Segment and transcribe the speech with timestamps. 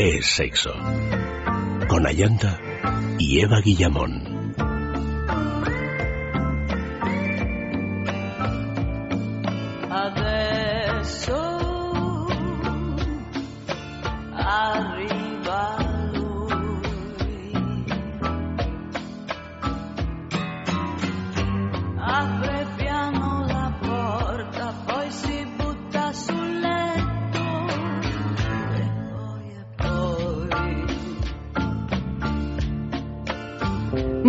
[0.00, 0.72] es sexo.
[1.88, 2.58] Con Ayanta
[3.18, 4.29] y Eva Guillamón.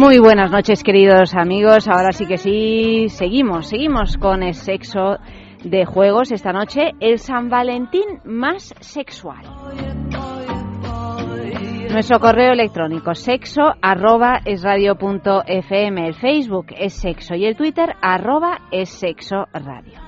[0.01, 1.87] Muy buenas noches, queridos amigos.
[1.87, 5.19] Ahora sí que sí, seguimos, seguimos con el sexo
[5.63, 9.45] de juegos esta noche, el San Valentín más sexual.
[11.91, 17.55] Nuestro correo electrónico sexo arroba es radio punto fm, el Facebook es sexo y el
[17.55, 19.99] Twitter arroba es sexo radio.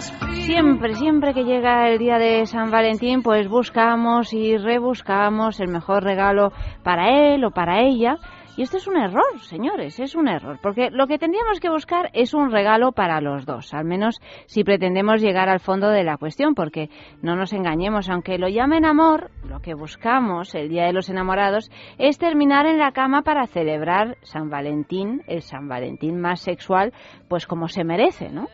[0.00, 6.04] Siempre, siempre que llega el día de San Valentín, pues buscamos y rebuscamos el mejor
[6.04, 6.52] regalo
[6.84, 8.16] para él o para ella.
[8.56, 12.10] Y esto es un error, señores, es un error, porque lo que tendríamos que buscar
[12.12, 16.16] es un regalo para los dos, al menos si pretendemos llegar al fondo de la
[16.16, 16.90] cuestión, porque
[17.22, 21.70] no nos engañemos, aunque lo llamen amor, lo que buscamos el Día de los Enamorados
[21.98, 26.92] es terminar en la cama para celebrar San Valentín, el San Valentín más sexual,
[27.28, 28.48] pues como se merece, ¿no?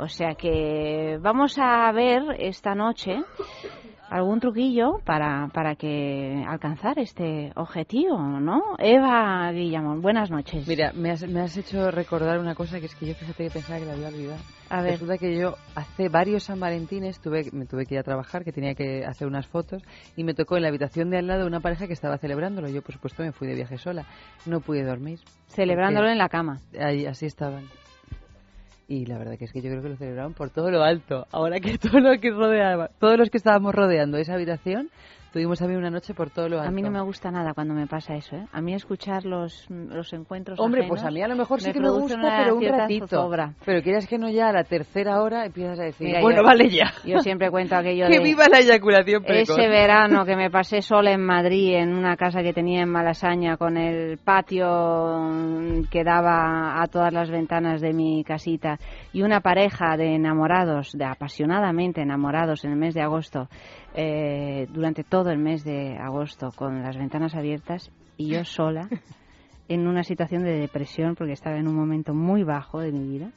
[0.00, 3.22] O sea que vamos a ver esta noche
[4.08, 8.62] algún truquillo para, para que alcanzar este objetivo, ¿no?
[8.78, 10.66] Eva Guillamón, buenas noches.
[10.66, 13.50] Mira, me has, me has hecho recordar una cosa que es que yo fíjate que
[13.50, 14.40] pensaba que la había olvidado.
[14.70, 14.92] A ver.
[14.92, 18.52] Resulta que yo hace varios San Valentines tuve, me tuve que ir a trabajar, que
[18.52, 19.82] tenía que hacer unas fotos,
[20.16, 22.70] y me tocó en la habitación de al lado una pareja que estaba celebrándolo.
[22.70, 24.06] Yo, por supuesto, me fui de viaje sola.
[24.46, 25.20] No pude dormir.
[25.48, 26.56] Celebrándolo en la cama.
[26.80, 27.64] Ahí, así estaban.
[28.90, 31.24] Y la verdad que es que yo creo que lo celebraron por todo lo alto.
[31.30, 34.90] Ahora que todo lo que rodeaba, todos los que estábamos rodeando esa habitación
[35.32, 36.68] Tuvimos también una noche por todo lo alto.
[36.68, 38.46] A mí no me gusta nada cuando me pasa eso, ¿eh?
[38.52, 41.78] A mí escuchar los, los encuentros Hombre, pues a mí a lo mejor sí que
[41.78, 43.30] me gusta, pero un ratito.
[43.64, 46.92] Pero quieras que no ya a la tercera hora empiezas a decir, bueno, vale ya.
[47.04, 49.56] Yo siempre cuento aquello que viva la eyaculación precoz.
[49.56, 53.56] Ese verano que me pasé sola en Madrid, en una casa que tenía en Malasaña,
[53.56, 55.30] con el patio
[55.90, 58.78] que daba a todas las ventanas de mi casita,
[59.12, 63.48] y una pareja de enamorados, de apasionadamente enamorados en el mes de agosto,
[63.94, 68.88] eh, durante todo el mes de agosto con las ventanas abiertas y yo sola
[69.68, 73.30] en una situación de depresión porque estaba en un momento muy bajo de mi vida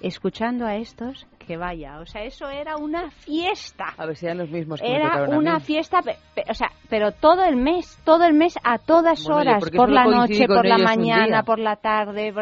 [0.00, 3.86] escuchando a estos que vaya, o sea, eso era una fiesta.
[3.96, 6.00] A ver si eran los mismos que Era una fiesta,
[6.48, 10.46] o sea, pero todo el mes, todo el mes a todas horas, por la noche,
[10.46, 12.32] por la mañana, por la tarde,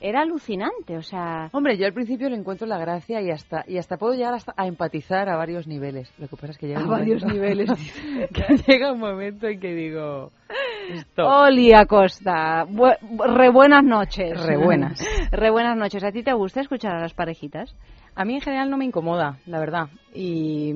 [0.00, 1.48] era alucinante, o sea...
[1.52, 4.54] Hombre, yo al principio le encuentro la gracia y hasta y hasta puedo llegar hasta
[4.56, 6.12] a empatizar a varios niveles.
[6.18, 7.70] Lo que pasa es que llega a varios niveles.
[8.32, 10.30] que llega un momento en que digo...
[11.16, 14.40] Oli Acosta, re buenas noches.
[14.44, 15.00] Re buenas.
[15.30, 16.04] re buenas noches.
[16.04, 17.74] ¿A ti te gusta escuchar a las parejitas?
[18.14, 19.88] A mí en general no me incomoda, la verdad.
[20.14, 20.72] Y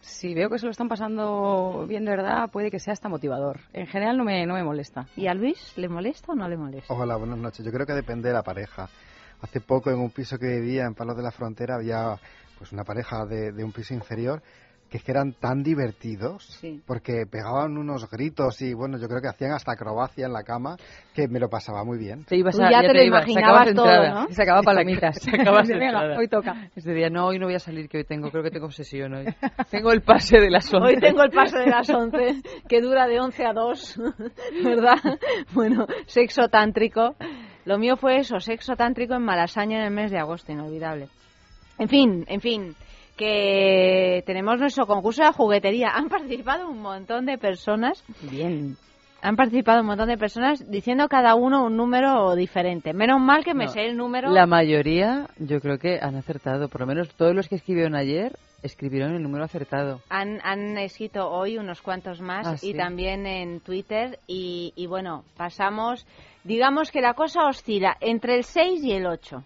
[0.00, 3.60] si veo que se lo están pasando bien de verdad, puede que sea hasta motivador.
[3.72, 5.06] En general no me, no me molesta.
[5.16, 6.92] ¿Y a Luis le molesta o no le molesta?
[6.92, 7.64] Hola, buenas noches.
[7.64, 8.88] Yo creo que depende de la pareja.
[9.40, 12.16] Hace poco en un piso que vivía en Palos de la Frontera había
[12.58, 14.42] pues una pareja de, de un piso inferior
[14.90, 19.28] que es que eran tan divertidos porque pegaban unos gritos y bueno yo creo que
[19.28, 20.76] hacían hasta acrobacia en la cama
[21.14, 22.24] que me lo pasaba muy bien.
[22.24, 24.28] Te ibas a, ya, te, lo imaginabas todo ¿no?
[24.28, 25.18] se acaba palomitas.
[25.28, 25.62] Se acaba
[26.16, 26.70] hoy toca.
[26.74, 29.14] Este día no hoy no voy a salir que hoy tengo creo que tengo obsesión
[29.14, 29.26] hoy.
[29.70, 33.06] Tengo el pase de las 11 hoy tengo el pase de las 11 que dura
[33.06, 34.00] de 11 a 2
[34.64, 34.98] verdad
[35.52, 37.16] bueno sexo tántrico.
[37.64, 41.08] Lo mío fue eso sexo tántrico en Malasaña en el mes de agosto inolvidable.
[41.78, 42.76] En fin en fin
[43.18, 45.88] que tenemos nuestro concurso de juguetería.
[45.94, 48.02] Han participado un montón de personas.
[48.22, 48.76] Bien.
[49.20, 52.94] Han participado un montón de personas diciendo cada uno un número diferente.
[52.94, 54.30] Menos mal que me sé el número.
[54.30, 56.68] La mayoría, yo creo que han acertado.
[56.68, 60.00] Por lo menos todos los que escribieron ayer escribieron el número acertado.
[60.08, 64.20] Han, han escrito hoy unos cuantos más ah, y también en Twitter.
[64.28, 66.06] Y, y bueno, pasamos.
[66.44, 69.44] Digamos que la cosa oscila entre el 6 y el 8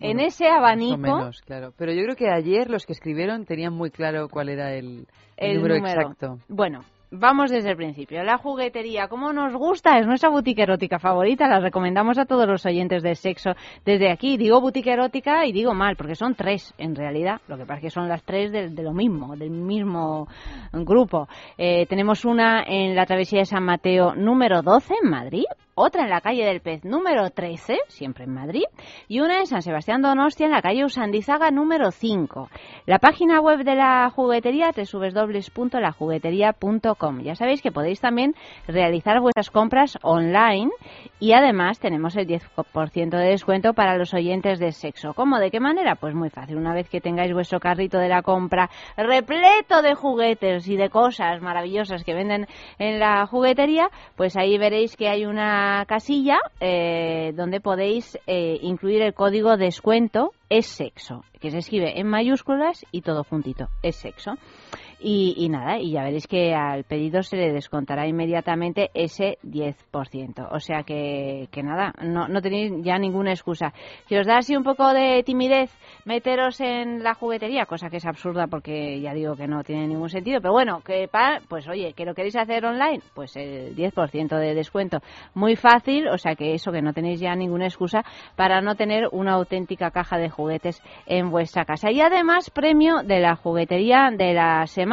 [0.00, 0.98] en ese abanico.
[0.98, 1.72] menos, claro.
[1.76, 5.06] Pero yo creo que ayer los que escribieron tenían muy claro cuál era el,
[5.40, 6.38] número, exacto.
[6.48, 8.22] Bueno, Vamos desde el principio.
[8.22, 11.48] La juguetería, como nos gusta, es nuestra boutique erótica favorita.
[11.48, 13.52] La recomendamos a todos los oyentes de sexo
[13.82, 14.36] desde aquí.
[14.36, 17.40] Digo boutique erótica y digo mal, porque son tres en realidad.
[17.48, 20.28] Lo que pasa es que son las tres de, lo mismo, del mismo
[20.72, 21.28] grupo.
[21.56, 25.44] Eh, tenemos una en la travesía de San Mateo número 12 en Madrid
[25.78, 28.64] otra en la calle del Pez número 13, siempre en Madrid,
[29.06, 32.50] y una en San Sebastián Donostia en la calle Usandizaga número 5.
[32.86, 37.20] La página web de la juguetería www.lajuguetería.com.
[37.20, 38.34] Ya sabéis que podéis también
[38.66, 40.72] realizar vuestras compras online
[41.20, 45.14] y además tenemos el 10% de descuento para los oyentes de sexo.
[45.14, 45.38] ¿Cómo?
[45.38, 45.94] ¿De qué manera?
[45.94, 46.56] Pues muy fácil.
[46.56, 51.40] Una vez que tengáis vuestro carrito de la compra repleto de juguetes y de cosas
[51.40, 52.48] maravillosas que venden
[52.78, 59.02] en la juguetería, pues ahí veréis que hay una casilla eh, donde podéis eh, incluir
[59.02, 64.34] el código descuento es sexo, que se escribe en mayúsculas y todo juntito, es sexo.
[65.00, 70.48] Y, nada, y ya veréis que al pedido se le descontará inmediatamente ese 10%.
[70.50, 73.72] O sea que, que nada, no, no tenéis ya ninguna excusa.
[74.08, 75.70] Si os da así un poco de timidez
[76.04, 80.08] meteros en la juguetería, cosa que es absurda porque ya digo que no tiene ningún
[80.08, 81.08] sentido, pero bueno, que
[81.48, 84.98] pues oye, que lo queréis hacer online, pues el 10% de descuento.
[85.32, 88.04] Muy fácil, o sea que eso que no tenéis ya ninguna excusa
[88.34, 91.92] para no tener una auténtica caja de juguetes en vuestra casa.
[91.92, 94.87] Y además, premio de la juguetería de la semana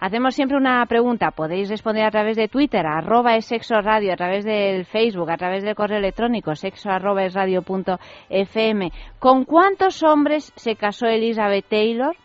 [0.00, 1.30] Hacemos siempre una pregunta.
[1.30, 5.36] Podéis responder a través de Twitter, arroba es sexo radio, a través del Facebook, a
[5.36, 7.34] través del correo electrónico, sexo arroba es
[7.64, 7.98] punto
[8.28, 8.90] fm.
[9.18, 12.16] ¿Con cuántos hombres se casó Elizabeth Taylor?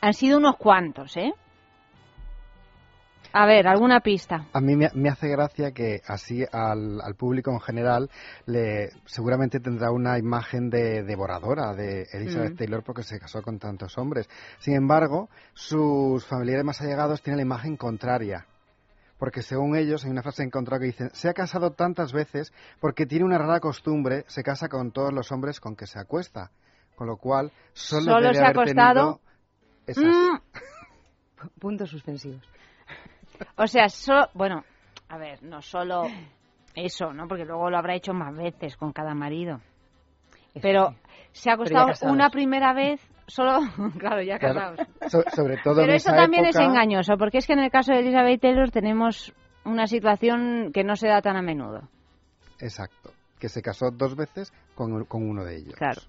[0.00, 1.32] Han sido unos cuantos, ¿eh?
[3.32, 4.46] A ver, alguna pista.
[4.52, 8.10] A mí me, hace gracia que así al, público en general
[8.46, 12.56] le seguramente tendrá una imagen de devoradora de Elizabeth mm.
[12.56, 14.28] Taylor porque se casó con tantos hombres.
[14.58, 18.46] Sin embargo, sus familiares más allegados tienen la imagen contraria.
[19.18, 23.04] Porque según ellos, hay una frase encontrada que dicen, se ha casado tantas veces porque
[23.04, 26.50] tiene una rara costumbre, se casa con todos los hombres con que se acuesta.
[26.94, 29.20] Con lo cual, solo, se ha acostado...
[29.88, 30.38] Mm.
[31.60, 32.42] Puntos suspensivos.
[33.56, 33.86] O sea,
[34.34, 34.64] bueno,
[35.08, 36.04] a ver, no solo
[36.74, 37.26] eso, ¿no?
[37.26, 39.60] Porque luego lo habrá hecho más veces con cada marido.
[40.60, 40.94] Pero
[41.32, 43.60] se ha acostado una primera vez solo,
[43.98, 44.80] claro, ya casados.
[45.34, 48.40] sobre todo Pero eso también es engañoso, porque es que en el caso de Elizabeth
[48.40, 49.32] Taylor tenemos
[49.64, 51.88] una situación que no se da tan a menudo.
[52.58, 55.74] Exacto, que se casó dos veces con, con uno de ellos.
[55.74, 56.00] Claro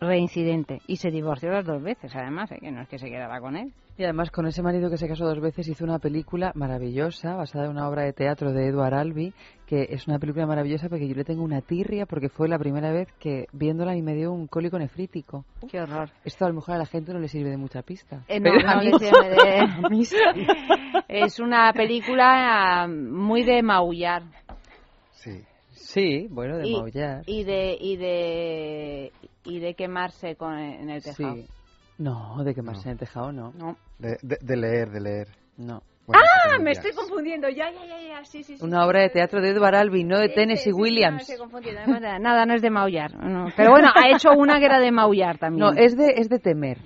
[0.00, 2.58] reincidente y se divorció las dos veces además, ¿eh?
[2.60, 3.72] que no es que se quedara con él.
[4.00, 7.66] Y además con ese marido que se casó dos veces hizo una película maravillosa basada
[7.66, 9.34] en una obra de teatro de Edward Albee,
[9.66, 12.92] que es una película maravillosa porque yo le tengo una tirria porque fue la primera
[12.92, 15.44] vez que viéndola y me dio un cólico nefrítico.
[15.70, 16.08] Qué horror.
[16.24, 18.24] Esto a lo mejor a la gente no le sirve de mucha pista.
[18.26, 20.06] Eh, no, no le sirve de...
[21.08, 24.22] es una película muy de maullar.
[25.10, 25.42] Sí.
[25.72, 27.22] Sí, bueno, de maullar.
[27.26, 29.12] Y de, y de,
[29.44, 31.34] y de quemarse con, en el tejado.
[31.34, 31.46] Sí.
[32.00, 33.52] No, de quemarse en el tejado no.
[33.52, 33.76] no.
[33.98, 35.28] De, de, leer, de leer.
[35.58, 35.82] No.
[36.08, 36.58] ¡Ah!
[36.58, 37.50] Me estoy confundiendo.
[37.50, 38.24] Ya, ya, ya, ya.
[38.24, 38.64] Sí, sí, sí.
[38.64, 41.30] Una obra de teatro de Edward Albee, no de Tennessee Williams.
[41.38, 41.46] No,
[42.18, 43.10] Nada, no es de maullar.
[43.54, 45.60] Pero bueno, ha hecho una que era de maullar también.
[45.60, 46.78] No, es de, es de temer.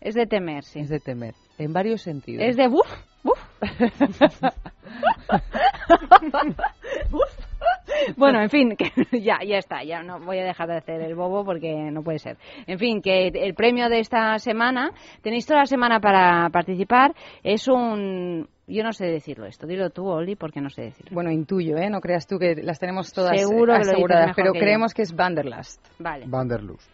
[0.00, 0.78] Es de temer, sí.
[0.78, 1.34] Es de temer.
[1.58, 2.44] En varios sentidos.
[2.46, 2.86] Es de buf,
[3.24, 3.40] buf.
[7.10, 7.51] buf.
[8.16, 8.90] bueno, en fin, que
[9.20, 12.18] ya, ya está, ya no voy a dejar de hacer el bobo porque no puede
[12.18, 12.36] ser.
[12.66, 14.92] En fin, que el premio de esta semana,
[15.22, 20.06] tenéis toda la semana para participar, es un, yo no sé decirlo esto, dilo tú,
[20.08, 21.14] Oli, porque no sé decirlo.
[21.14, 21.90] Bueno, intuyo, ¿eh?
[21.90, 25.84] No creas tú que las tenemos todas Seguro aseguradas, pero creemos que es Vanderlust.
[25.98, 26.26] Vale.
[26.26, 26.90] Vanderlust.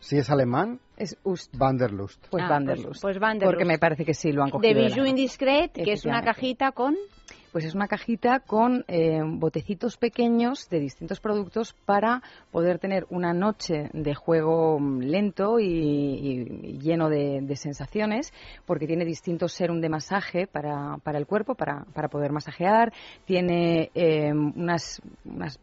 [0.00, 1.56] Si es alemán, es Ust.
[1.56, 2.26] Vanderlust.
[2.28, 2.88] Pues, ah, Vanderlust.
[2.88, 3.54] Pues, pues Vanderlust.
[3.54, 4.74] Porque me parece que sí lo han cogido.
[4.74, 6.94] De Bijou Indiscret, que es una cajita con
[7.54, 12.20] pues es una cajita con eh, botecitos pequeños de distintos productos para
[12.50, 18.32] poder tener una noche de juego lento y, lleno de, sensaciones,
[18.66, 22.92] porque tiene distintos serum de masaje para, para el cuerpo, para, para poder masajear,
[23.24, 25.60] tiene eh, unas, unas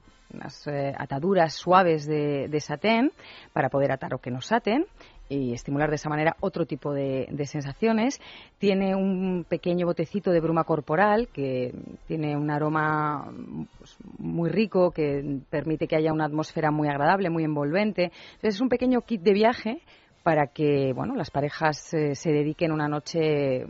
[0.67, 3.11] eh, ataduras suaves de, de, satén
[3.51, 4.85] para poder atar o que nos aten
[5.31, 8.21] y estimular de esa manera otro tipo de, sensaciones.
[8.57, 11.73] Tiene un pequeño botecito de bruma corporal que
[12.07, 13.31] tiene un aroma
[13.77, 18.11] pues, muy rico que permite que haya una atmósfera muy agradable, muy envolvente.
[18.35, 19.81] Entonces es un pequeño kit de viaje
[20.23, 23.65] para que bueno, las parejas eh, se dediquen una noche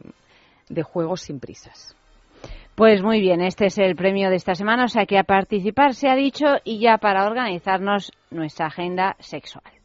[0.70, 1.96] de juegos sin prisas.
[2.75, 5.94] Pues muy bien, este es el premio de esta semana, o sea que a participar
[5.94, 9.80] se ha dicho y ya para organizarnos nuestra agenda sexual.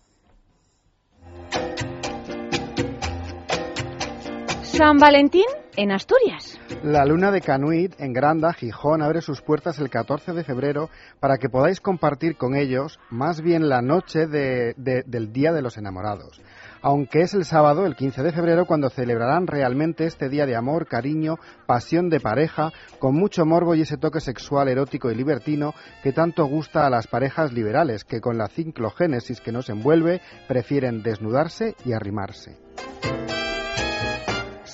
[4.77, 6.61] San Valentín en Asturias.
[6.83, 11.39] La luna de Canuit en Granda, Gijón, abre sus puertas el 14 de febrero para
[11.39, 16.43] que podáis compartir con ellos más bien la noche del Día de los Enamorados.
[16.83, 20.87] aunque es el sábado, el 15 de febrero, cuando celebrarán realmente este día de amor,
[20.87, 26.13] cariño, pasión de pareja, con mucho morbo y ese toque sexual, erótico y libertino que
[26.13, 31.75] tanto gusta a las parejas liberales, que con la ciclogénesis que nos envuelve prefieren desnudarse
[31.85, 32.59] y arrimarse.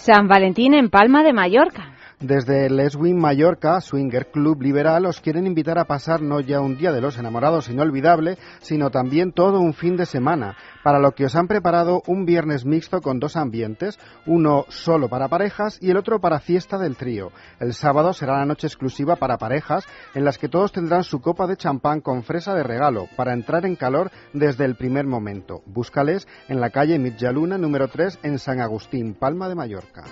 [0.04, 1.91] San Valentín en Palma de Mallorca.
[2.22, 6.92] Desde Leswin Mallorca, Swinger Club Liberal, os quieren invitar a pasar no ya un día
[6.92, 11.34] de los enamorados inolvidable, sino también todo un fin de semana, para lo que os
[11.34, 16.20] han preparado un viernes mixto con dos ambientes, uno solo para parejas y el otro
[16.20, 17.32] para fiesta del trío.
[17.58, 21.48] El sábado será la noche exclusiva para parejas, en las que todos tendrán su copa
[21.48, 25.62] de champán con fresa de regalo, para entrar en calor desde el primer momento.
[25.66, 30.04] Búscales en la calle Mitjaluna número 3 en San Agustín, Palma de Mallorca.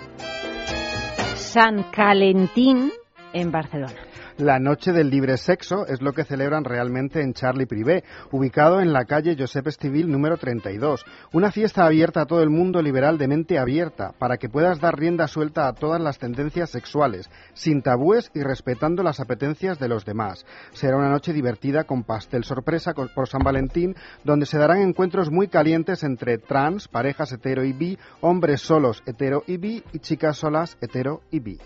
[1.53, 2.93] San Calentín
[3.33, 3.93] en Barcelona.
[4.41, 8.91] La Noche del Libre Sexo es lo que celebran realmente en Charlie Privé, ubicado en
[8.91, 11.05] la calle Josep Estivil número 32.
[11.31, 14.97] Una fiesta abierta a todo el mundo liberal de mente abierta, para que puedas dar
[14.97, 20.05] rienda suelta a todas las tendencias sexuales, sin tabúes y respetando las apetencias de los
[20.05, 20.43] demás.
[20.71, 25.49] Será una noche divertida con pastel sorpresa por San Valentín, donde se darán encuentros muy
[25.49, 30.79] calientes entre trans, parejas hetero y bi, hombres solos hetero y bi y chicas solas
[30.81, 31.59] hetero y bi.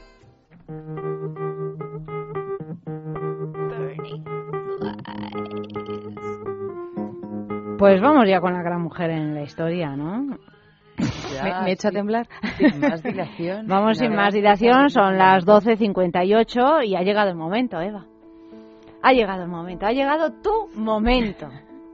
[7.77, 10.37] Pues vamos ya con la gran mujer en la historia, ¿no?
[11.65, 12.27] ¿Me, echa a temblar?
[12.57, 13.67] Sin más dilación.
[13.67, 18.05] Vamos sin más dilación, son las 12.58 y ha llegado el momento, Eva.
[19.01, 21.49] Ha llegado el momento, ha llegado tu momento.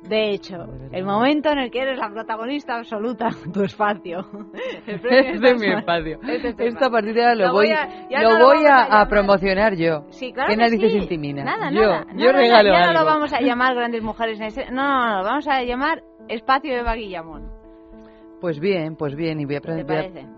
[0.08, 0.56] De hecho,
[0.92, 4.26] el momento en el que eres la protagonista absoluta, tu espacio.
[4.88, 6.20] Este es mi espacio.
[6.28, 7.88] Este Esta partida lo, voy, a,
[8.22, 10.06] lo voy a, promocionar yo.
[10.10, 11.44] Sí, claro ¿Qué narices intimina?
[11.44, 12.06] Nada, yo, nada.
[12.16, 14.40] Yo regalo Ya no lo vamos a llamar Grandes Mujeres.
[14.72, 17.61] No, no, no, vamos a llamar Espacio de Guillamón.
[18.42, 19.62] Pues bien, pues bien, y voy a,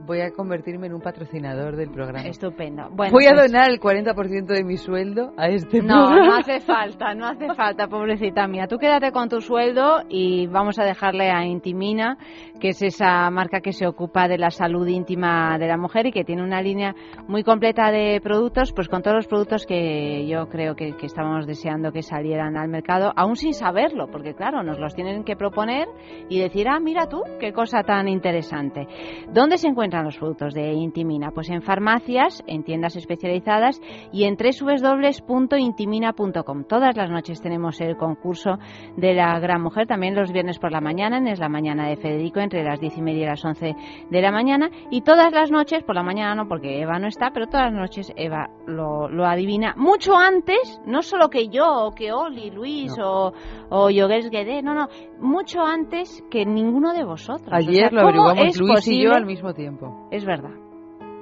[0.05, 2.27] voy a, convertirme en un patrocinador del programa.
[2.27, 2.89] Estupendo.
[2.91, 6.15] voy a pues donar el 40% de mi sueldo a este no, programa.
[6.17, 8.67] No, no hace falta, no hace falta, pobrecita mía.
[8.67, 12.17] Tú quédate con tu sueldo y vamos a dejarle a Intimina,
[12.59, 16.11] que es esa marca que se ocupa de la salud íntima de la mujer y
[16.11, 16.93] que tiene una línea
[17.29, 21.47] muy completa de productos, pues con todos los productos que yo creo que, que estábamos
[21.47, 25.87] deseando que salieran al mercado, aún sin saberlo, porque claro, nos los tienen que proponer
[26.27, 28.87] y decir, ah, mira tú, qué cosa tan interesante.
[29.29, 31.31] ¿Dónde se encuentran los productos de Intimina?
[31.31, 33.79] Pues en farmacias, en tiendas especializadas
[34.11, 36.63] y en www.intimina.com.
[36.65, 38.57] Todas las noches tenemos el concurso
[38.97, 42.39] de la gran mujer, también los viernes por la mañana, es la mañana de Federico,
[42.39, 43.75] entre las diez y media y las once
[44.09, 44.69] de la mañana.
[44.89, 47.79] Y todas las noches, por la mañana no, porque Eva no está, pero todas las
[47.79, 53.33] noches Eva lo, adivina mucho antes, no solo que yo, o que Oli, Luis o,
[53.69, 54.87] o Yogues Guedé, no, no,
[55.19, 57.49] mucho antes que ninguno de vosotros.
[57.51, 60.07] Ayer lo averiguamos Luis y yo al mismo tiempo.
[60.11, 60.53] Es verdad.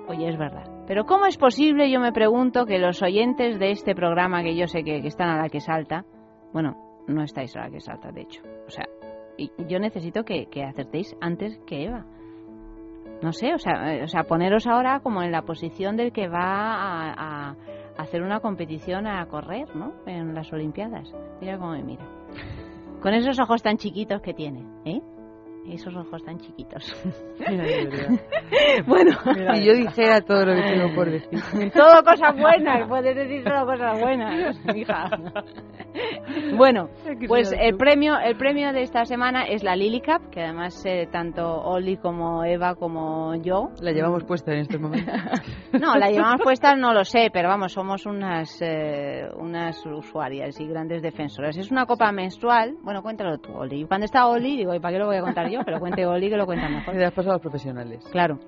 [0.08, 0.66] Oye, es verdad.
[0.88, 4.68] Pero ¿cómo es posible, yo me pregunto, que los oyentes de este programa, que yo
[4.68, 6.06] sé que, están a la que salta,
[6.52, 6.76] bueno,
[7.08, 8.42] no estáis a la que salta, de hecho.
[8.68, 8.86] O sea,
[9.38, 12.06] y yo necesito que, acertéis antes que Eva.
[13.22, 16.28] No sé, o sea, eh, o sea, poneros ahora como en la posición del que
[16.28, 17.56] va a, a
[17.98, 19.94] hacer una competición a correr, ¿no?
[20.08, 21.14] En las Olimpiadas.
[21.40, 22.06] Mira cómo me mira.
[23.02, 25.02] Con esos ojos tan chiquitos que tiene, ¿eh?
[25.70, 26.96] Esos ojos tan chiquitos.
[28.88, 29.12] bueno,
[29.54, 31.40] si yo dijera todo lo que tengo por decir.
[31.74, 35.10] todo cosas buenas, puedes decir solo cosas buenas, hija.
[36.58, 36.90] bueno,
[37.28, 41.08] pues el premio, el premio de esta semana es la Lily Cup, que además eh,
[41.12, 45.14] tanto Oli como Eva como yo la llevamos puesta en estos momentos.
[45.80, 50.68] no, la llevamos puesta no lo sé, pero vamos, somos unas eh, unas usuarias y
[50.68, 51.58] grandes defensoras.
[51.58, 52.78] Es una copa menstrual.
[52.82, 53.86] Bueno, cuéntalo tú, Oli.
[53.86, 55.64] Cuando está Oli, digo, ¿y para qué lo voy a contar yo?
[55.64, 56.96] Que lo cuente Oli, que lo cuenta mejor.
[56.96, 58.04] Y después a los profesionales.
[58.12, 58.40] Claro.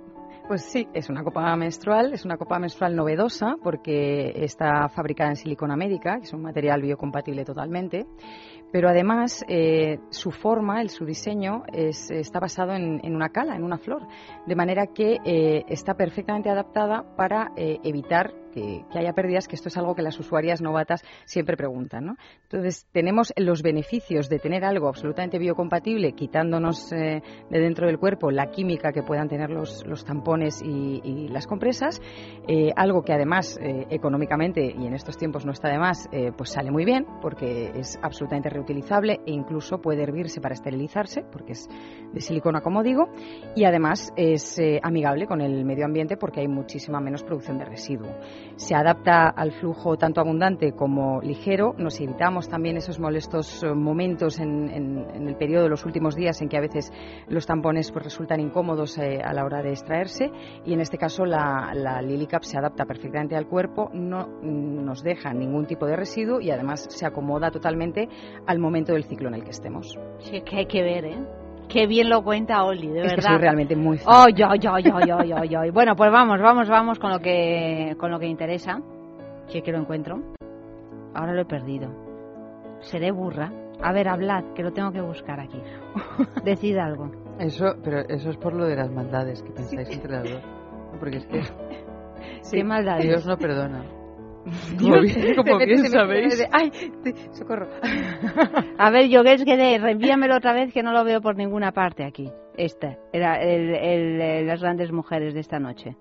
[0.48, 5.36] Pues sí, es una copa menstrual, es una copa menstrual novedosa porque está fabricada en
[5.38, 8.05] silicona médica, que es un material biocompatible totalmente,
[8.69, 13.77] pero además eh, su forma, el, su diseño está basado en, una cala, en una
[13.77, 14.05] flor,
[14.45, 19.69] de manera que eh, está perfectamente adaptada para eh, evitar que, haya pérdidas, que esto
[19.69, 22.05] es algo que las usuarias novatas siempre preguntan.
[22.05, 22.15] ¿no?
[22.43, 28.51] Entonces, tenemos los beneficios de tener algo absolutamente biocompatible, quitándonos de dentro del cuerpo la
[28.51, 32.01] química que puedan tener los, tampones y, las compresas,
[32.75, 36.07] algo que además económicamente, y en estos tiempos no está de más,
[36.38, 41.53] pues sale muy bien, porque es absolutamente utilizable e incluso puede hervirse para esterilizarse, porque
[41.53, 41.69] es
[42.12, 43.10] de silicona, como digo,
[43.55, 47.65] y además es eh, amigable con el medio ambiente porque hay muchísima menos producción de
[47.65, 48.10] residuo.
[48.55, 51.73] Se adapta al flujo tanto abundante como ligero.
[51.77, 54.63] Nos evitamos también esos molestos eh, momentos en,
[55.13, 56.91] el periodo de los últimos días en que a veces
[57.27, 60.31] los tampones pues, resultan incómodos eh, a la hora de extraerse
[60.65, 65.33] y en este caso la, la Lilicap se adapta perfectamente al cuerpo, no nos deja
[65.33, 68.07] ningún tipo de residuo y además se acomoda totalmente
[68.47, 69.97] al momento del ciclo en el que estemos.
[70.19, 71.42] Sí, que hay que ver, ¿eh?
[71.67, 73.05] Qué bien lo cuenta Oli, de verdad.
[73.05, 74.13] Es que soy realmente muy fan.
[74.13, 75.60] Oh, yo, yo, yo, yo, yo, yo.
[75.74, 78.82] Bueno, pues vamos, vamos, vamos con lo que con lo que interesa.
[79.51, 80.22] Que que lo encuentro.
[81.13, 81.89] Ahora lo he perdido.
[82.82, 83.51] Seré burra.
[83.82, 85.62] A ver, hablad, que lo tengo que buscar aquí.
[86.46, 87.12] Decid algo.
[87.39, 90.43] Eso, pero eso es por lo de las maldades que pensáis entre las dos.
[91.00, 91.41] Porque es que...
[92.51, 93.03] ¿Qué maldades?
[93.03, 93.84] Dios no perdona.
[94.79, 96.45] Como bien, como bien sabéis.
[96.51, 96.71] Ay,
[97.31, 97.67] socorro.
[98.77, 102.29] A ver, Yogues, que reenvíamelo otra vez que no lo veo por ninguna parte aquí.
[102.57, 105.95] Este, era el, las grandes mujeres de esta noche.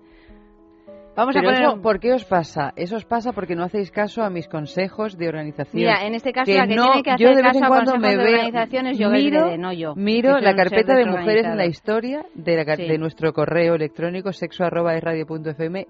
[1.15, 1.81] Vamos a poner...
[1.81, 2.73] ¿Por qué os pasa?
[2.75, 5.79] Eso os pasa porque no hacéis caso a mis consejos de organización.
[5.79, 8.17] Mira, en este caso la que tiene que hacer yo de vez en cuando me
[8.17, 9.93] de organizaciones yo miro, no yo.
[9.95, 14.63] Miro la carpeta de mujeres en la historia de, de nuestro correo electrónico sexo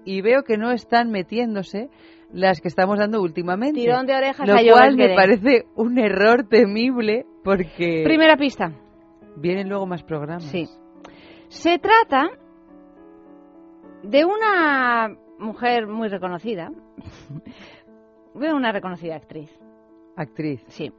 [0.04, 1.88] y veo que no están metiéndose
[2.34, 3.80] las que estamos dando últimamente.
[3.80, 8.02] Tirón de orejas lo cual me parece un error temible porque...
[8.04, 8.72] Primera pista.
[9.36, 10.44] Vienen luego más programas.
[10.44, 10.66] Sí.
[11.48, 12.30] Se trata
[14.02, 16.70] de una mujer muy reconocida,
[18.34, 19.50] una reconocida actriz.
[20.16, 20.64] Actriz.
[20.68, 20.92] Sí.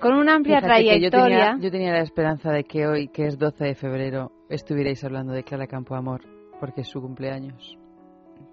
[0.00, 1.56] Con una amplia trayectoria.
[1.60, 5.42] Yo tenía, la esperanza de que hoy, que es 12 de febrero, estuvierais hablando de
[5.42, 6.22] Clara Campo Amor,
[6.60, 7.79] porque es su cumpleaños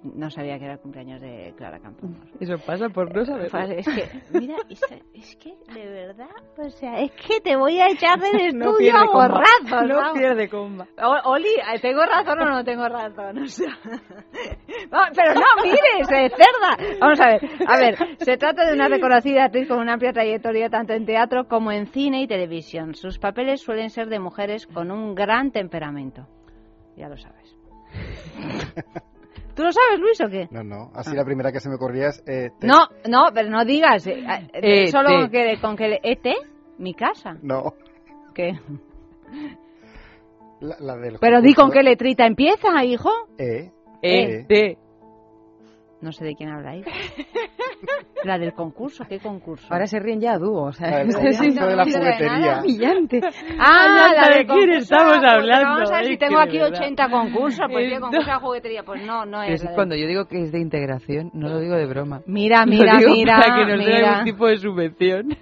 [0.04, 2.10] no sabía que era el cumpleaños de Clara Campos.
[2.40, 3.50] Eso pasa por no saber.
[3.80, 8.20] Es que, mira, es, que de verdad, o sea, es que te voy a echar
[8.20, 9.88] del estudio a borrazos.
[9.88, 10.88] No pierde comba.
[11.26, 11.50] Oli,
[11.82, 13.40] ¿tengo razón o no tengo razón?
[13.40, 13.78] O sea,
[15.16, 16.98] pero no, mires, cerda.
[17.00, 20.70] Vamos a ver, a ver, se trata de una reconocida actriz con una amplia trayectoria
[20.70, 22.94] tanto en teatro como en cine y televisión.
[22.94, 26.28] Sus papeles suelen ser de mujeres con un gran temperamento.
[26.96, 27.58] Ya lo sabes.
[29.58, 30.48] ¿Tú lo sabes, Luis, o qué?
[30.52, 30.92] No, no.
[30.94, 32.24] Así la primera que se me ocurría es...
[32.28, 34.06] Eh, no, no, pero no digas.
[34.06, 34.24] Eh,
[34.54, 36.00] eh, solo con que, con que...
[36.04, 36.36] ¿Ete?
[36.78, 37.36] ¿Mi casa?
[37.42, 37.74] No.
[38.36, 38.54] ¿Qué?
[40.60, 43.10] La, del Pero di con qué letrita empieza, hijo.
[43.40, 43.72] E.
[44.04, 44.46] E.
[44.48, 44.78] T.
[46.02, 46.86] No sé de quién habláis.
[48.24, 49.68] La del concurso, ¿qué concurso?
[49.70, 52.62] Ahora se ríen ya a dúo, o sea, es de la juguetería.
[52.62, 53.22] Brillante.
[53.60, 55.70] Ah, la de quién estamos hablando.
[55.70, 59.26] Vamos a ver si tengo aquí 80 concursos, pues qué concurso de juguetería, pues no,
[59.26, 59.64] no es.
[59.64, 62.22] es cuando yo digo que es de integración, no lo digo de broma.
[62.26, 63.40] Mira, mira, mira.
[63.40, 65.38] Para que nos den algún tipo de subvención.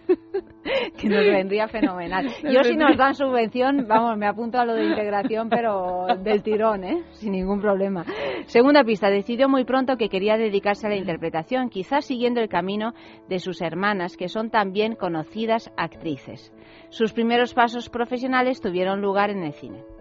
[0.97, 2.27] que nos vendría fenomenal.
[2.43, 6.83] Yo si nos dan subvención, vamos, me apunto a lo de integración, pero del tirón,
[6.83, 7.03] ¿eh?
[7.11, 8.05] Sin ningún problema.
[8.47, 12.93] Segunda pista, decidió muy pronto que quería dedicarse a la interpretación, quizás siguiendo el camino
[13.29, 16.51] de sus hermanas, que son también conocidas actrices.
[16.89, 19.94] Sus primeros pasos profesionales tuvieron lugar en el cine.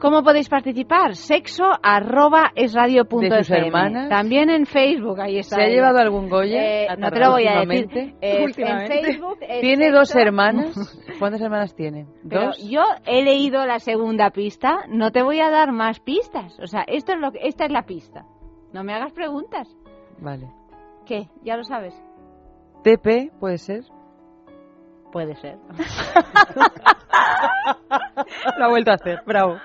[0.00, 1.16] ¿Cómo podéis participar?
[1.16, 4.08] Sexo arroba es radio punto ¿De sus hermanas?
[4.08, 5.56] También en Facebook, ahí está.
[5.56, 6.62] ¿Se ha llevado algún Goya?
[6.62, 8.14] Eh, no te lo voy a decir.
[8.20, 9.38] Eh, en Facebook...
[9.60, 10.76] ¿Tiene dos hermanas?
[11.18, 12.06] ¿Cuántas hermanas tiene?
[12.22, 12.58] ¿Dos?
[12.68, 16.56] yo he leído la segunda pista, no te voy a dar más pistas.
[16.60, 18.24] O sea, esto es lo que, esta es la pista.
[18.72, 19.66] No me hagas preguntas.
[20.20, 20.48] Vale.
[21.06, 21.28] ¿Qué?
[21.42, 22.00] ¿Ya lo sabes?
[22.84, 23.82] ¿TP puede ser?
[25.10, 25.58] Puede ser.
[28.58, 29.56] lo ha vuelto a hacer, bravo.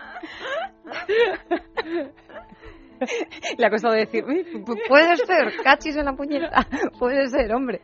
[3.58, 6.66] Le ha costado decir, puede ser, cachis en la puñeta,
[7.00, 7.82] puede ser, hombre.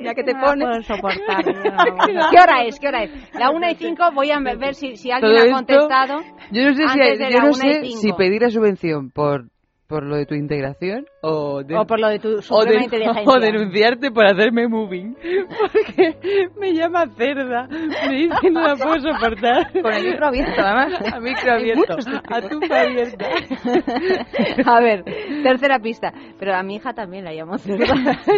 [0.00, 0.86] ya que, te pones.
[0.86, 1.44] soportar.
[1.44, 2.78] ¿Qué hora es?
[2.78, 3.10] ¿Qué hora es?
[3.34, 6.20] La una y cinco, voy a ver si, si alguien ha contestado.
[6.52, 9.51] Yo no sé, si, yo no sé si pedir la subvención por
[9.92, 12.60] por lo de tu integración o, por lo de tu o,
[13.26, 15.14] o denunciarte por hacerme moving
[15.60, 17.68] porque me llama cerda
[18.08, 20.92] me dice que no la puedo soportar con el micro abierto además.
[21.12, 21.96] A micro abierto
[22.30, 23.26] a tumba abierta.
[24.64, 25.04] A ver
[25.42, 26.12] tercera pista.
[26.38, 27.94] Pero a mi hija también la llamo cerda.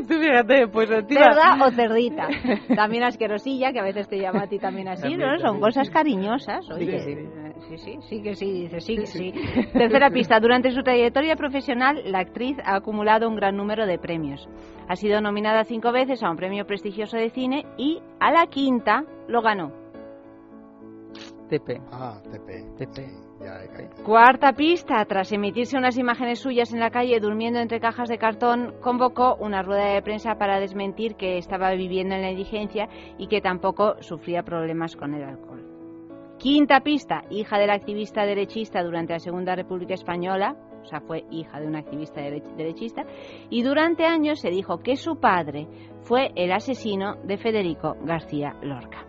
[0.09, 2.29] Tú fíjate pues cerda o cerdita.
[2.75, 5.39] También asquerosilla que a veces te llama a ti también así ¿no?
[5.39, 6.99] son cosas cariñosas oye.
[7.69, 9.33] sí, sí, sí, que sí dice sí que sí.
[9.73, 14.49] Tercera pista durante su trayectoria profesional, la actriz ha acumulado un gran número de premios.
[14.89, 19.05] Ha sido nominada cinco veces a un premio prestigioso de cine y a la quinta
[19.29, 19.71] lo ganó.
[21.51, 21.83] TP.
[21.93, 22.65] Ah, TP.
[22.79, 23.25] TP.
[24.07, 28.75] Cuarta pista, tras emitirse unas imágenes suyas en la calle durmiendo entre cajas de cartón,
[28.81, 33.43] convocó una rueda de prensa para desmentir que estaba viviendo en la indigencia y que
[33.43, 35.63] tampoco sufría problemas con el alcohol.
[36.39, 41.59] Quinta pista, hija del activista derechista durante la Segunda República Española, o sea, fue hija
[41.59, 43.05] de un activista derechista,
[43.51, 45.67] y durante años se dijo que su padre
[46.03, 49.07] fue el asesino de Federico García Lorca.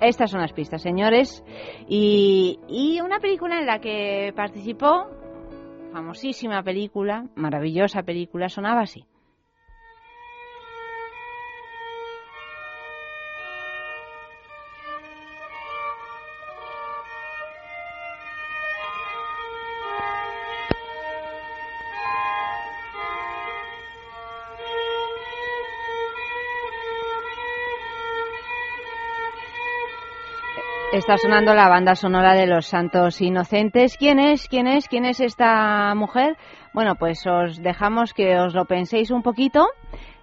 [0.00, 1.42] Estas son las pistas, señores.
[1.88, 5.06] Y, y una película en la que participó,
[5.92, 9.04] famosísima película, maravillosa película, sonaba así.
[30.96, 33.98] Está sonando la banda sonora de Los Santos Inocentes.
[33.98, 34.48] ¿Quién es?
[34.48, 34.88] ¿Quién es?
[34.88, 36.38] ¿Quién es esta mujer?
[36.72, 39.68] Bueno, pues os dejamos que os lo penséis un poquito.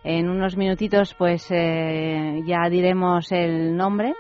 [0.04, 4.16] En unos minutitos, pues eh, ya diremos el nombre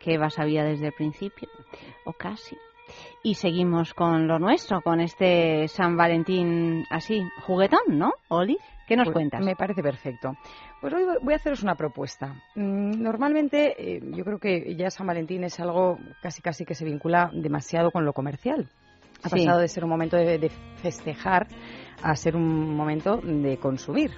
[0.00, 1.48] que Eva sabía desde el principio,
[2.04, 2.56] o casi.
[3.22, 8.58] Y seguimos con lo nuestro, con este San Valentín así, juguetón, ¿no, Oli?
[8.88, 9.44] ¿Qué nos pues cuentas?
[9.44, 10.36] Me parece perfecto.
[10.82, 12.34] Pues hoy voy a haceros una propuesta.
[12.56, 16.84] Mm, normalmente eh, yo creo que ya San Valentín es algo casi casi que se
[16.84, 18.68] vincula demasiado con lo comercial.
[19.22, 20.50] Ha pasado de ser un momento de
[20.82, 21.46] festejar
[22.02, 24.12] a ser un momento de consumir.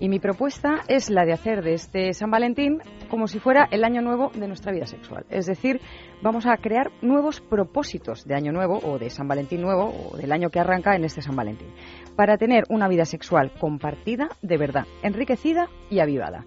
[0.00, 3.84] Y mi propuesta es la de hacer de este San Valentín como si fuera el
[3.84, 5.24] año nuevo de nuestra vida sexual.
[5.30, 5.80] Es decir,
[6.22, 10.32] vamos a crear nuevos propósitos de año nuevo o de San Valentín nuevo o del
[10.32, 11.68] año que arranca en este San Valentín
[12.16, 16.44] para tener una vida sexual compartida de verdad, enriquecida y avivada.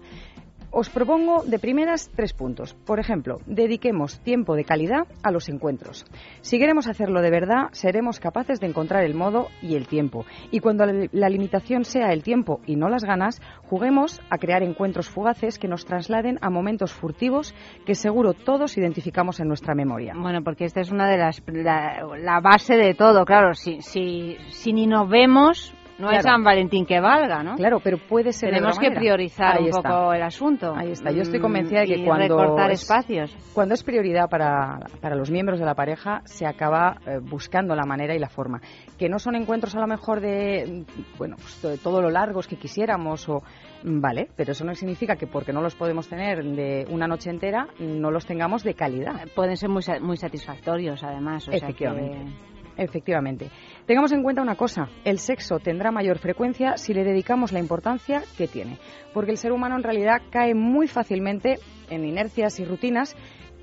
[0.72, 2.74] Os propongo de primeras tres puntos.
[2.74, 6.06] Por ejemplo, dediquemos tiempo de calidad a los encuentros.
[6.42, 10.24] Si queremos hacerlo de verdad, seremos capaces de encontrar el modo y el tiempo.
[10.52, 15.10] Y cuando la limitación sea el tiempo y no las ganas, juguemos a crear encuentros
[15.10, 17.52] fugaces que nos trasladen a momentos furtivos
[17.84, 20.14] que seguro todos identificamos en nuestra memoria.
[20.16, 23.54] Bueno, porque esta es una de las la, base de todo, claro.
[23.54, 27.56] Si, si, si ni nos vemos, no es San Valentín que valga, ¿no?
[27.56, 28.50] Claro, pero puede ser.
[28.50, 30.74] Tenemos que priorizar un poco el asunto.
[30.76, 31.10] Ahí está.
[31.10, 33.36] Yo estoy convencida de que y cuando recortar espacios.
[33.52, 37.84] Cuando es prioridad para, para los miembros de la pareja, se acaba eh, buscando la
[37.84, 38.60] manera y la forma.
[38.98, 40.84] Que no son encuentros a lo mejor de,
[41.18, 43.42] bueno, pues, de todo lo largos que quisiéramos o
[43.82, 47.66] vale, pero eso no significa que porque no los podemos tener de una noche entera
[47.78, 49.26] no los tengamos de calidad.
[49.34, 51.48] Pueden ser muy, muy satisfactorios, además.
[51.48, 52.18] O Efectivamente.
[52.18, 52.49] Sea que...
[52.80, 53.50] Efectivamente.
[53.84, 58.22] Tengamos en cuenta una cosa, el sexo tendrá mayor frecuencia si le dedicamos la importancia
[58.38, 58.78] que tiene,
[59.12, 61.58] porque el ser humano en realidad cae muy fácilmente
[61.90, 63.14] en inercias y rutinas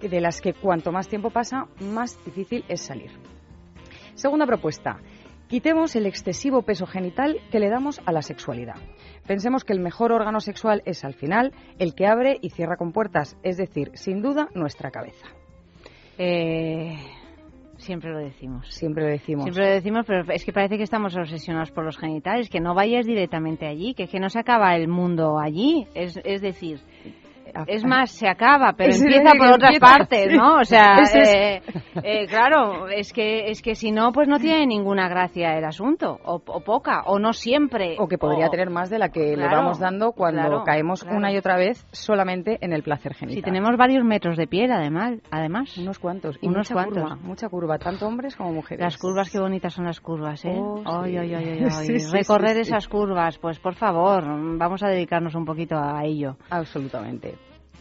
[0.02, 3.10] de las que cuanto más tiempo pasa, más difícil es salir.
[4.14, 5.00] Segunda propuesta,
[5.48, 8.76] quitemos el excesivo peso genital que le damos a la sexualidad.
[9.26, 12.92] Pensemos que el mejor órgano sexual es al final el que abre y cierra con
[12.92, 15.26] puertas, es decir, sin duda, nuestra cabeza.
[16.20, 16.98] Eh,
[17.88, 18.68] Siempre lo decimos.
[18.68, 19.44] Siempre lo decimos.
[19.46, 22.74] Siempre lo decimos, pero es que parece que estamos obsesionados por los genitales, que no
[22.74, 25.88] vayas directamente allí, que es que no se acaba el mundo allí.
[25.96, 26.82] Es, es decir,
[27.68, 30.58] es más, se acaba, pero empieza por otras partes, ¿no?
[30.58, 31.62] O sea, eh,
[32.04, 36.20] eh, claro, es que es que si no, pues no tiene ninguna gracia el asunto,
[36.24, 37.96] o, poca, o no siempre.
[38.00, 41.38] O que podría tener más de la que le vamos dando cuando caemos una y
[41.38, 43.36] otra vez solamente en el placer genital.
[43.38, 45.20] Si tenemos varios metros de piel, además.
[45.32, 46.38] además unos cuantos.
[46.42, 47.04] Y unos mucha cuantos.
[47.04, 48.84] Curva, mucha curva, tanto hombres como mujeres.
[48.84, 50.56] Las curvas, qué bonitas son las curvas, ¿eh?
[50.56, 51.68] Oh, ay, ay, ay,
[52.12, 54.24] Recorrer esas curvas, pues por favor,
[54.58, 56.38] vamos a dedicarnos un poquito a ello.
[56.50, 57.37] Absolutamente.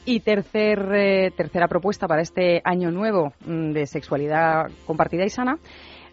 [0.08, 5.58] Y tercer, eh, tercera propuesta para este año nuevo mm, de sexualidad compartida y sana,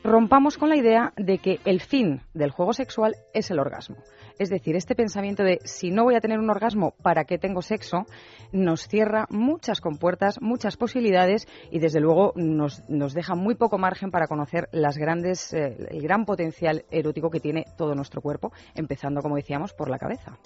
[0.03, 3.97] rompamos con la idea de que el fin del juego sexual es el orgasmo.
[4.39, 7.61] Es decir, este pensamiento de si no voy a tener un orgasmo, ¿para qué tengo
[7.61, 8.07] sexo?
[8.51, 14.11] nos cierra muchas compuertas, muchas posibilidades y desde luego nos, nos deja muy poco margen
[14.11, 19.21] para conocer las grandes, eh, el gran potencial erótico que tiene todo nuestro cuerpo, empezando,
[19.21, 20.37] como decíamos, por la cabeza.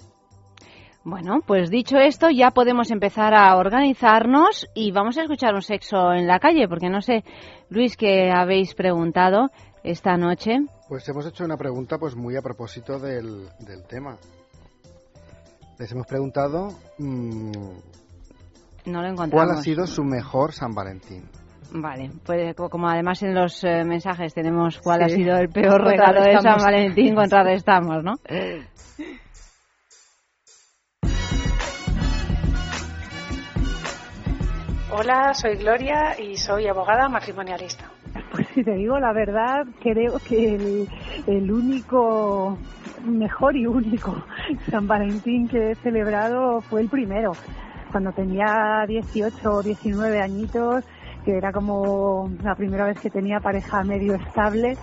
[1.08, 6.12] Bueno, pues dicho esto, ya podemos empezar a organizarnos y vamos a escuchar un sexo
[6.12, 7.24] en la calle, porque no sé,
[7.70, 9.48] Luis, que habéis preguntado
[9.82, 10.58] esta noche.
[10.86, 13.48] Pues hemos hecho una pregunta pues muy a propósito del,
[13.88, 14.18] tema.
[15.78, 17.52] Les hemos preguntado mmm,
[18.84, 19.30] no lo encontramos.
[19.32, 21.24] cuál ha sido su mejor San Valentín.
[21.72, 26.20] Vale, pues como además en los eh, mensajes tenemos cuál ha sido el peor regalo
[26.20, 28.16] de San Valentín, contrarrestamos, ¿no?
[34.90, 37.84] Hola, soy Gloria y soy abogada matrimonialista.
[38.32, 40.86] Pues si te digo la verdad, creo que
[41.26, 42.56] el, único,
[43.04, 44.24] mejor y único
[44.70, 47.32] San Valentín que he celebrado fue el primero,
[47.92, 50.84] cuando tenía 18 o 19 añitos
[51.22, 54.78] que era como la primera vez que tenía pareja medio estable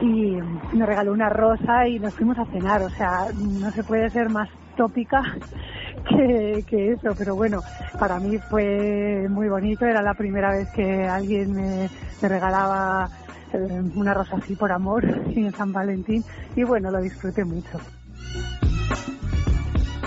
[0.00, 0.38] y
[0.72, 2.82] me regaló una rosa y nos fuimos a cenar.
[2.82, 5.22] O sea, no se puede ser más tópica
[6.08, 7.60] que, eso, pero bueno,
[7.98, 11.88] para mí fue muy bonito, era la primera vez que alguien me,
[12.22, 13.08] regalaba
[13.52, 17.78] eh, una rosa así por amor en San Valentín y bueno, lo disfruté mucho.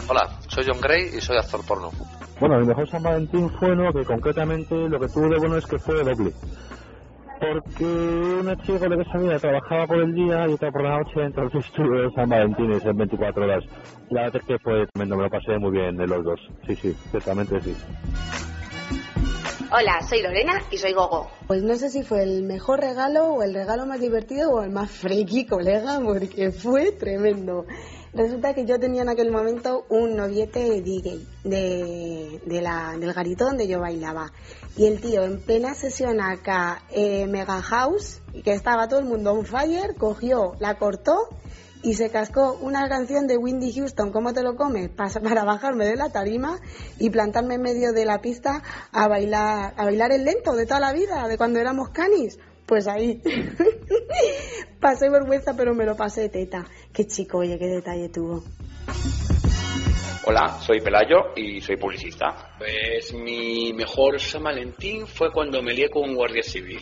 [0.07, 1.91] Hola, soy John Gray y soy actor porno.
[2.39, 5.65] Bueno, mi mejor San Valentín fue no, que concretamente lo que tuve de bueno es
[5.65, 6.33] que fue doble
[7.39, 10.99] porque una chica con la que salía trabajaba por el día y otra por la
[10.99, 13.63] noche, entonces estuve en San Valentín en 24 horas.
[14.09, 16.39] La verdad es que fue tremendo, me lo pasé muy bien de los dos.
[16.67, 17.75] Sí, sí, ciertamente sí.
[19.71, 21.29] Hola, soy Lorena y soy Gogo.
[21.45, 24.71] Pues no sé si fue el mejor regalo o el regalo más divertido o el
[24.71, 27.65] más friki, colega, porque fue tremendo.
[28.13, 33.67] Resulta que yo tenía en aquel momento un noviete DJ de, de del garito donde
[33.67, 34.31] yo bailaba.
[34.75, 39.33] Y el tío en plena sesión acá, eh, Mega House, que estaba todo el mundo
[39.33, 41.29] on fire, cogió, la cortó
[41.81, 44.89] y se cascó una canción de Windy Houston, ¿Cómo te lo comes?
[44.89, 46.59] Para, bajarme de la tarima
[46.97, 51.27] y plantarme en medio de la pista a bailar el lento de toda la vida,
[51.27, 52.37] de cuando éramos canis.
[52.69, 53.19] Pues ahí.
[54.79, 56.67] pasé vergüenza, pero me lo pasé teta.
[56.93, 58.43] Qué chico, oye, qué detalle tuvo.
[60.27, 62.53] Hola, soy Pelayo y soy publicista.
[62.59, 66.79] Pues mi mejor San Valentín fue cuando me lié con un guardia civil.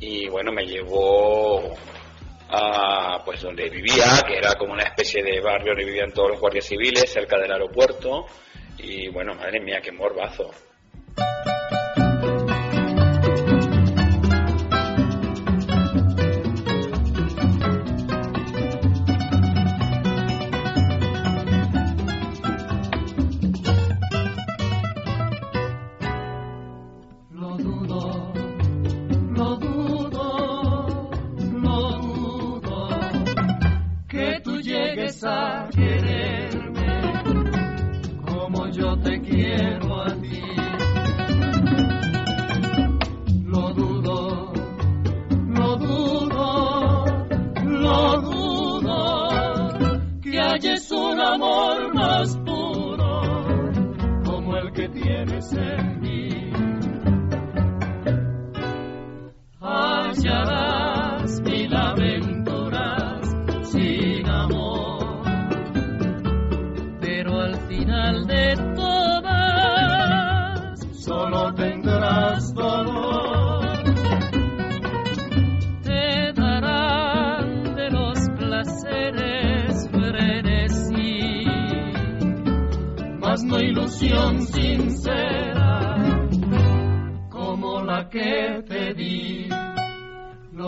[0.00, 1.72] Y bueno, me llevó
[2.48, 6.40] a pues donde vivía, que era como una especie de barrio donde vivían todos los
[6.40, 8.26] guardias civiles, cerca del aeropuerto.
[8.78, 10.50] Y bueno, madre mía, qué morbazo.
[59.60, 63.28] hallarás mil aventuras
[63.70, 65.22] sin amor,
[67.00, 73.66] pero al final de todas solo tendrás dolor.
[75.82, 81.44] Te darán de los placeres merecí,
[83.20, 84.85] mas no ilusión sin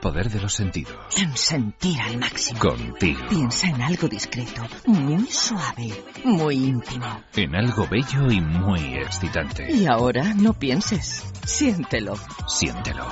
[0.00, 0.96] poder de los sentidos.
[1.16, 2.58] En sentir al máximo.
[2.58, 3.20] Contigo.
[3.28, 7.06] Piensa en algo discreto, muy suave, muy íntimo.
[7.34, 9.72] En algo bello y muy excitante.
[9.72, 11.24] Y ahora no pienses.
[11.44, 12.14] Siéntelo.
[12.48, 13.06] Siéntelo.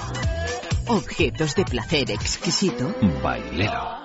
[0.88, 2.92] Objetos de placer exquisito.
[3.22, 4.04] Bailelo.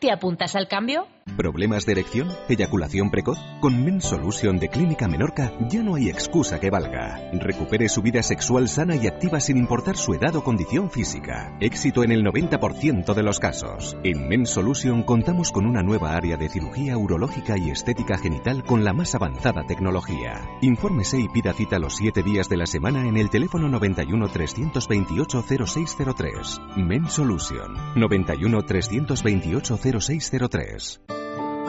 [0.00, 1.08] ¿Te apuntas al cambio?
[1.36, 2.28] ¿Problemas de erección?
[2.48, 3.38] ¿Eyaculación precoz?
[3.60, 7.30] Con Men Solution de Clínica Menorca ya no hay excusa que valga.
[7.32, 11.56] Recupere su vida sexual sana y activa sin importar su edad o condición física.
[11.60, 13.96] Éxito en el 90% de los casos.
[14.02, 18.84] En Men Solution contamos con una nueva área de cirugía urológica y estética genital con
[18.84, 20.48] la más avanzada tecnología.
[20.60, 25.44] Infórmese y pida cita los 7 días de la semana en el teléfono 91 328
[25.66, 26.60] 0603.
[26.76, 31.17] Men Solution 91 328 0603.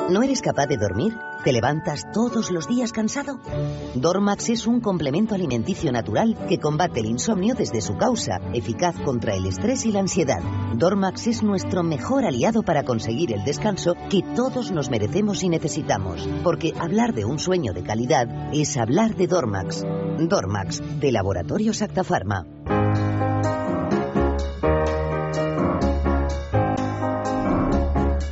[0.09, 1.15] ¿No eres capaz de dormir?
[1.43, 3.39] ¿Te levantas todos los días cansado?
[3.95, 9.35] Dormax es un complemento alimenticio natural que combate el insomnio desde su causa, eficaz contra
[9.35, 10.41] el estrés y la ansiedad.
[10.75, 16.27] Dormax es nuestro mejor aliado para conseguir el descanso que todos nos merecemos y necesitamos,
[16.43, 19.85] porque hablar de un sueño de calidad es hablar de Dormax.
[20.19, 22.03] Dormax, de Laboratorio Acta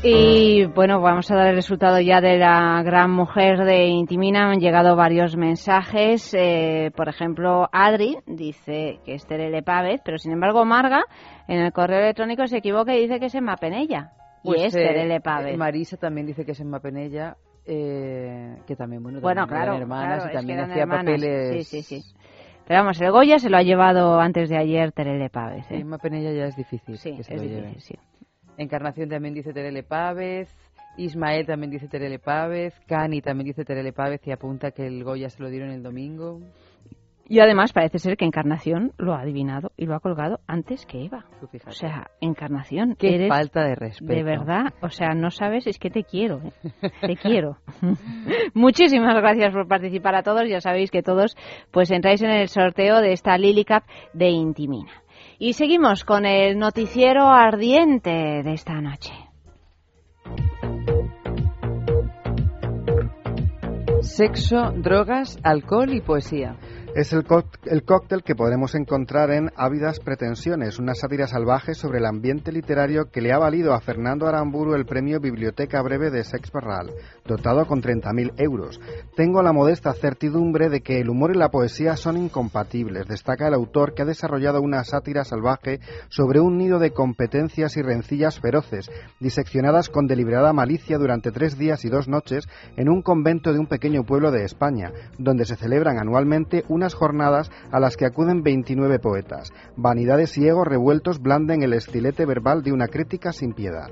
[0.09, 4.49] Y bueno, vamos a dar el resultado ya de la gran mujer de Intimina.
[4.49, 6.33] Han llegado varios mensajes.
[6.33, 11.03] Eh, por ejemplo, Adri dice que es Terele Pávez, pero sin embargo Marga
[11.49, 14.13] en el correo electrónico se equivoca y dice que es en Mapenella.
[14.43, 15.57] y pues, es eh, Terele Pávez.
[15.57, 17.35] Marisa también dice que es en Mapenella.
[17.65, 21.67] Eh, que también, bueno, bueno claro, hermanas y también hacía papeles.
[21.67, 22.15] Sí, sí, sí.
[22.65, 25.69] Pero vamos, el Goya se lo ha llevado antes de ayer Terele Pávez.
[25.69, 25.79] ¿eh?
[25.79, 26.97] En Mapenella ya es difícil.
[26.97, 27.95] Sí, que se es lo difícil, sí.
[28.57, 30.53] Encarnación también dice Terele Pávez.
[30.97, 32.73] Ismael también dice Terele Pávez.
[32.87, 36.41] Cani también dice Terele Pávez y apunta que el Goya se lo dieron el domingo.
[37.29, 41.03] Y además parece ser que Encarnación lo ha adivinado y lo ha colgado antes que
[41.03, 41.25] Eva.
[41.67, 44.13] O sea, Encarnación, Qué falta de respeto.
[44.13, 46.53] De verdad, o sea, no sabes, es que te quiero, ¿eh?
[47.01, 47.57] te quiero.
[48.53, 50.47] Muchísimas gracias por participar a todos.
[50.47, 51.35] Ya sabéis que todos
[51.71, 54.91] pues entráis en el sorteo de esta Lily Cup de Intimina.
[55.39, 59.13] Y seguimos con el noticiero ardiente de esta noche.
[64.01, 66.57] Sexo, drogas, alcohol y poesía.
[66.97, 67.25] Es el,
[67.85, 73.21] cóctel que podremos encontrar en Ávidas Pretensiones, una sátira salvaje sobre el ambiente literario que
[73.21, 76.91] le ha valido a Fernando Aramburu el premio Biblioteca Breve de Sex Barral,
[77.23, 78.81] dotado con 30.000 euros.
[79.15, 83.53] Tengo la modesta certidumbre de que el humor y la poesía son incompatibles, destaca el
[83.53, 85.79] autor que ha desarrollado una sátira salvaje
[86.09, 91.85] sobre un nido de competencias y rencillas feroces, diseccionadas con deliberada malicia durante tres días
[91.85, 95.99] y dos noches en un convento de un pequeño pueblo de España, donde se celebran
[95.99, 99.51] anualmente una jornadas a las que acuden 29 poetas.
[99.75, 103.89] Vanidades y egos revueltos blanden el estilete verbal de una crítica sin piedad.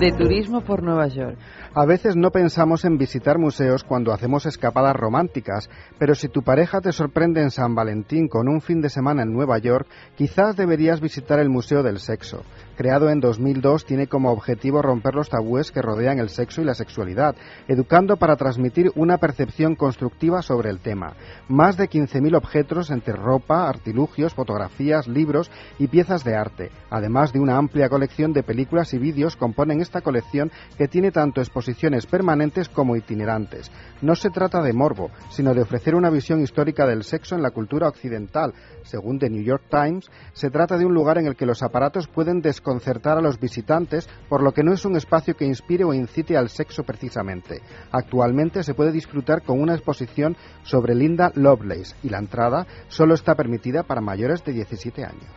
[0.00, 1.36] De turismo por Nueva York.
[1.72, 6.80] A veces no pensamos en visitar museos cuando hacemos escapadas románticas, pero si tu pareja
[6.80, 11.00] te sorprende en San Valentín con un fin de semana en Nueva York, quizás deberías
[11.00, 12.42] visitar el Museo del Sexo.
[12.76, 16.74] Creado en 2002, tiene como objetivo romper los tabúes que rodean el sexo y la
[16.74, 17.36] sexualidad,
[17.68, 21.12] educando para transmitir una percepción constructiva sobre el tema.
[21.46, 27.38] Más de 15.000 objetos entre ropa, artilugios, fotografías, libros y piezas de arte, además de
[27.38, 32.06] una amplia colección de películas y vídeos componen esta colección que tiene tanto exposición exposiciones
[32.06, 33.70] permanentes como itinerantes.
[34.00, 37.50] No se trata de morbo, sino de ofrecer una visión histórica del sexo en la
[37.50, 38.54] cultura occidental.
[38.82, 42.08] Según The New York Times, se trata de un lugar en el que los aparatos
[42.08, 45.92] pueden desconcertar a los visitantes, por lo que no es un espacio que inspire o
[45.92, 47.60] incite al sexo precisamente.
[47.92, 53.34] Actualmente se puede disfrutar con una exposición sobre Linda Lovelace y la entrada solo está
[53.34, 55.30] permitida para mayores de 17 años.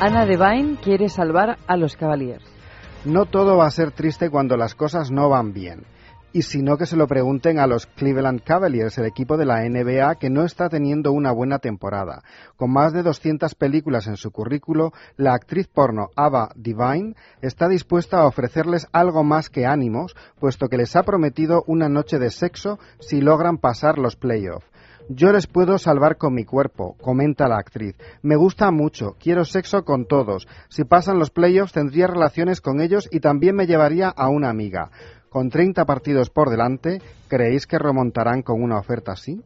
[0.00, 2.57] Ana Devine quiere salvar a los Cavaliers.
[3.04, 5.84] No todo va a ser triste cuando las cosas no van bien.
[6.32, 9.62] Y si no, que se lo pregunten a los Cleveland Cavaliers, el equipo de la
[9.66, 12.22] NBA que no está teniendo una buena temporada.
[12.56, 18.18] Con más de 200 películas en su currículo, la actriz porno Ava Divine está dispuesta
[18.18, 22.80] a ofrecerles algo más que ánimos, puesto que les ha prometido una noche de sexo
[22.98, 24.66] si logran pasar los playoffs.
[25.10, 27.96] Yo les puedo salvar con mi cuerpo, comenta la actriz.
[28.20, 30.46] Me gusta mucho, quiero sexo con todos.
[30.68, 34.90] Si pasan los playoffs tendría relaciones con ellos y también me llevaría a una amiga.
[35.30, 39.42] Con 30 partidos por delante, ¿creéis que remontarán con una oferta así?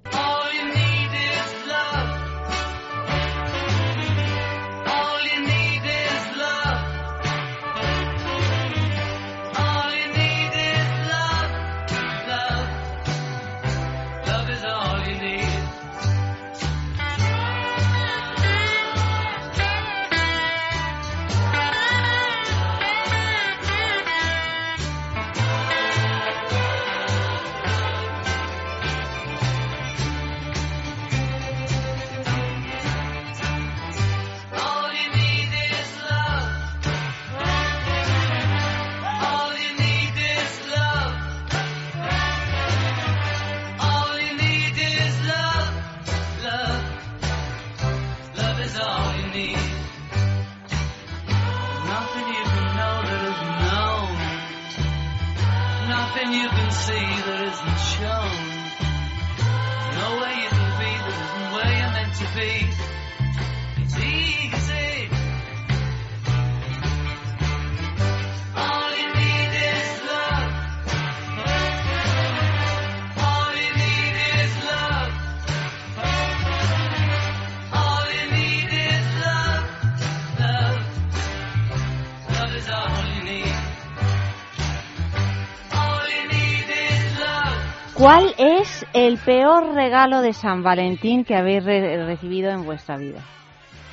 [88.94, 93.20] El peor regalo de San Valentín que habéis recibido en vuestra vida?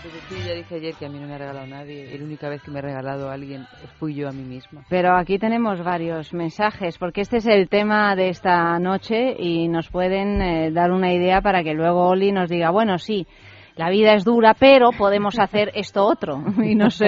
[0.02, 2.18] Pues ya dije ayer que a mí no me ha regalado nadie.
[2.18, 3.66] La única vez que me ha regalado a alguien
[4.00, 4.84] fui yo a mí misma.
[4.89, 9.89] Pero aquí tenemos varios mensajes, porque este es el tema de esta noche y nos
[9.89, 13.28] pueden eh, dar una idea para que luego Oli nos diga, bueno, sí,
[13.76, 16.43] la vida es dura, pero podemos hacer esto otro.
[16.64, 17.02] Y nos,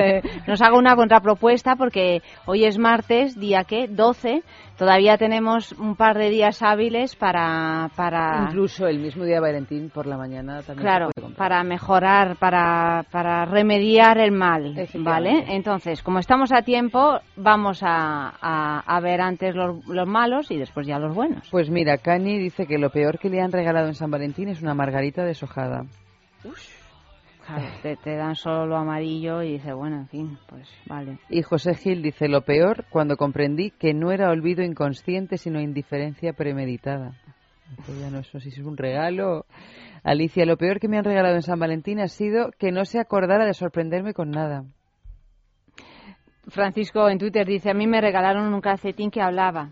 [0.47, 4.43] nos haga una contrapropuesta porque hoy es martes, día que 12,
[4.81, 7.91] todavía tenemos un par de días hábiles para...
[7.95, 10.87] para Incluso el mismo día de Valentín por la mañana también.
[10.87, 15.45] Claro, para mejorar, para, para remediar el mal, ¿vale?
[15.49, 20.87] Entonces, como estamos a tiempo, vamos a, a, ver antes los, los, malos y después
[20.87, 21.47] ya los buenos.
[21.51, 24.63] Pues mira, Cani dice que lo peor que le han regalado en San Valentín es
[24.63, 25.85] una margarita deshojada.
[27.53, 31.17] Claro, te, dan solo lo amarillo y dice, bueno, en fin, pues vale.
[31.29, 36.33] Y José Gil dice, lo peor cuando comprendí que no era olvido inconsciente, sino indiferencia
[36.33, 37.11] premeditada.
[37.99, 39.45] ya no sé si es un regalo.
[40.03, 42.99] Alicia, lo peor que me han regalado en San Valentín ha sido que no se
[42.99, 44.63] acordara de sorprenderme con nada.
[46.47, 49.69] Francisco en Twitter dice, a mí me regalaron un calcetín que hablaba.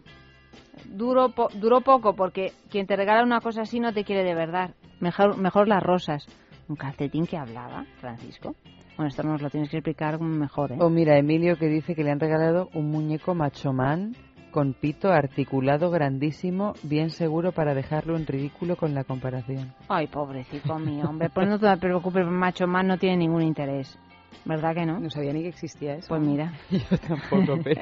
[0.85, 4.75] Duró, duró poco porque quien te regala una cosa así no te quiere de verdad.
[4.99, 6.27] Mejor, mejor las rosas.
[6.69, 8.55] ¿Un calcetín que hablaba, Francisco?
[8.95, 10.77] Bueno, esto nos lo tienes que explicar mejor, ¿eh?
[10.79, 14.15] O mira, Emilio que dice que le han regalado un muñeco machomán
[14.51, 19.73] con pito articulado grandísimo, bien seguro para dejarlo en ridículo con la comparación.
[19.87, 23.97] Ay, pobrecito mío, hombre, pues no te preocupes, macho man no tiene ningún interés.
[24.45, 24.99] ¿Verdad que no?
[24.99, 26.09] No sabía ni que existía eso.
[26.09, 26.53] Pues mira.
[26.69, 27.81] Yo tampoco, pero...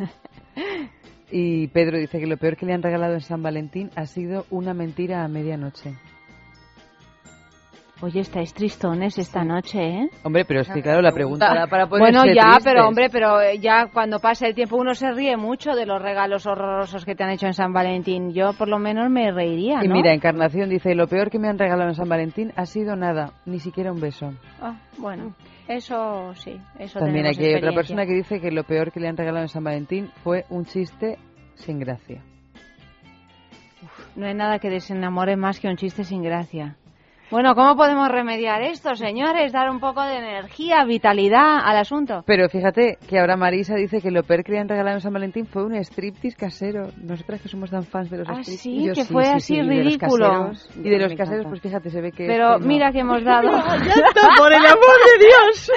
[1.30, 4.46] y Pedro dice que lo peor que le han regalado en San Valentín ha sido
[4.50, 5.94] una mentira a medianoche.
[8.00, 10.08] Oye, estáis tristones esta noche, ¿eh?
[10.22, 13.88] Hombre, pero es que claro, la pregunta para Bueno, ya, pero hombre, pero eh, ya
[13.92, 17.30] cuando pasa el tiempo uno se ríe mucho de los regalos horrorosos que te han
[17.30, 18.32] hecho en San Valentín.
[18.32, 19.84] Yo por lo menos me reiría, ¿no?
[19.84, 22.94] Y mira, Encarnación dice, lo peor que me han regalado en San Valentín ha sido
[22.94, 24.32] nada, ni siquiera un beso.
[24.62, 25.34] Ah, bueno,
[25.66, 29.16] eso sí, eso También hay otra persona que dice que lo peor que le han
[29.16, 31.18] regalado en San Valentín fue un chiste
[31.54, 32.22] sin gracia.
[34.14, 36.76] no hay nada que desenamore más que un chiste sin gracia.
[37.30, 39.52] Bueno, ¿cómo podemos remediar esto, señores?
[39.52, 42.22] Dar un poco de energía, vitalidad al asunto.
[42.26, 45.12] Pero fíjate que ahora Marisa dice que lo peor que le han regalado en San
[45.12, 46.88] Valentín fue un striptease casero.
[46.96, 48.62] Nosotras que somos tan fans de los ah, striptease.
[48.62, 50.52] sí, que fue así ridículo.
[50.76, 52.26] Y de los caseros, pues fíjate, se ve que...
[52.26, 53.50] Pero mira que hemos dado...
[54.38, 55.70] ¡Por el amor de Dios!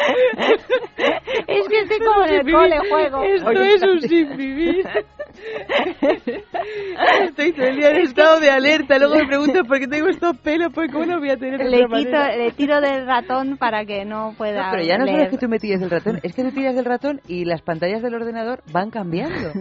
[1.47, 3.23] es que estoy como en el cole juego.
[3.23, 4.85] Esto es un sin vivir.
[7.23, 8.97] Estoy todo el día en estado de alerta.
[8.99, 12.17] Luego me pregunto por qué tengo estos pelos, porque cómo no voy a le, quito,
[12.37, 14.69] le tiro del ratón para que no pueda.
[14.71, 16.85] pero ya no es que tú me tires del ratón, es que tú tiras del
[16.85, 19.51] ratón y las pantallas del ordenador van cambiando.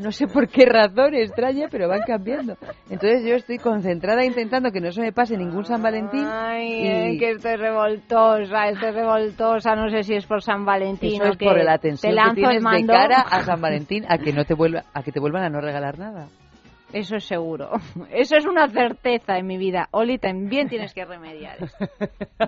[0.00, 2.56] No sé por qué razón extraña, pero van cambiando.
[2.88, 6.24] Entonces yo estoy concentrada intentando que no se me pase ningún San Valentín.
[6.26, 9.74] Ay, que estoy revoltosa, estoy revoltosa.
[9.74, 12.86] No sé si es por San Valentín Eso es por la atención que tienes de
[12.86, 15.60] cara a San Valentín a que no te vuelva, a que te vuelvan a no
[15.60, 16.28] regalar nada.
[16.92, 17.70] Eso es seguro.
[18.10, 19.88] Eso es una certeza en mi vida.
[19.92, 21.58] Oli, también tienes que remediar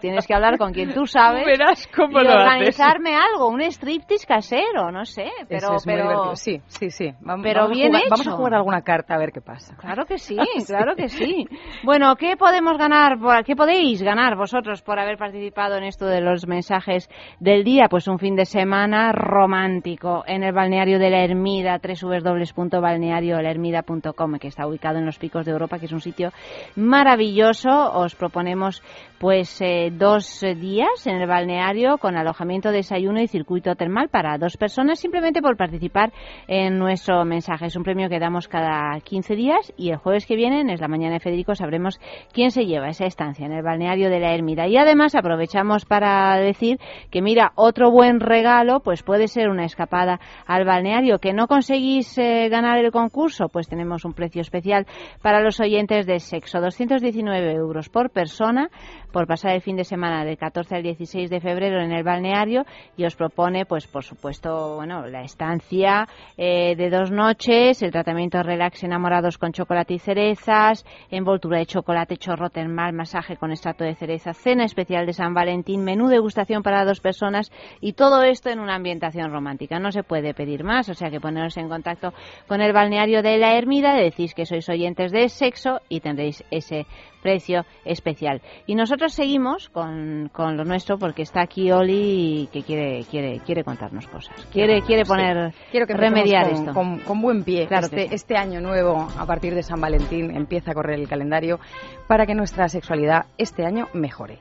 [0.00, 4.26] Tienes que hablar con quien tú sabes Verás cómo y lo organizarme algo, un striptease
[4.26, 5.30] casero, no sé.
[5.48, 7.12] Pero, pero sí, sí, sí.
[7.20, 8.08] Vamos, pero bien a hecho.
[8.10, 9.76] Vamos a jugar alguna carta a ver qué pasa.
[9.76, 10.36] Claro que sí,
[10.66, 11.46] claro que sí.
[11.84, 13.18] Bueno, ¿qué podemos ganar?
[13.44, 17.86] ¿Qué podéis ganar vosotros por haber participado en esto de los mensajes del día?
[17.88, 24.66] Pues un fin de semana romántico en el balneario de la Ermida, www.balneariolahermida.com que está
[24.66, 26.30] ubicado en los picos de Europa, que es un sitio
[26.76, 27.70] maravilloso.
[27.94, 28.82] Os proponemos
[29.18, 34.56] pues eh, dos días en el balneario con alojamiento, desayuno y circuito termal para dos
[34.56, 36.12] personas, simplemente por participar
[36.48, 37.66] en nuestro mensaje.
[37.66, 40.88] Es un premio que damos cada 15 días y el jueves que viene, es la
[40.88, 42.00] mañana de Federico, sabremos
[42.32, 44.66] quién se lleva esa estancia en el balneario de la Ermida.
[44.66, 46.78] Y además aprovechamos para decir
[47.10, 51.18] que mira, otro buen regalo pues puede ser una escapada al balneario.
[51.18, 53.48] ¿Que no conseguís eh, ganar el concurso?
[53.48, 54.86] Pues tenemos un precio especial
[55.20, 58.70] para los oyentes de sexo, 219 euros por persona
[59.12, 62.64] por pasar el fin de semana del 14 al 16 de febrero en el balneario
[62.96, 68.42] y os propone, pues por supuesto, bueno, la estancia eh, de dos noches, el tratamiento
[68.42, 73.94] relax enamorados con chocolate y cerezas, envoltura de chocolate, chorro termal, masaje con extracto de
[73.94, 78.60] cereza, cena especial de San Valentín, menú degustación para dos personas y todo esto en
[78.60, 79.78] una ambientación romántica.
[79.78, 82.14] No se puede pedir más, o sea que poneros en contacto
[82.48, 86.86] con el balneario de la Ermida, decís que sois oyentes de sexo y tendréis ese
[87.22, 88.42] precio especial.
[88.66, 93.64] Y nosotros seguimos con, con lo nuestro porque está aquí Oli que quiere quiere quiere
[93.64, 94.36] contarnos cosas.
[94.52, 96.74] Quiere quiere poner Quiero que remediar con, esto.
[96.74, 97.66] Con, con, buen pie.
[97.66, 101.58] Claro este, este año nuevo, a partir de San Valentín, empieza a correr el calendario
[102.06, 104.38] para que nuestra sexualidad este año mejore.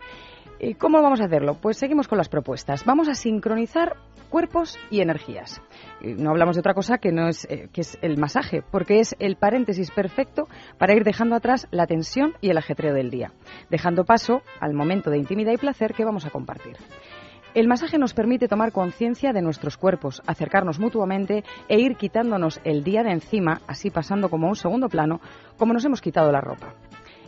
[0.77, 1.55] ¿Cómo vamos a hacerlo?
[1.55, 2.85] Pues seguimos con las propuestas.
[2.85, 3.95] Vamos a sincronizar
[4.29, 5.59] cuerpos y energías.
[6.01, 9.15] No hablamos de otra cosa que no es eh, que es el masaje, porque es
[9.17, 10.47] el paréntesis perfecto
[10.77, 13.31] para ir dejando atrás la tensión y el ajetreo del día,
[13.71, 16.77] dejando paso al momento de intimidad y placer que vamos a compartir.
[17.55, 22.83] El masaje nos permite tomar conciencia de nuestros cuerpos, acercarnos mutuamente e ir quitándonos el
[22.83, 25.19] día de encima, así pasando como un segundo plano,
[25.57, 26.75] como nos hemos quitado la ropa.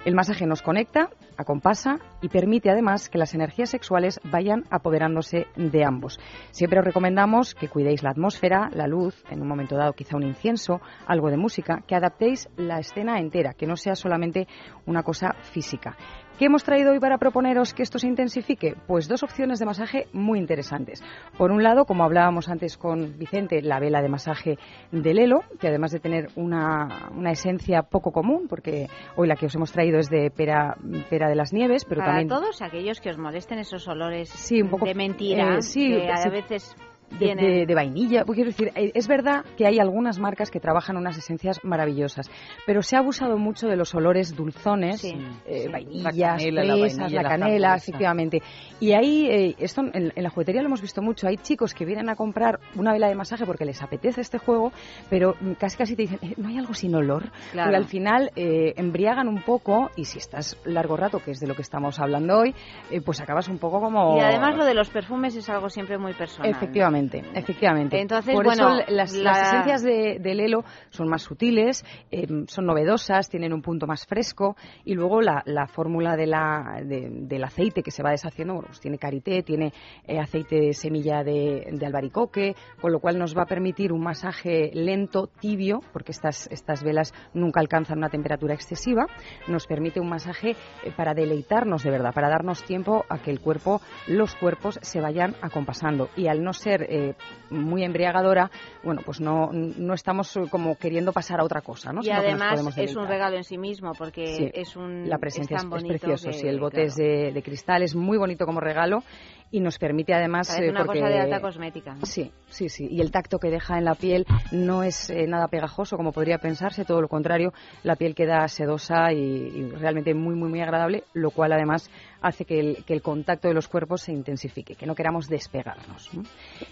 [0.05, 5.85] El masaje nos conecta, acompasa y permite además que las energías sexuales vayan apoderándose de
[5.85, 6.19] ambos.
[6.51, 10.23] Siempre os recomendamos que cuidéis la atmósfera, la luz, en un momento dado quizá un
[10.23, 14.45] incienso, algo de música, que adaptéis la escena entera, que no sea solamente
[14.85, 15.95] una cosa física.
[16.37, 18.75] ¿Qué hemos traído hoy para proponeros que esto se intensifique?
[18.87, 21.03] Pues dos opciones de masaje muy interesantes.
[21.37, 24.57] Por un lado, como hablábamos antes con Vicente, la vela de masaje
[24.91, 29.45] de Lelo, que además de tener una, una esencia poco común, porque hoy la que
[29.45, 30.75] os hemos traído es de pera,
[31.07, 32.29] pera de las nieves, pero para también...
[32.29, 36.09] todos aquellos que os molesten esos olores sí, un poco, de mentira, eh, sí, que
[36.09, 36.29] a sí.
[36.29, 36.75] veces
[37.11, 38.23] de, de, de, vainilla.
[38.23, 42.29] Quiero decir, eh, es verdad que hay algunas marcas que trabajan unas esencias maravillosas,
[42.65, 45.71] pero se ha abusado mucho de los olores dulzones, sí, eh, sí.
[45.71, 48.41] vainillas, la canela, la, vainilla, canela, efectivamente.
[48.79, 51.85] Y ahí, eh, esto en, en, la juguetería lo hemos visto mucho, hay chicos que
[51.85, 54.71] vienen a comprar una vela de masaje porque les apetece este juego,
[55.09, 57.31] pero casi casi te dicen, eh, ¿no hay algo sin olor?
[57.51, 57.67] Claro.
[57.67, 61.47] Porque al final eh, embriagan un poco y si estás largo rato, que es de
[61.47, 62.55] lo que estamos hablando hoy,
[62.91, 64.17] eh, pues acabas un poco como...
[64.17, 66.49] Y además lo de los perfumes es algo siempre muy personal.
[66.49, 67.99] Efectivamente, efectivamente.
[67.99, 69.31] Entonces, Por bueno, eso las, la...
[69.31, 74.05] las, esencias de, de, Lelo son más sutiles, eh, son novedosas, tienen un punto más
[74.05, 78.53] fresco y luego la, la fórmula de la, de, del aceite que se va deshaciendo,
[78.53, 79.73] bueno, pues tiene karité, tiene
[80.05, 84.01] eh, aceite de semilla de, de, albaricoque, con lo cual nos va a permitir un
[84.01, 89.05] masaje lento, tibio, porque estas, estas velas nunca alcanzan una temperatura excesiva,
[89.47, 90.51] nos permite un masaje
[90.83, 95.01] eh, para deleitarnos de verdad, para darnos tiempo a que el cuerpo, los cuerpos se
[95.01, 97.15] vayan acompasando y al no ser eh,
[97.49, 98.49] muy embriagadora,
[98.83, 102.01] bueno, pues no, no estamos como queriendo pasar a otra cosa, ¿no?
[102.01, 105.09] Y Sino además es un regalo en sí mismo, porque sí, es un...
[105.09, 106.87] La presencia es, es, es precioso, que, sí, el bote claro.
[106.87, 109.03] es de, de, cristal, es muy bonito como regalo
[109.51, 110.47] y nos permite además...
[110.47, 110.99] Parece eh, una porque...
[110.99, 111.95] cosa de alta cosmética.
[112.03, 115.47] Sí, sí, sí, y el tacto que deja en la piel no es eh, nada
[115.47, 117.53] pegajoso como podría pensarse, todo lo contrario,
[117.83, 121.89] la piel queda sedosa y, y realmente muy, muy, muy agradable, lo cual además
[122.23, 126.09] hace que el, que el, contacto de los cuerpos se intensifique, que no queramos despegarnos.
[126.13, 126.23] ¿no?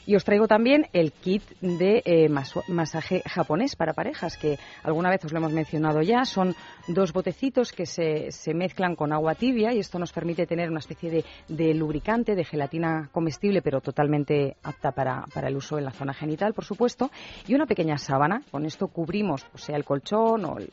[0.06, 5.24] Y os traigo también el kit de eh, masaje japonés para parejas, que alguna vez
[5.26, 6.24] os lo hemos mencionado ya.
[6.26, 6.56] Son
[6.88, 10.80] dos botecitos que se, se mezclan con agua tibia y esto nos permite tener una
[10.80, 15.86] especie de, de lubricante, de gelatina comestible, pero totalmente apta para, para, el uso en
[15.86, 17.12] la zona genital, por supuesto,
[17.48, 18.42] y una pequeña sábana.
[18.50, 20.70] Con esto cubrimos, o sea, el colchón o el,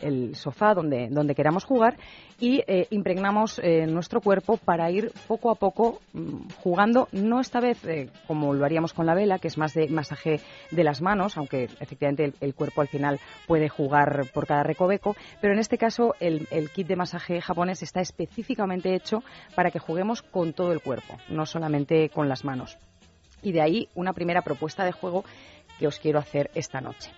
[0.00, 1.96] el sofá donde, donde queramos jugar
[2.38, 7.60] y eh, impregnamos eh, nuestro cuerpo para ir poco a poco mmm, jugando, no esta
[7.60, 10.40] vez eh, como lo haríamos con la vela, que es más de masaje
[10.70, 15.52] de las manos, aunque efectivamente el, cuerpo al final puede jugar por cada recoveco, pero
[15.52, 19.22] en este caso el, kit de masaje japonés está específicamente hecho
[19.54, 22.78] para que juguemos con todo el cuerpo, no solamente con las manos.
[23.42, 25.24] Y de ahí una primera propuesta de juego
[25.78, 27.10] que os quiero hacer esta noche.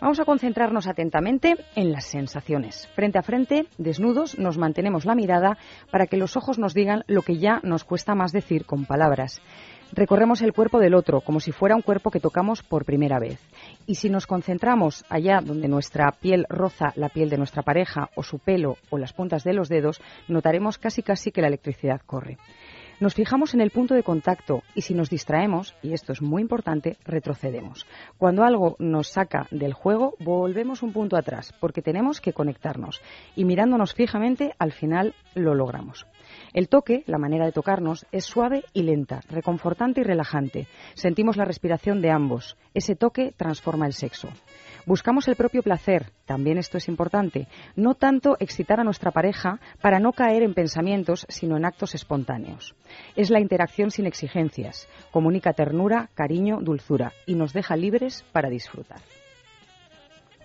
[0.00, 2.86] Vamos a concentrarnos atentamente en las sensaciones.
[2.94, 5.58] Frente a frente, desnudos, nos mantenemos la mirada
[5.90, 9.42] para que los ojos nos digan lo que ya nos cuesta más decir con palabras.
[9.92, 13.40] Recorremos el cuerpo del otro como si fuera un cuerpo que tocamos por primera vez.
[13.86, 18.22] Y si nos concentramos allá donde nuestra piel roza la piel de nuestra pareja o
[18.22, 22.38] su pelo o las puntas de los dedos, notaremos casi casi que la electricidad corre.
[23.00, 26.42] Nos fijamos en el punto de contacto y si nos distraemos, y esto es muy
[26.42, 27.86] importante, retrocedemos.
[28.16, 33.00] Cuando algo nos saca del juego, volvemos un punto atrás, porque tenemos que conectarnos.
[33.36, 36.06] Y mirándonos fijamente, al final lo logramos.
[36.52, 40.66] El toque, la manera de tocarnos, es suave y lenta, reconfortante y relajante.
[40.94, 42.56] Sentimos la respiración de ambos.
[42.74, 44.28] Ese toque transforma el sexo.
[44.88, 50.00] Buscamos el propio placer, también esto es importante, no tanto excitar a nuestra pareja para
[50.00, 52.74] no caer en pensamientos, sino en actos espontáneos.
[53.14, 59.00] Es la interacción sin exigencias, comunica ternura, cariño, dulzura y nos deja libres para disfrutar.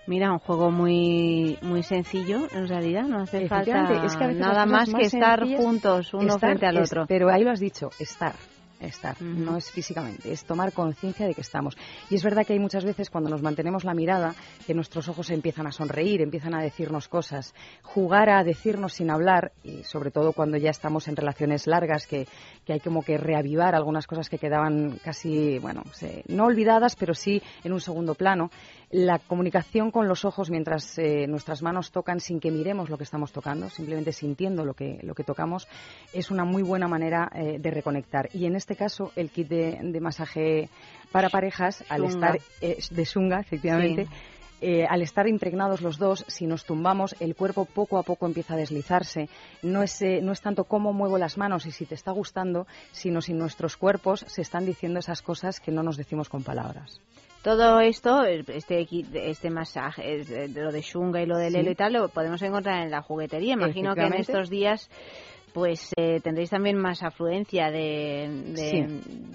[0.07, 4.65] Mira, un juego muy muy sencillo, en realidad, no hace falta es que a nada
[4.65, 7.05] más, más que estar juntos uno estar frente al es, otro.
[7.07, 8.33] pero ahí lo has dicho, estar.
[8.79, 11.77] Estar, no es físicamente, es tomar conciencia de que estamos.
[12.09, 15.29] Y es verdad que hay muchas veces cuando nos mantenemos la mirada que nuestros ojos
[15.29, 20.33] empiezan a sonreír, empiezan a decirnos cosas, jugar a decirnos sin hablar y sobre todo
[20.33, 22.27] cuando ya estamos en relaciones largas que,
[22.65, 25.83] que hay como que reavivar algunas cosas que quedaban casi, bueno,
[26.27, 28.49] no olvidadas, pero sí en un segundo plano.
[28.93, 33.05] La comunicación con los ojos mientras eh, nuestras manos tocan sin que miremos lo que
[33.05, 35.67] estamos tocando, simplemente sintiendo lo que, lo que tocamos,
[36.13, 38.29] es una muy buena manera eh, de reconectar.
[38.33, 40.69] Y en este caso, el kit de, masaje
[41.11, 44.07] para parejas, al estar eh, de Sunga, efectivamente,
[44.87, 48.57] al estar impregnados los dos, si nos tumbamos, el cuerpo poco a poco empieza a
[48.57, 49.27] deslizarse.
[49.63, 53.23] No es, no es tanto cómo muevo las manos y si te está gustando, sino
[53.23, 57.01] si nuestros cuerpos se están diciendo esas cosas que no nos decimos con palabras.
[57.43, 62.07] Todo esto, este este masaje, lo de Shunga y lo de Lelo y tal, lo
[62.07, 63.53] podemos encontrar en la juguetería.
[63.53, 64.89] Imagino que en estos días
[65.53, 68.27] pues eh, tendréis también más afluencia de,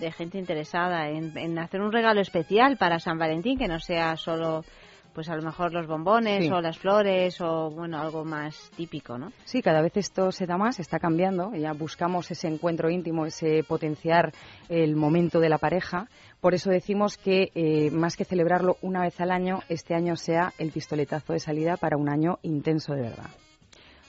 [0.00, 4.16] de, gente interesada en, en, hacer un regalo especial para San Valentín, que no sea
[4.16, 4.64] solo
[5.12, 9.32] pues a lo mejor los bombones o las flores o bueno algo más típico, ¿no?
[9.44, 11.52] Sí, cada vez esto se da más, está cambiando.
[11.54, 14.32] Ya buscamos ese encuentro íntimo, ese potenciar
[14.68, 16.08] el momento de la pareja.
[16.40, 20.52] Por eso decimos que eh, más que celebrarlo una vez al año, este año sea
[20.58, 23.30] el pistoletazo de salida para un año intenso de verdad.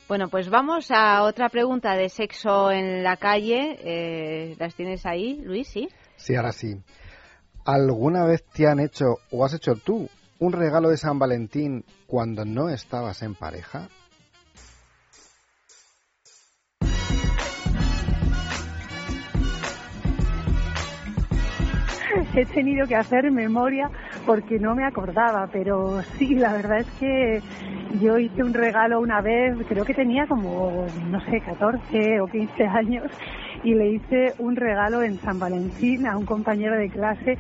[0.08, 3.78] Bueno, pues vamos a otra pregunta de sexo en la calle.
[3.84, 5.68] Eh, ¿Las tienes ahí, Luis?
[5.68, 5.88] Sí.
[6.16, 6.76] Sí, ahora sí.
[7.64, 10.10] ¿Alguna vez te han hecho o has hecho tú
[10.40, 13.90] un regalo de San Valentín cuando no estabas en pareja?
[22.36, 23.92] He tenido que hacer memoria
[24.26, 27.42] porque no me acordaba, pero sí, la verdad es que
[28.02, 32.64] yo hice un regalo una vez, creo que tenía como, no sé, 14 o 15
[32.66, 33.12] años,
[33.64, 37.38] y le hice un regalo en San Valentín a un compañero de clase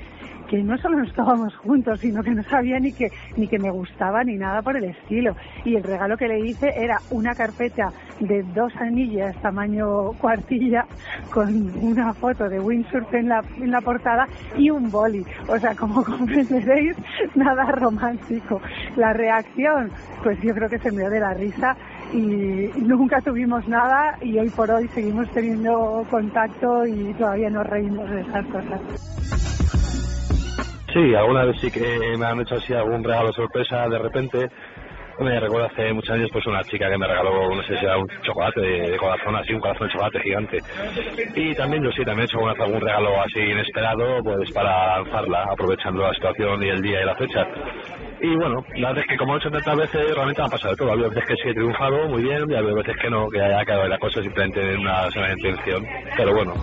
[0.49, 3.69] que no solo no estábamos juntos, sino que no sabía ni que, ni que me
[3.69, 5.35] gustaba ni nada por el estilo.
[5.63, 10.85] Y el regalo que le hice era una carpeta de dos anillas tamaño cuartilla
[11.31, 11.49] con
[11.81, 14.27] una foto de windsurf en la, en la portada
[14.57, 15.23] y un boli.
[15.47, 16.95] O sea, como comprenderéis,
[17.35, 18.59] nada romántico.
[18.95, 19.91] La reacción,
[20.23, 21.77] pues yo creo que se me dio de la risa
[22.11, 28.09] y nunca tuvimos nada y hoy por hoy seguimos teniendo contacto y todavía nos reímos
[28.09, 29.68] de esas cosas.
[30.93, 34.49] Sí, alguna vez sí que me han hecho así algún regalo sorpresa de repente.
[35.19, 37.97] Me recuerdo hace muchos años pues una chica que me regaló, no sé si era
[37.97, 40.59] un chocolate de, corazón, así un corazón de chocolate gigante.
[41.35, 46.03] Y también yo sí, también he hecho algún regalo así inesperado pues para lanzarla, aprovechando
[46.03, 47.45] la situación y el día y la fecha.
[48.21, 50.71] Y bueno, la verdad es que como he hecho tantas veces, realmente me ha pasado
[50.71, 50.91] de todo.
[50.91, 53.63] Había veces que sí he triunfado muy bien y había veces que no, que haya
[53.63, 55.85] quedado la cosa simplemente en una sola intención.
[56.17, 56.53] Pero bueno.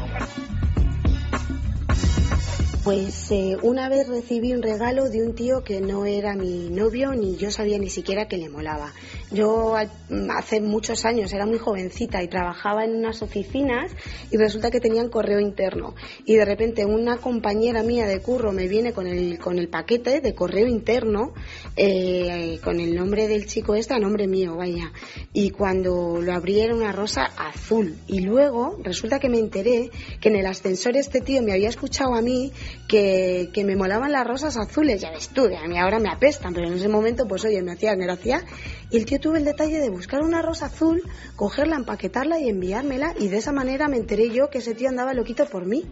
[2.87, 7.15] Pues eh, una vez recibí un regalo de un tío que no era mi novio
[7.15, 8.93] ni yo sabía ni siquiera que le molaba.
[9.33, 13.91] Yo hace muchos años era muy jovencita y trabajaba en unas oficinas
[14.31, 15.97] y resulta que tenían correo interno.
[16.27, 20.21] Y de repente una compañera mía de curro me viene con el, con el paquete
[20.21, 21.35] de correo interno
[21.75, 24.93] eh, con el nombre del chico este a nombre mío, vaya.
[25.33, 27.97] Y cuando lo abrí era una rosa azul.
[28.07, 32.15] Y luego resulta que me enteré que en el ascensor este tío me había escuchado
[32.15, 32.53] a mí
[32.89, 36.69] que, me molaban las rosas azules, ya ves tú, a mí ahora me apestan, pero
[36.69, 38.45] en ese momento, pues oye, me hacían gracia.
[38.91, 41.03] Y el tío tuvo el detalle de buscar una rosa azul,
[41.35, 45.15] cogerla, empaquetarla y enviármela, y de esa manera me enteré yo que ese tío andaba
[45.15, 45.85] loquito por mí.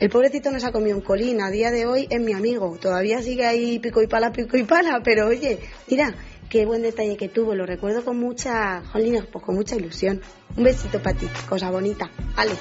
[0.00, 2.76] El pobrecito no se ha comido un colín, a día de hoy es mi amigo,
[2.80, 6.14] todavía sigue ahí pico y pala, pico y pala, pero oye, mira,
[6.48, 10.20] qué buen detalle que tuvo, lo recuerdo con mucha, jolina, pues con mucha ilusión.
[10.56, 12.10] Un besito para ti, cosa bonita.
[12.36, 12.52] Ale.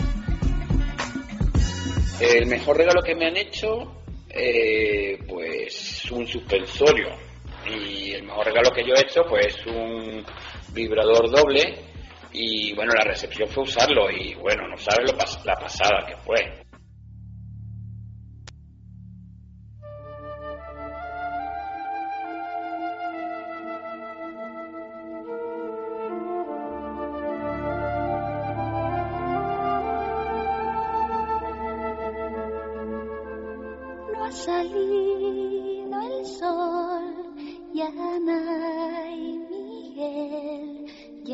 [2.21, 7.09] El mejor regalo que me han hecho, eh, pues un suspensorio.
[7.65, 10.23] Y el mejor regalo que yo he hecho, pues un
[10.71, 11.79] vibrador doble.
[12.31, 14.11] Y bueno, la recepción fue usarlo.
[14.11, 16.60] Y bueno, no sabes lo la pasada que fue.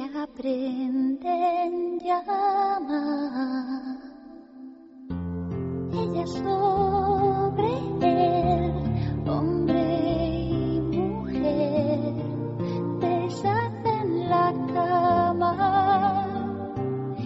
[0.07, 3.97] ciega prenden llama.
[5.91, 8.73] Ella sobre él,
[9.27, 9.83] hombre
[10.49, 12.13] y mujer,
[12.99, 15.53] deshacen la cama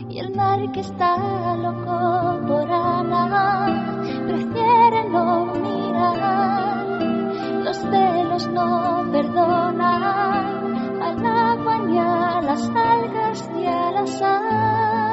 [0.09, 6.85] y el mar que está loco por amar prefiere no mirar,
[7.63, 10.50] los celos no perdonan
[11.91, 15.11] y a las algas y a la sal.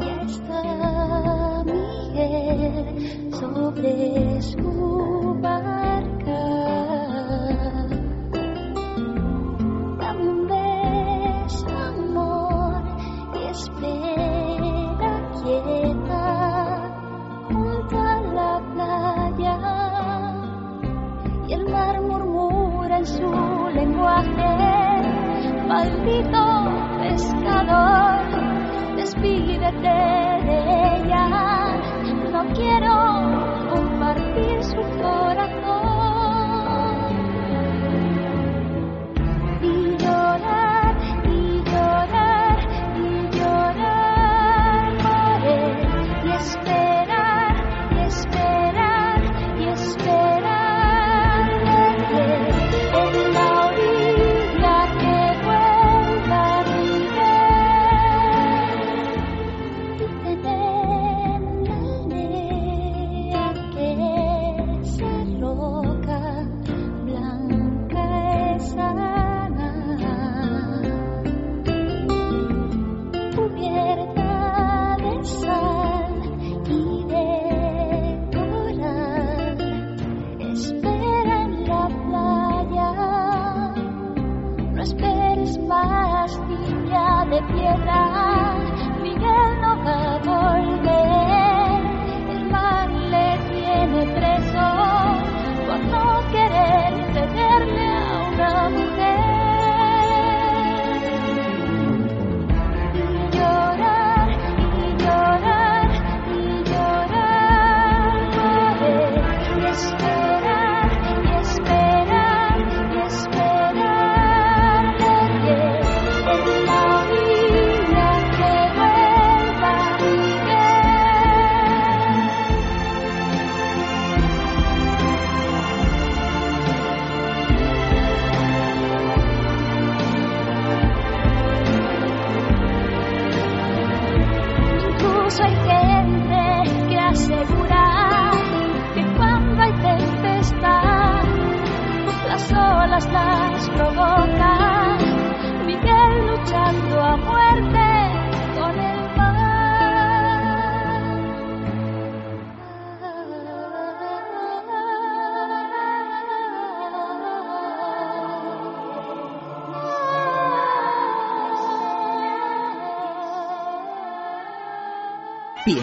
[0.00, 0.62] Ya está
[3.38, 5.11] sobre su
[21.52, 23.30] El mar murmura en su
[23.74, 24.52] lenguaje.
[25.68, 26.44] Maldito
[26.98, 29.98] pescador, despídete
[30.48, 30.56] de
[30.96, 31.76] ella.
[32.32, 32.94] No quiero
[33.70, 35.51] compartir su corazón.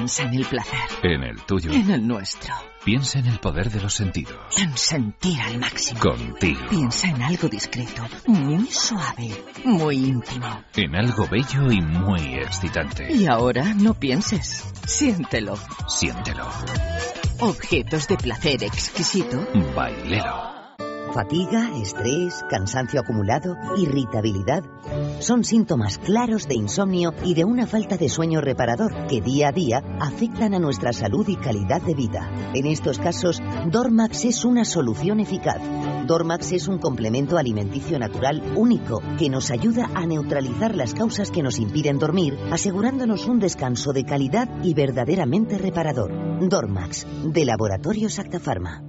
[0.09, 1.71] Piensa en el placer, En el tuyo.
[1.71, 2.51] en el nuestro,
[2.83, 4.35] Piensa en el poder de los sentidos.
[4.57, 5.99] en sentir al máximo.
[5.99, 6.61] Contigo.
[6.67, 9.29] Piensa en algo discreto, muy suave,
[9.65, 10.63] muy íntimo.
[10.75, 13.13] En algo bello y muy excitante.
[13.13, 15.55] Y ahora no pienses, siéntelo.
[15.87, 16.47] Siéntelo.
[17.41, 19.47] Objetos de placer exquisito.
[19.75, 20.58] Bailelo.
[21.13, 24.63] Fatiga, estrés, cansancio acumulado, irritabilidad.
[25.19, 29.51] Son síntomas claros de insomnio y de una falta de sueño reparador que día a
[29.51, 32.29] día afectan a nuestra salud y calidad de vida.
[32.53, 33.41] En estos casos,
[33.71, 35.59] Dormax es una solución eficaz.
[36.05, 41.41] Dormax es un complemento alimenticio natural único que nos ayuda a neutralizar las causas que
[41.41, 46.11] nos impiden dormir, asegurándonos un descanso de calidad y verdaderamente reparador.
[46.47, 48.88] Dormax, de Laboratorios Actafarma.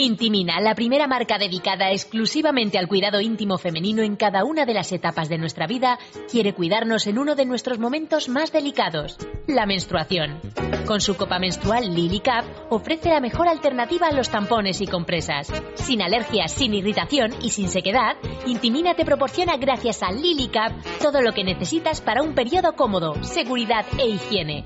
[0.00, 4.92] Intimina, la primera marca dedicada exclusivamente al cuidado íntimo femenino en cada una de las
[4.92, 5.98] etapas de nuestra vida,
[6.30, 9.18] quiere cuidarnos en uno de nuestros momentos más delicados,
[9.48, 10.40] la menstruación.
[10.86, 15.52] Con su copa menstrual Lily Cap ofrece la mejor alternativa a los tampones y compresas.
[15.74, 20.72] Sin alergias, sin irritación y sin sequedad, Intimina te proporciona gracias a Lily Cap
[21.02, 24.62] todo lo que necesitas para un periodo cómodo, seguridad e higiene.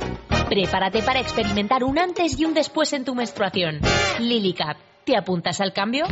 [0.48, 3.80] Prepárate para experimentar un antes y un después en tu menstruación.
[4.20, 4.76] Lily Cap.
[5.04, 6.04] ¿Te apuntas al cambio?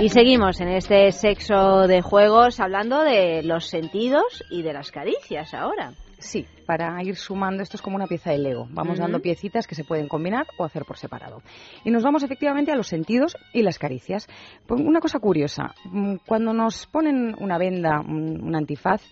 [0.00, 5.54] Y seguimos en este sexo de juegos hablando de los sentidos y de las caricias
[5.54, 5.92] ahora.
[6.18, 8.66] Sí, para ir sumando, esto es como una pieza de Lego.
[8.70, 11.42] Vamos dando piecitas que se pueden combinar o hacer por separado.
[11.84, 14.28] Y nos vamos efectivamente a los sentidos y las caricias.
[14.66, 19.02] Pues una cosa curiosa, mm, cuando nos ponen una venda, un, un antifaz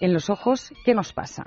[0.00, 1.44] en los ojos, ¿qué nos pasa?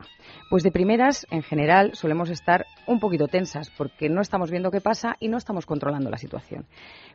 [0.49, 4.81] Pues de primeras, en general, solemos estar un poquito tensas porque no estamos viendo qué
[4.81, 6.65] pasa y no estamos controlando la situación.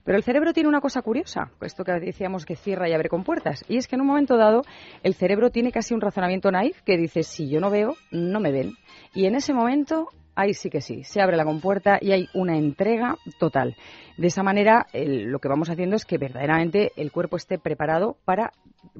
[0.04, 3.24] Pero el cerebro tiene una cosa curiosa, esto que decíamos que cierra y abre con
[3.24, 4.62] puertas, y es que en un momento dado
[5.02, 8.52] el cerebro tiene casi un razonamiento naif que dice, si yo no veo, no me
[8.52, 8.74] ven.
[9.14, 12.56] Y en ese momento, ahí sí que sí, se abre la compuerta y hay una
[12.56, 13.76] entrega total.
[14.16, 18.52] De esa manera, lo que vamos haciendo es que verdaderamente el cuerpo esté preparado para,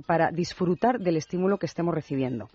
[0.06, 2.48] para disfrutar del estímulo que estemos recibiendo.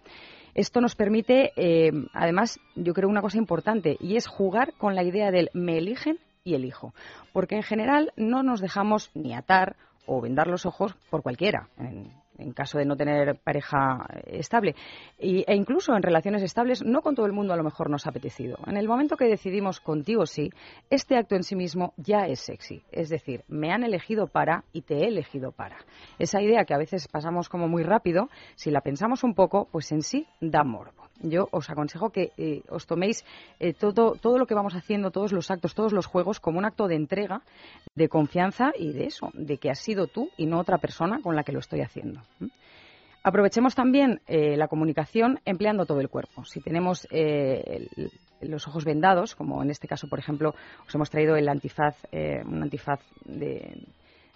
[0.53, 5.03] Esto nos permite, eh, además, yo creo una cosa importante, y es jugar con la
[5.03, 6.93] idea del me eligen y elijo.
[7.31, 9.75] Porque en general no nos dejamos ni atar
[10.05, 12.11] o vendar los ojos por cualquiera en
[12.53, 14.75] caso de no tener pareja estable.
[15.17, 18.09] e incluso en relaciones estables, no con todo el mundo a lo mejor nos ha
[18.09, 18.57] apetecido.
[18.65, 20.49] En el momento que decidimos contigo sí,
[20.89, 22.83] este acto en sí mismo ya es sexy.
[22.91, 25.77] Es decir, me han elegido para y te he elegido para.
[26.19, 29.91] Esa idea que a veces pasamos como muy rápido, si la pensamos un poco, pues
[29.91, 33.23] en sí da morbo yo os aconsejo que eh, os toméis
[33.59, 36.65] eh, todo, todo lo que vamos haciendo, todos los actos, todos los juegos, como un
[36.65, 37.41] acto de entrega,
[37.95, 41.35] de confianza y de eso, de que has sido tú y no otra persona con
[41.35, 42.21] la que lo estoy haciendo.
[43.23, 46.43] Aprovechemos también eh, la comunicación empleando todo el cuerpo.
[46.43, 47.07] Si tenemos
[48.41, 50.55] los ojos vendados, como en este caso, por ejemplo,
[50.87, 53.85] os hemos traído el antifaz, un antifaz de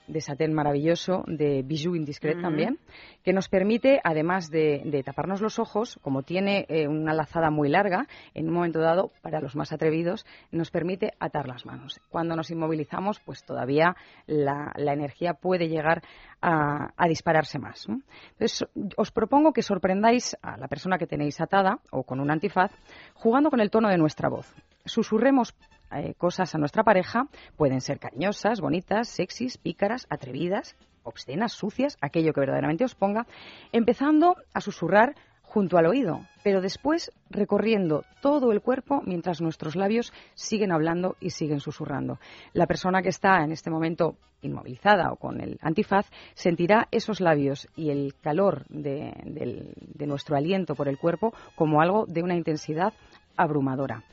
[0.08, 2.78] de satén maravilloso, de bijou indiscret también,
[3.24, 8.08] que nos permite, además de, taparnos los ojos, como tiene eh, una lazada muy larga,
[8.34, 12.00] en un momento dado, para los más atrevidos, nos permite atar las manos.
[12.10, 13.96] Cuando nos inmovilizamos, pues todavía
[14.28, 16.02] la, energía puede llegar
[16.42, 17.88] a, dispararse más.
[17.88, 18.66] Entonces,
[18.98, 22.72] os propongo que sorprendáis a la persona que tenéis atada o con un antifaz
[23.14, 24.54] jugando con el tono de nuestra voz.
[24.86, 25.56] Susurremos
[25.92, 32.34] eh, cosas a nuestra pareja pueden ser cariñosas, bonitas, sexys, pícaras, atrevidas, obscenas, sucias, aquello
[32.34, 33.28] que verdaderamente os ponga,
[33.72, 35.16] empezando a susurrar
[35.56, 41.30] junto al oído, pero después recorriendo todo el cuerpo mientras nuestros labios siguen hablando y
[41.30, 42.20] siguen susurrando.
[42.52, 47.70] La persona que está en este momento inmovilizada o con el antifaz sentirá esos labios
[47.76, 52.94] y el calor de, de nuestro aliento por el cuerpo como algo de una intensidad
[53.38, 54.04] abrumadora.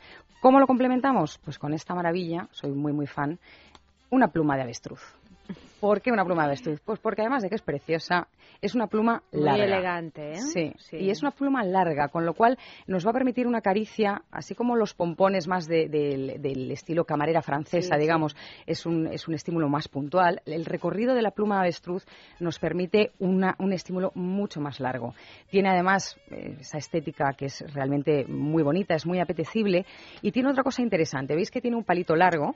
[0.43, 1.38] ¿Cómo lo complementamos?
[1.45, 3.38] Pues con esta maravilla, soy muy, muy fan,
[4.11, 5.01] una pluma de avestruz.
[5.83, 6.80] ¿Por qué una pluma de avestruz?
[6.85, 8.28] Pues porque además de que es preciosa,
[8.61, 9.51] es una pluma larga.
[9.51, 10.37] Muy elegante, ¿eh?
[10.37, 12.57] Sí, y es una pluma larga, con lo cual
[12.87, 17.97] nos va a permitir una caricia, así como los pompones más del estilo camarera francesa,
[17.97, 20.41] digamos, Es, un, es un estímulo más puntual.
[20.47, 22.07] El recorrido de la pluma de avestruz
[22.39, 25.14] nos permite una, un estímulo mucho más largo.
[25.51, 29.85] Tiene además eh, esa estética que es realmente muy bonita, es muy apetecible
[30.22, 31.35] y tiene otra cosa interesante.
[31.35, 32.55] ¿Veis que tiene un palito largo?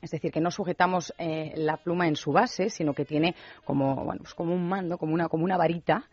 [0.00, 4.04] Es decir, que no sujetamos eh, la pluma en su base, sino que tiene como,
[4.04, 6.08] bueno, pues como un mando, como una, como una varita.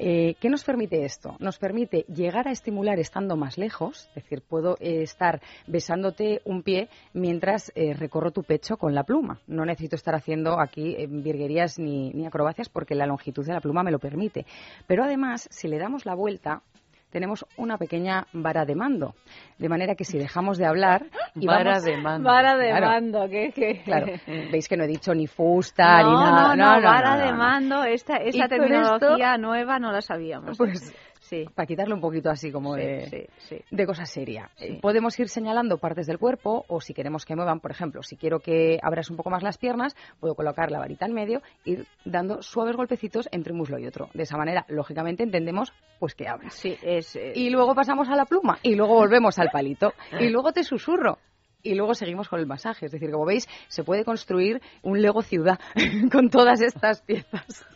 [0.00, 1.34] Eh, ¿Qué nos permite esto?
[1.40, 6.62] Nos permite llegar a estimular estando más lejos, es decir, puedo eh, estar besándote un
[6.62, 9.40] pie mientras recorro tu pecho con la pluma.
[9.48, 13.82] No necesito estar haciendo aquí virguerías ni, ni acrobacias porque la longitud de la pluma
[13.82, 14.46] me lo permite.
[14.86, 16.62] Pero además, si le damos la vuelta,
[17.10, 19.14] tenemos una pequeña vara de mando.
[19.58, 21.06] De manera que si dejamos de hablar...
[21.34, 22.28] Y vara de mando.
[22.28, 24.06] Vara de mando, que, Claro,
[24.52, 26.54] veis que no he dicho ni fusta ni nada.
[26.56, 30.56] No, no, vara de mando, esta, esa tecnología nueva no la sabíamos.
[30.58, 30.94] Pues
[31.28, 31.44] Sí.
[31.54, 33.28] Para quitarle un poquito así como de,
[33.70, 34.50] de cosa seria.
[34.80, 38.40] Podemos ir señalando partes del cuerpo o si queremos que muevan, por ejemplo, si quiero
[38.40, 41.86] que abras un poco más las piernas, puedo colocar la varita en medio y ir
[42.06, 44.08] dando suaves golpecitos entre un muslo y otro.
[44.14, 46.54] De esa manera, lógicamente, entendemos pues que abras.
[46.54, 50.30] Sí, es, eh, Y luego pasamos a la pluma y luego volvemos al palito y
[50.30, 51.18] luego te susurro
[51.62, 52.86] y luego seguimos con el masaje.
[52.86, 55.58] Es decir, como veis, se puede construir un Lego ciudad
[56.12, 57.66] con todas estas piezas.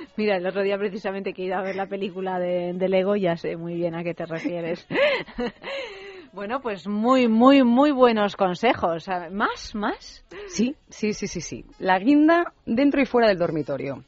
[0.16, 3.36] Mira, el otro día precisamente que he ido a ver la película de, Lego, ya
[3.36, 4.86] sé muy bien a qué te refieres.
[6.32, 9.08] Bueno, pues muy, muy, muy buenos consejos.
[9.32, 9.74] ¿Más?
[9.74, 10.24] ¿Más?
[10.46, 11.64] Sí, sí, sí, sí, sí.
[11.80, 14.04] La guinda dentro y fuera del dormitorio.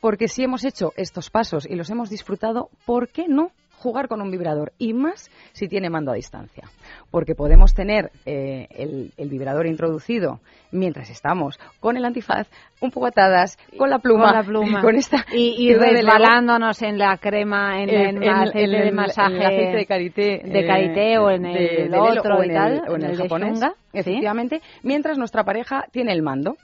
[0.00, 3.52] Porque si hemos hecho estos pasos y los hemos disfrutado, ¿por qué no
[3.82, 6.64] jugar con un vibrador y más si tiene mando a distancia.
[7.10, 8.68] Porque podemos tener eh,
[9.16, 12.48] el, vibrador introducido mientras estamos con el antifaz,
[12.80, 14.44] un poco atadas, con la pluma,
[14.80, 20.42] con, esta y, resbalándonos en la crema, en, el, aceite de masaje, aceite de karité,
[20.44, 23.60] de karité o en el otro y tal, o en el, japonés,
[23.92, 26.56] efectivamente, mientras nuestra pareja tiene el mando.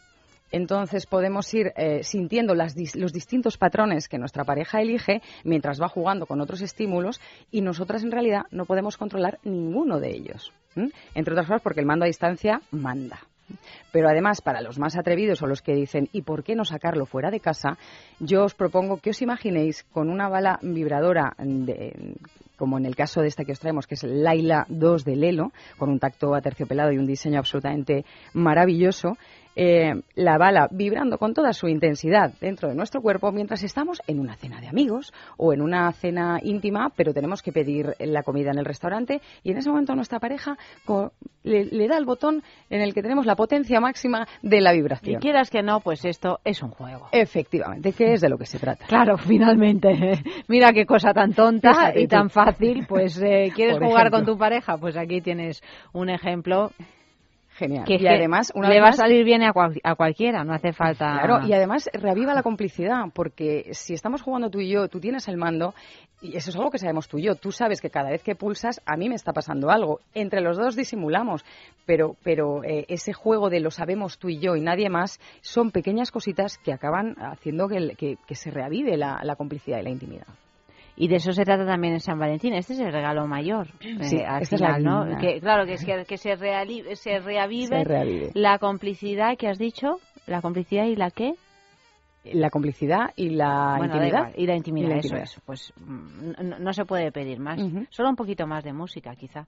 [0.51, 2.75] Entonces podemos ir eh, sintiendo los
[3.13, 7.21] distintos patrones que nuestra pareja elige mientras va jugando con otros estímulos
[7.51, 10.53] y nosotras en realidad no podemos controlar ninguno de ellos.
[11.15, 13.21] Entre otras cosas porque el mando a distancia manda.
[13.93, 17.07] Pero además, para los más atrevidos o los que dicen, ¿y por qué no sacarlo
[17.07, 17.79] fuera de casa?
[18.21, 21.35] Yo os propongo que os imaginéis con una bala vibradora
[22.57, 25.53] como en el caso de esta que os traemos, que es Laila 2 de Lelo,
[25.79, 29.17] con un tacto aterciopelado y un diseño absolutamente maravilloso,
[29.61, 34.21] eh, la bala vibrando con toda su intensidad dentro de nuestro cuerpo mientras estamos en
[34.21, 38.53] una cena de amigos o en una cena íntima, pero tenemos que pedir la comida
[38.53, 40.57] en el restaurante y en ese momento nuestra pareja
[41.43, 45.17] le, da el botón en el que tenemos la potencia máxima de la vibración.
[45.17, 47.09] Y quieras que no, pues esto es un juego.
[47.11, 48.87] Efectivamente, que es de lo que se trata.
[48.87, 50.23] Claro, finalmente.
[50.47, 52.87] Mira qué cosa tan tonta y tan fácil.
[52.89, 54.77] Pues, eh, ¿quieres jugar con tu pareja?
[54.77, 55.61] Pues aquí tienes
[55.93, 56.71] un ejemplo
[57.59, 57.85] Genial.
[57.85, 59.53] Que, y además una le va a salir bien a,
[59.83, 61.19] a, cualquiera, no hace falta.
[61.25, 65.27] Claro, y además reaviva la complicidad, porque si estamos jugando tú y yo, tú tienes
[65.27, 65.75] el mando,
[66.23, 67.35] y eso es algo que sabemos tú y yo.
[67.35, 69.99] Tú sabes que cada vez que pulsas, a mí me está pasando algo.
[70.15, 71.45] Entre los dos disimulamos,
[71.85, 75.73] pero, pero eh, ese juego de lo sabemos tú y yo y nadie más son
[75.73, 80.29] pequeñas cositas que acaban haciendo que, que, se reavive la, la complicidad y la intimidad.
[81.01, 82.55] Y de eso se trata también en San Valentín.
[82.55, 83.69] Este es el regalo mayor.
[84.01, 85.19] Sí, eh, al final, ¿no?
[85.21, 86.37] Que, claro, que, es que, que se,
[86.97, 90.01] se, reavive la complicidad que has dicho.
[90.27, 91.35] La complicidad y la qué?
[92.25, 94.33] La complicidad y la intimidad.
[94.37, 95.41] y la intimidad, eso, eso.
[95.47, 97.61] Pues mm, no, se puede pedir más.
[97.91, 99.47] Solo un poquito más de música, quizá.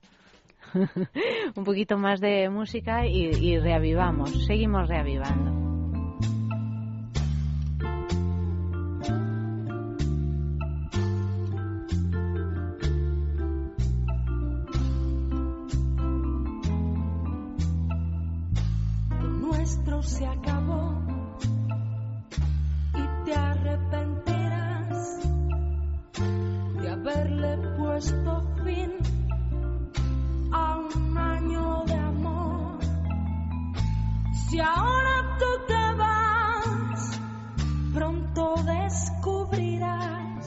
[1.55, 4.45] un poquito más de música y, y reavivamos.
[4.45, 5.70] Seguimos reavivando.
[20.01, 20.99] Se acabó
[22.95, 25.19] y te arrepentirás
[26.81, 28.91] de haberle puesto fin
[30.51, 32.79] a un año de amor.
[34.49, 37.19] Si ahora tú te vas,
[37.93, 40.45] pronto descubrirás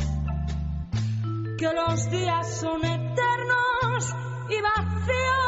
[1.58, 4.14] que los días son eternos
[4.50, 5.43] y vacíos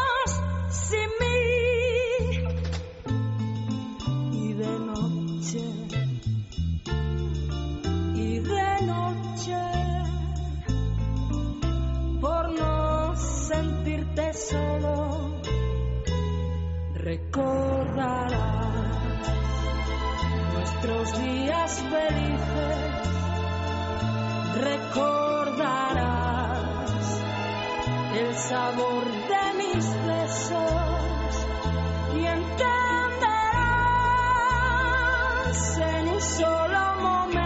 [17.06, 18.32] recordarás
[20.54, 22.78] nuestros días felices,
[24.60, 26.00] recordarás
[28.12, 31.46] el sabor de mis besos
[32.16, 32.98] y entenderás
[35.78, 37.45] en un solo momento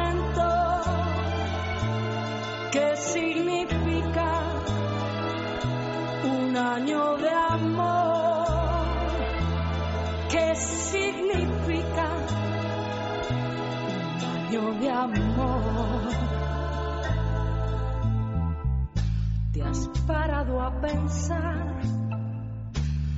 [19.71, 21.81] has parado a pensar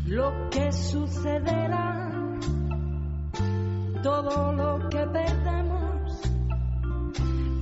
[0.07, 2.11] lo que sucederá?
[4.03, 6.21] Todo lo que perdemos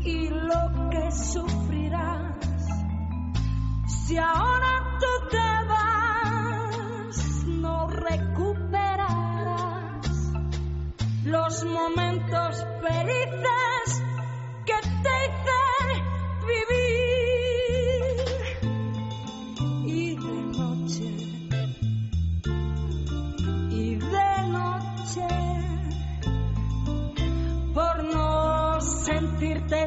[0.05, 2.67] y lo que sufrirás.
[3.87, 5.51] Si ahora tú te
[11.31, 13.60] los momentos felices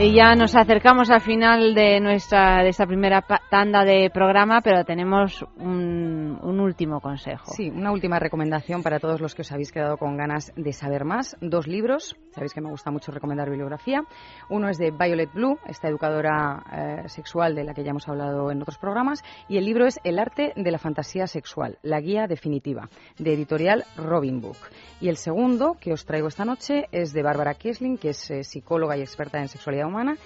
[0.00, 3.20] Y ya nos acercamos al final de nuestra de esta primera
[3.50, 6.07] tanda de programa, pero tenemos un,
[6.42, 7.52] un, último consejo.
[7.54, 11.04] Sí, una última recomendación para todos los que os habéis quedado con ganas de saber
[11.04, 11.36] más.
[11.40, 14.02] Dos libros, sabéis que me gusta mucho recomendar bibliografía.
[14.50, 18.50] Uno es de Violet Blue, esta educadora eh, sexual de la que ya hemos hablado
[18.50, 22.26] en otros programas, y el libro es El arte de la fantasía sexual, la guía
[22.26, 24.58] definitiva, de editorial Robin Book.
[25.00, 28.44] Y el segundo que os traigo esta noche es de Bárbara Kiesling, que es eh,
[28.44, 30.16] psicóloga y experta en sexualidad humana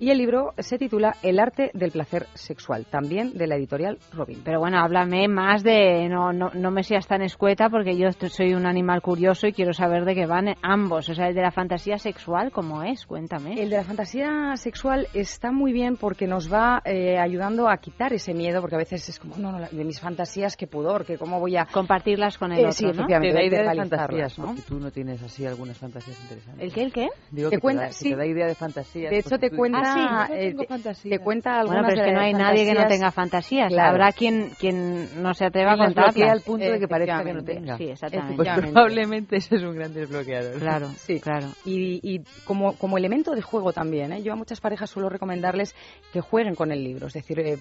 [0.00, 4.40] Y el libro se titula El arte del placer sexual, también de la editorial Robin.
[4.44, 6.08] Pero bueno, háblame más de...
[6.08, 9.72] No, no, no me seas tan escueta porque yo soy un animal curioso y quiero
[9.72, 11.08] saber de qué van ambos.
[11.08, 13.06] O sea, el de la fantasía sexual, ¿cómo es?
[13.06, 13.60] Cuéntame.
[13.62, 18.12] El de la fantasía sexual está muy bien porque nos va eh, ayudando a quitar
[18.12, 21.16] ese miedo, porque a veces es como, no, no, de mis fantasías, qué pudor, que
[21.18, 21.66] cómo voy a...
[21.66, 22.90] Compartirlas con el Eh, otro, sí, ¿no?
[22.90, 24.46] efectivamente, Te da de idea de fantasías, ¿no?
[24.46, 26.62] porque tú no tienes así algunas fantasías interesantes.
[26.64, 27.08] ¿El qué, el qué?
[27.30, 29.10] Digo Te que cuenta- te, da, que te da idea de fantasías.
[29.10, 29.56] De hecho, te tú
[29.92, 31.20] cuenta, dices, "Ah, sí, eh, te- fantasías".
[31.20, 33.68] cuenta algunas Bueno, pero es de que no hay nadie que no fantasías- tenga fantasías.
[33.72, 33.90] Claro.
[33.90, 36.30] Habrá quien, quien no se atreva a contarlas.
[36.30, 37.76] al punto de que parezca que no tenga.
[37.76, 38.36] Sí, exactamente.
[38.36, 40.58] Pues probablemente ese es un gran desbloqueador.
[40.58, 41.20] Claro, Sí.
[41.20, 41.48] claro.
[41.64, 44.22] Y, y como, como elemento de juego también, ¿eh?
[44.22, 45.74] yo a muchas parejas suelo recomendarles
[46.12, 47.06] que jueguen con el libro.
[47.06, 47.56] Es decir, eh,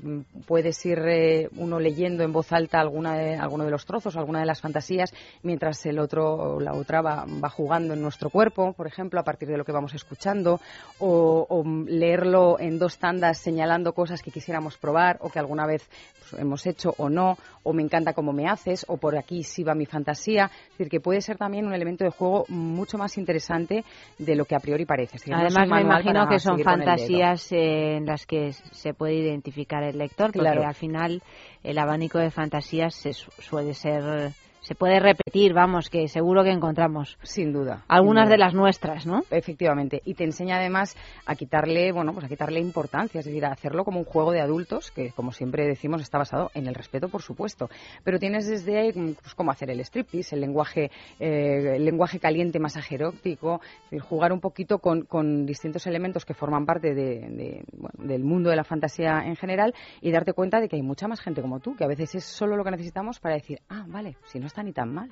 [0.48, 4.40] puedes ir eh, uno leyendo en voz alta alguna de, alguno de los trozos, alguna
[4.40, 5.14] de las fantasías,
[5.44, 9.24] mientras el otro o la otra va, va jugando en nuestro cuerpo, por ejemplo, a
[9.24, 10.60] partir de lo que vamos escuchando,
[11.00, 15.66] o, o, mm, leerlo en dos tandas señalando cosas que quisiéramos probar o que alguna
[15.66, 15.88] vez
[16.20, 19.64] pues, hemos hecho o no, o me encanta cómo me haces, o por aquí sí
[19.64, 20.46] va mi fantasía.
[20.72, 23.84] Es decir, que puede ser también un elemento de juego mucho más interesante
[24.18, 25.14] de lo que a priori parece.
[25.14, 29.98] Decir, Además, me imagino que son fantasías eh, en las que se puede identificar el
[29.98, 30.66] lector, porque Claro.
[30.68, 31.22] al final
[31.64, 34.32] el abanico de fantasías se su- suele ser,
[34.72, 37.84] se puede repetir, vamos, que seguro que encontramos Sin duda.
[37.90, 38.46] algunas sin de duda.
[38.46, 39.22] las nuestras, ¿no?
[39.30, 40.96] Efectivamente, y te enseña además
[41.26, 44.40] a quitarle, bueno, pues a quitarle importancia, es decir, a hacerlo como un juego de
[44.40, 47.70] adultos, que como siempre decimos está basado en el respeto, por supuesto,
[48.06, 52.58] pero tienes desde ahí pues, cómo hacer el striptease, el lenguaje, eh, el lenguaje caliente,
[52.58, 53.60] masaje erótico,
[54.00, 58.50] jugar un poquito con, con distintos elementos que forman parte de- de, bueno, del mundo
[58.50, 61.60] de la fantasía en general y darte cuenta de que hay mucha más gente como
[61.60, 64.48] tú, que a veces es solo lo que necesitamos para decir, ah, vale, si no
[64.48, 65.10] está ni tan mal.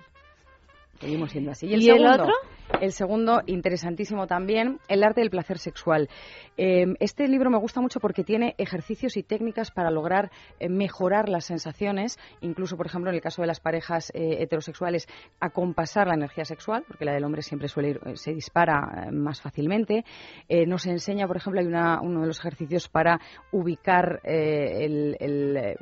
[0.99, 1.65] Seguimos siendo así.
[1.67, 2.11] ¿Y el segundo?
[2.11, 2.33] otro?
[2.81, 6.07] El segundo, interesantísimo también, El arte del placer sexual.
[6.57, 10.29] Eh, este libro me gusta mucho porque tiene ejercicios y técnicas para lograr
[10.59, 15.07] eh, mejorar las sensaciones, incluso, por ejemplo, en el caso de las parejas eh, heterosexuales,
[15.39, 19.11] acompasar la energía sexual, porque la del hombre siempre suele ir, eh, se dispara eh,
[19.11, 20.03] más fácilmente.
[20.67, 23.19] Nos enseña, por ejemplo, hay una- uno de los ejercicios para
[23.51, 25.77] ubicar el- el,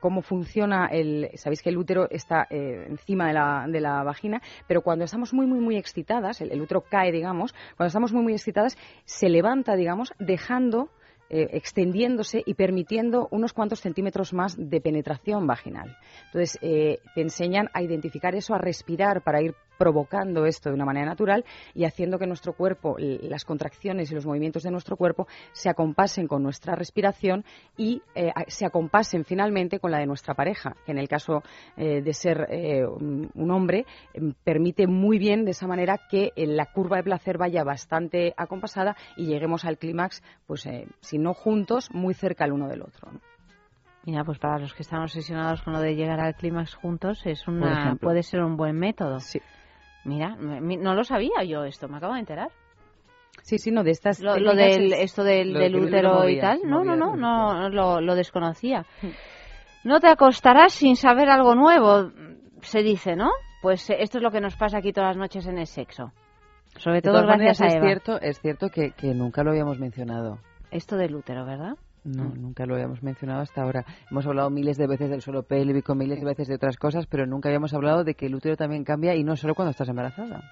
[0.00, 1.30] cómo funciona el.
[1.34, 5.32] Sabéis que el útero está eh, encima de la, de la vagina, pero cuando estamos
[5.32, 9.28] muy, muy, muy excitadas, el, el útero cae, digamos, cuando estamos muy, muy excitadas, se
[9.28, 10.88] levanta, digamos, dejando.
[11.34, 15.96] eh, extendiéndose y permitiendo unos cuantos centímetros más de penetración vaginal.
[16.26, 20.84] Entonces, eh, te enseñan a identificar eso, a respirar para ir provocando esto de una
[20.84, 21.44] manera natural
[21.74, 26.26] y haciendo que nuestro cuerpo, las contracciones y los movimientos de nuestro cuerpo se acompasen
[26.26, 27.44] con nuestra respiración
[27.76, 31.42] y eh, se acompasen finalmente con la de nuestra pareja, que en el caso
[31.76, 36.46] eh, de ser eh, un hombre em, permite muy bien de esa manera que eh,
[36.46, 41.34] la curva de placer vaya bastante acompasada y lleguemos al clímax, pues eh, si no
[41.34, 43.12] juntos, muy cerca el uno del otro.
[43.12, 43.20] ¿no?
[44.04, 47.46] Mira, pues para los que están obsesionados con lo de llegar al clímax juntos, es
[47.46, 49.20] una, puede ser un buen método.
[49.20, 49.40] Sí.
[50.04, 52.48] Mira, no lo sabía yo esto, me acabo de enterar.
[53.42, 56.84] Sí, sí, no, de estas Lo, del, es- esto del, Lo útero y tal, no,
[56.84, 58.84] no, no, no, lo, lo desconocía.
[59.84, 62.10] No te acostarás sin saber algo nuevo,
[62.60, 63.30] se dice, ¿no?
[63.62, 66.12] Pues eh, esto es lo que nos pasa aquí todas las noches en el sexo.
[66.76, 69.78] Sobre De todo maneras, gracias a es cierto, es cierto que, que nunca lo habíamos
[69.78, 70.38] mencionado.
[70.70, 71.74] Esto del útero, ¿verdad?
[72.04, 72.40] No, Mm.
[72.42, 73.84] nunca lo habíamos mencionado hasta ahora.
[74.10, 77.26] Hemos hablado miles de veces del suelo pélvico, miles de veces de otras cosas, pero
[77.26, 80.42] nunca habíamos hablado de que el útero también cambia y no solo cuando estás embarazada.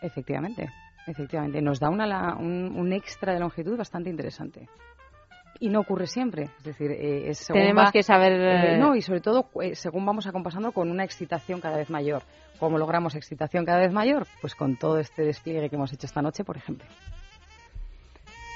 [0.00, 0.68] Efectivamente,
[1.06, 1.60] efectivamente.
[1.62, 4.68] Nos da una, la- un, un extra de longitud bastante interesante.
[5.60, 6.44] Y no ocurre siempre.
[6.58, 8.32] Es decir, eh, es según Tenemos va- que saber...
[8.32, 11.90] eh, eh, no, y sobre todo eh, según vamos acompasando con una excitación cada vez
[11.90, 12.22] mayor.
[12.58, 14.26] ¿Cómo logramos excitación cada vez mayor?
[14.40, 16.86] Pues con todo este despliegue que hemos hecho esta noche, por ejemplo.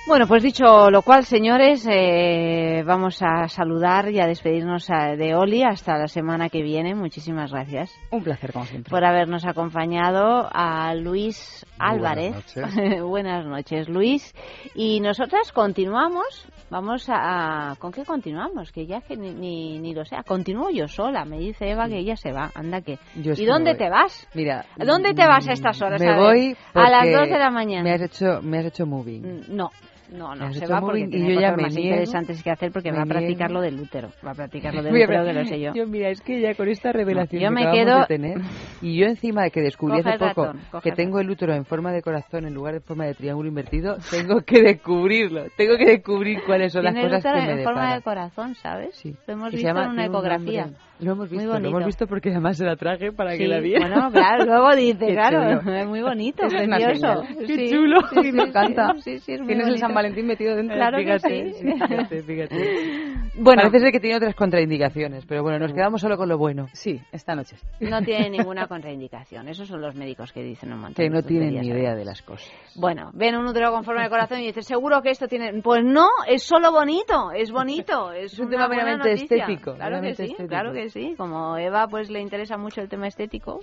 [0.09, 5.35] Bueno, pues dicho lo cual, señores, eh, vamos a saludar y a despedirnos a- de
[5.35, 6.95] Oli hasta la semana que viene.
[6.95, 8.91] Muchísimas gracias Un placer, como siempre.
[8.91, 12.33] por habernos acompañado a Luis Álvarez.
[12.33, 13.03] buenas noches.
[13.09, 14.35] Buenas noches, Luis.
[14.75, 16.47] Y nosotras continuamos.
[16.71, 18.73] Vamos a, a- ¿Con qué continuamos?
[18.73, 20.17] Que ya que ni, ni, ni lo sé.
[20.27, 21.27] Continúo yo sola.
[21.27, 22.51] Me dice Eva que ella se va.
[22.55, 22.99] Anda que.
[23.17, 23.79] Yo ¿Y dónde voy.
[23.79, 24.27] te vas?
[24.35, 26.01] Mira, ¿A dónde te vas a mm, estas horas?
[26.01, 27.83] Me A voy a las porque 2 de la mañana.
[27.83, 29.21] Me has hecho, me has hecho moving.
[29.23, 29.71] Mm, No,
[30.13, 32.91] no, no, se va porque tiene yo ya cosas más niego, interesantes que hacer porque
[32.91, 33.55] me va a practicar niego.
[33.55, 34.09] lo del útero.
[34.27, 35.87] Va a practicar lo del Mira, útero, que lo sé yo.
[35.87, 38.39] mira, es que ya con esta revelación yo que me quedo- de tener,
[38.83, 41.65] y yo encima de que descubrí Coge hace poco ratón, que tengo el útero en
[41.65, 45.45] forma de corazón en lugar de forma de triángulo invertido, tengo que descubrirlo.
[45.57, 48.01] Tengo que descubrir cuáles son las cosas que me en forma de deparan.
[48.03, 48.95] corazón, ¿sabes?
[48.97, 49.15] Sí.
[49.27, 50.63] Lo hemos Y visto en una un ecografía.
[50.63, 50.81] nombre.
[51.01, 53.61] Lo hemos visto, lo hemos visto porque además se la traje para Sí, que la
[53.61, 53.87] viera.
[53.89, 55.75] Bueno, claro, luego dice, Qué claro, chulo.
[55.75, 57.23] es muy bonito, es precioso.
[57.39, 58.01] Qué Sí, chulo.
[58.11, 58.95] sí, sí, me encanta.
[58.99, 59.87] Sí, sí, es muy Tienes el bonito.
[59.87, 60.77] San Valentín metido dentro.
[60.77, 61.67] Claro fíjate, sí.
[61.73, 62.57] fíjate, fíjate.
[63.41, 63.63] Bueno.
[63.63, 66.67] Parece ser que tiene otras contraindicaciones, pero bueno, nos quedamos solo con lo bueno.
[66.73, 67.55] Sí, esta noche.
[67.81, 69.47] No tiene ninguna contraindicación.
[69.47, 72.21] Esos son los médicos que dicen un montón Que no tienen ni idea de las
[72.23, 72.51] cosas.
[72.75, 75.63] Bueno, ven un útero conforme al corazón y dices, seguro que esto tiene...
[75.63, 78.11] Pues no, es solo bonito, es bonito.
[78.13, 80.49] Es, un una tema meramente estético, Claro que sí, estético.
[80.49, 81.15] claro que sí.
[81.17, 83.61] Como Eva pues le interesa mucho el tema estético,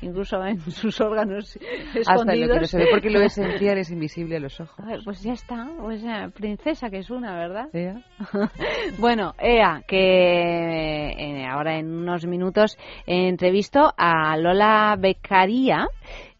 [0.00, 2.08] incluso en sus órganos escondidos.
[2.08, 4.78] Hasta lo que no se ve, porque lo esencial es invisible a los ojos.
[4.78, 7.68] A ver, pues ya está, pues ya, princesa que es una, ¿verdad?
[7.72, 8.02] Ea.
[8.98, 15.88] bueno, Ea, que eh, ahora en unos minutos entrevisto a Lola Beccaria,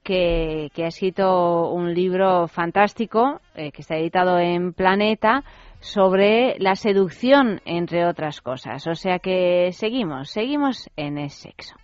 [0.03, 5.45] que, que ha escrito un libro fantástico eh, que está editado en Planeta
[5.81, 8.87] sobre la seducción, entre otras cosas.
[8.87, 11.75] O sea que seguimos, seguimos en el sexo.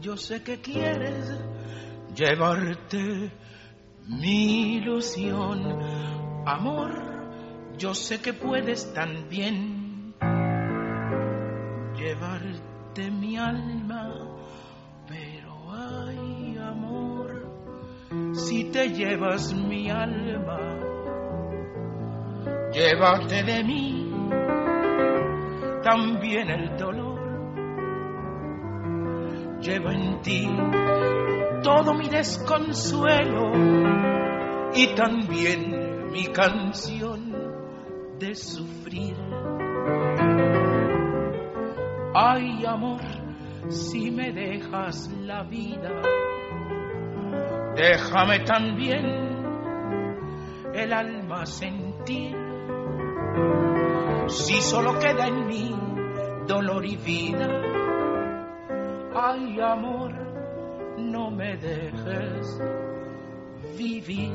[0.00, 1.30] Yo sé que quieres
[2.14, 3.32] llevarte
[4.06, 5.60] mi ilusión.
[6.46, 6.90] Amor,
[7.76, 10.14] yo sé que puedes también
[11.96, 14.12] llevarte mi alma.
[15.08, 20.58] Pero ay, amor, si te llevas mi alma,
[22.72, 24.04] llévate de mí
[25.82, 27.17] también el dolor
[29.60, 30.48] llevo en ti
[31.62, 33.52] todo mi desconsuelo
[34.74, 37.32] y también mi canción
[38.18, 39.16] de sufrir.
[42.14, 43.00] Ay, amor,
[43.68, 46.02] si me dejas la vida,
[47.74, 49.04] déjame también
[50.74, 52.36] el alma sentir.
[54.28, 55.74] Si solo queda en mí
[56.46, 57.67] dolor y vida,
[59.30, 60.10] Ay, amor,
[60.96, 62.58] no me dejes
[63.76, 64.32] vivir.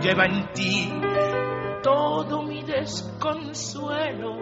[0.00, 0.92] Lleva en ti
[1.82, 4.36] todo mi desconsuelo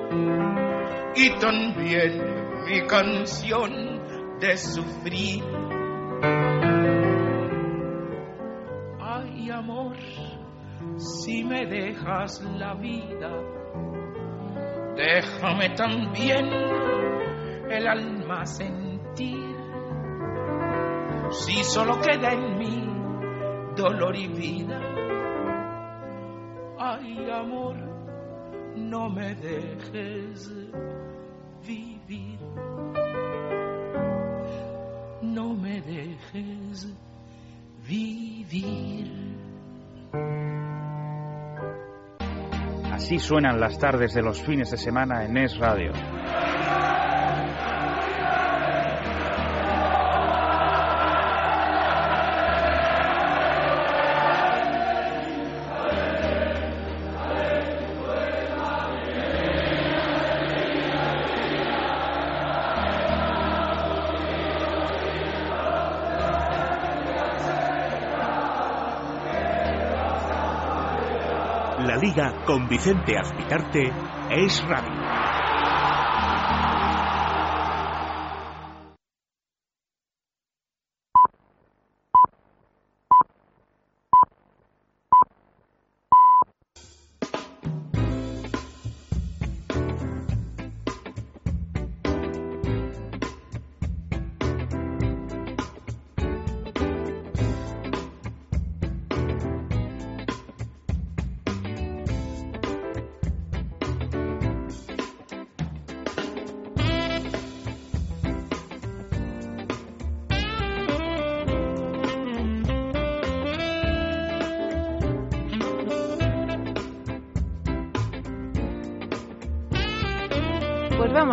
[1.14, 4.02] y también mi canción
[4.42, 5.44] de sufrir.
[9.00, 9.96] Ay, amor,
[10.96, 13.30] si me dejas la vida,
[14.96, 16.46] déjame también
[17.70, 19.54] el alma sentir.
[21.30, 24.80] Si solo queda en mí dolor y vida,
[26.80, 27.76] ay, amor,
[28.74, 30.50] no me dejes
[31.64, 32.41] vivir
[35.32, 36.88] no me dejes
[37.88, 39.10] vivir.
[42.92, 45.92] Así suenan las tardes de los fines de semana en Es Radio.
[72.44, 73.90] Con Vicente Azpitarte
[74.28, 75.01] es radio.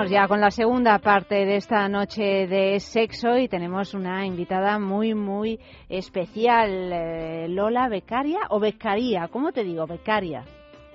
[0.09, 4.79] Vamos ya con la segunda parte de esta noche de sexo y tenemos una invitada
[4.79, 9.85] muy, muy especial, eh, Lola Becaria o Beccaría, ¿cómo te digo?
[9.85, 10.43] Becaria.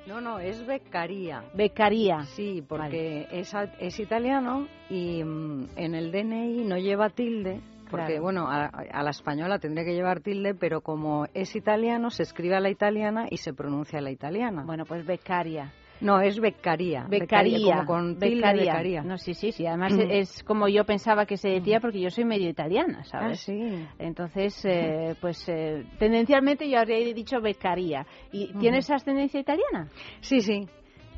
[0.07, 1.45] No, no, es Beccaria.
[1.55, 2.25] Beccaria.
[2.35, 7.61] Sí, porque es, a- es italiano y mm, en el DNI no lleva tilde
[7.91, 8.71] porque bueno, a,
[9.03, 13.27] la española tendría que llevar tilde, pero como es italiano, se escribe a la italiana
[13.31, 14.65] y se pronuncia a la italiana.
[14.65, 15.71] Bueno, pues becaria.
[16.05, 17.07] No, es becaría.
[17.09, 17.77] Becaría.
[17.77, 19.03] como con becaría.
[19.03, 19.67] No, sí, sí, sí.
[19.67, 23.41] Además es como yo pensaba que se decía porque yo soy medio italiana, ¿sabes?
[23.41, 23.87] Ah, sí.
[23.99, 28.07] Entonces, eh, pues eh, tendencialmente yo habría dicho becaría.
[28.31, 29.89] ¿Y tienes ascendencia italiana?
[30.21, 30.69] Sí, sí.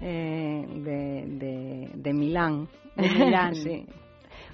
[0.00, 2.68] Eh, de, de, de Milán.
[2.94, 3.54] De Milán.
[3.56, 3.86] sí.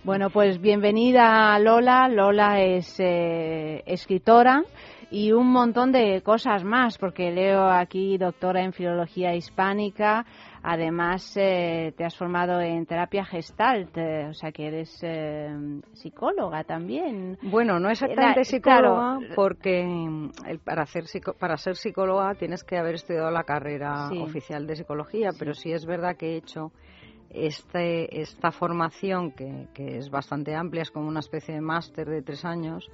[0.02, 2.08] Bueno, pues bienvenida Lola.
[2.08, 4.64] Lola es eh, escritora
[5.12, 10.24] y un montón de cosas más, porque leo aquí doctora en filología hispánica.
[10.62, 15.04] Además, eh, te has formado en terapia gestalt, eh, o sea que eres
[15.92, 17.36] psicóloga también.
[17.42, 19.84] Bueno, no exactamente psicóloga, porque
[20.64, 21.04] para, hacer,
[21.38, 25.84] para ser psicóloga tienes que haber estudiado la carrera oficial de psicología, pero sí es
[25.84, 26.72] verdad que he hecho
[27.28, 32.22] este, esta formación, que, que, es bastante amplia, es como una especie de máster de
[32.22, 32.88] tres años,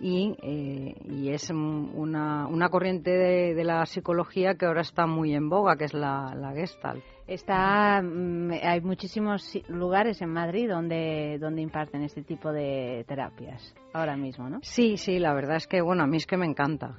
[0.00, 5.48] y, eh, y es una, una corriente de, la psicología que ahora está muy en
[5.48, 7.02] boga, que es la, la Gestalt.
[7.26, 14.16] Está, mm, hay muchísimos lugares en Madrid donde, donde imparten este tipo de terapias ahora
[14.16, 14.60] mismo, ¿no?
[14.62, 16.98] Sí, sí, la verdad es que, bueno, a mí es que me encanta.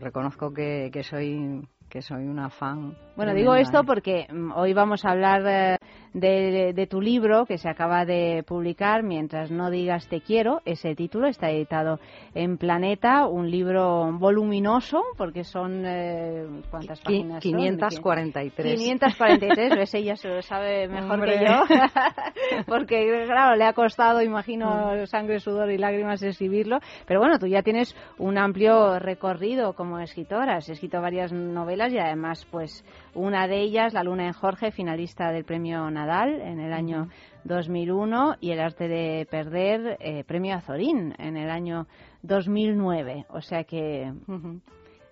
[0.00, 2.96] reconozco que, que soy que soy una fan.
[3.16, 5.78] Bueno, digo esto porque mm, hoy vamos a hablar
[6.14, 10.60] eh, de, tu libro que se acaba de publicar, Mientras no digas te quiero.
[10.64, 11.98] Ese título está editado
[12.34, 18.78] en Planeta, un libro voluminoso porque son, eh, ¿cuántas páginas 543.
[18.78, 21.62] 543, ves, ella se lo sabe mejor que yo.
[22.66, 25.06] porque, claro, le ha costado, imagino, mm.
[25.06, 26.78] sangre, sudor y lágrimas escribirlo.
[27.06, 30.56] Pero bueno, tú ya tienes un amplio recorrido como escritora.
[30.56, 32.84] Has escrito varias novelas y además pues
[33.14, 37.08] una de ellas, La Luna en Jorge, finalista del premio Nadal en el año
[37.44, 41.86] 2001 y El arte de perder, eh, premio Azorín en el año
[42.22, 43.26] 2009.
[43.28, 44.12] O sea que...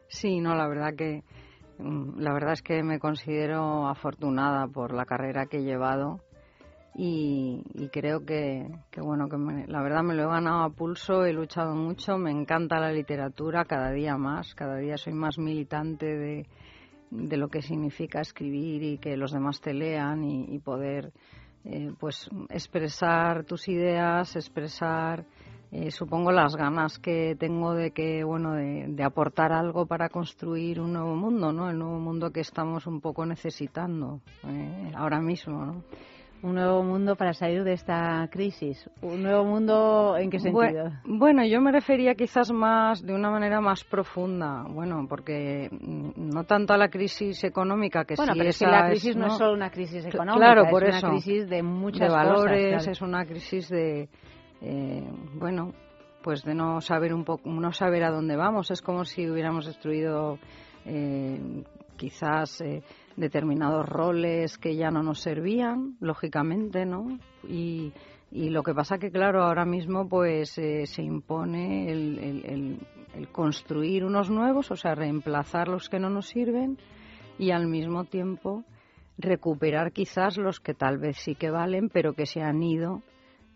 [0.08, 1.22] Sí, no, la verdad que...
[1.78, 6.20] Mm, la verdad es que me considero afortunada por la carrera que he llevado
[6.94, 7.62] y,
[7.92, 8.66] creo que,
[8.96, 9.36] bueno que
[9.68, 13.64] la verdad me lo he ganado a pulso he luchado mucho me encanta la literatura
[13.64, 16.46] cada día más cada día soy más militante de,
[17.10, 21.12] de lo que significa escribir y que los demás te lean y, poder
[21.64, 25.24] eh, pues expresar tus ideas expresar
[25.72, 30.80] eh, supongo las ganas que tengo de que bueno de, de, aportar algo para construir
[30.80, 35.66] un nuevo mundo no el nuevo mundo que estamos un poco necesitando eh, ahora mismo
[35.66, 35.84] no
[36.42, 38.88] un nuevo mundo para salir de esta crisis.
[39.02, 40.90] ¿Un nuevo mundo en qué sentido?
[41.04, 44.64] Bueno, yo me refería quizás más de una manera más profunda.
[44.68, 49.16] Bueno, porque mm, no tanto a la crisis económica que bueno, sí pero la crisis
[49.16, 52.14] no, es solo una crisis económica, claro, por es eso, una crisis de muchas de
[52.14, 54.08] valores, es una crisis de
[54.62, 55.72] eh, bueno,
[56.22, 58.70] pues de no saber un poco, no saber a dónde vamos.
[58.70, 60.38] Es como si hubiéramos destruido
[60.84, 61.64] eh,
[61.96, 62.82] quizás eh,
[63.20, 67.18] determinados roles que ya no nos servían, lógicamente, ¿no?
[67.46, 67.92] Y,
[68.30, 72.78] y lo que pasa que, claro, ahora mismo pues eh, se impone el,
[73.14, 76.78] el, construir unos nuevos, o sea, reemplazar los que no nos sirven
[77.38, 78.64] y al mismo tiempo
[79.18, 83.02] recuperar quizás los que tal vez sí que valen, pero que se han ido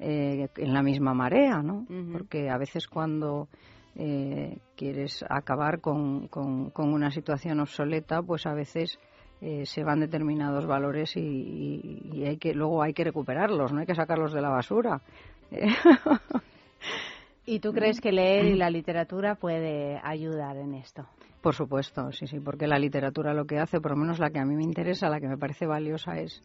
[0.01, 1.87] eh, en la misma marea, ¿no?
[2.13, 3.49] Porque a veces cuando
[3.95, 8.99] eh, quieres acabar con, con, con, una situación obsoleta, pues a veces
[9.47, 13.95] eh, se van determinados valores y, hay que luego hay que recuperarlos, no hay que
[13.95, 15.03] sacarlos de la basura.
[17.45, 21.05] ¿Y tú crees que leer y la literatura puede ayudar en esto?
[21.43, 24.39] Por supuesto, sí, sí, porque la literatura lo que hace, por lo menos la que
[24.39, 26.43] a mí me interesa, la que me parece valiosa, es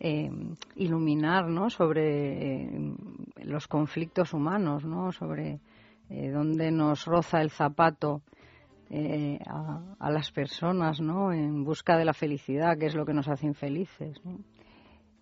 [0.00, 0.28] eh,
[0.74, 1.70] iluminar ¿no?
[1.70, 2.70] sobre eh,
[3.44, 5.12] los conflictos humanos, ¿no?
[5.12, 5.60] sobre
[6.10, 8.20] dónde nos roza el zapato
[8.94, 11.32] eh, a, las personas, ¿no?
[11.32, 14.20] En busca de la felicidad, que es lo que nos hace infelices.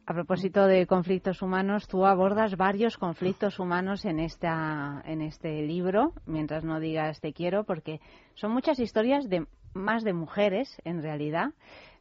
[0.06, 6.14] A propósito de conflictos humanos, tú abordas varios conflictos humanos en esta en este libro,
[6.26, 8.00] mientras no digas te quiero, porque
[8.34, 11.50] son muchas historias de más de mujeres en realidad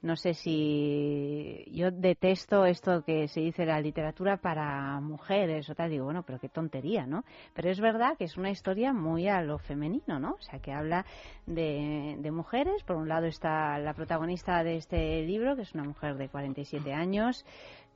[0.01, 5.89] no sé si yo detesto esto que se dice la literatura para mujeres o tal,
[5.89, 7.25] digo, bueno, pero qué tontería, ¿no?
[7.53, 10.35] Pero es verdad que es una historia muy a lo femenino, ¿no?
[10.39, 11.05] O sea, que habla
[11.45, 12.81] de, de mujeres.
[12.83, 16.93] Por un lado está la protagonista de este libro, que es una mujer de 47
[16.93, 17.45] años,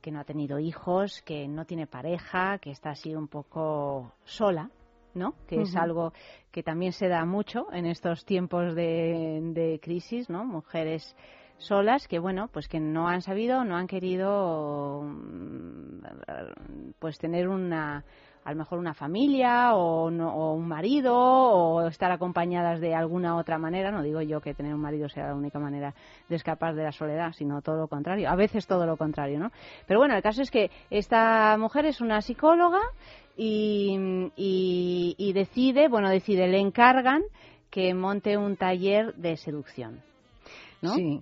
[0.02, 4.70] que no ha tenido hijos, que no tiene pareja, que está así un poco sola,
[5.14, 5.34] ¿no?
[5.46, 6.12] Que es algo
[6.50, 10.44] que también se da mucho en estos tiempos de, de crisis, ¿no?
[10.44, 11.16] Mujeres
[11.66, 18.04] solas que bueno pues que no han sabido no han querido mm, pues tener una
[18.44, 23.90] a lo mejor una familia o, un marido o estar acompañadas de alguna otra manera.
[23.90, 25.94] No digo yo que tener un marido sea la única manera
[26.28, 28.28] de escapar de la soledad, sino todo lo contrario.
[28.28, 29.50] A veces todo lo contrario, ¿no?
[29.86, 32.80] Pero bueno, el caso es que esta mujer es una psicóloga
[33.34, 37.22] y, y decide, bueno, decide, le encargan
[37.70, 40.02] que monte un taller de seducción.
[40.82, 40.94] ¿no?
[40.94, 41.20] Sí,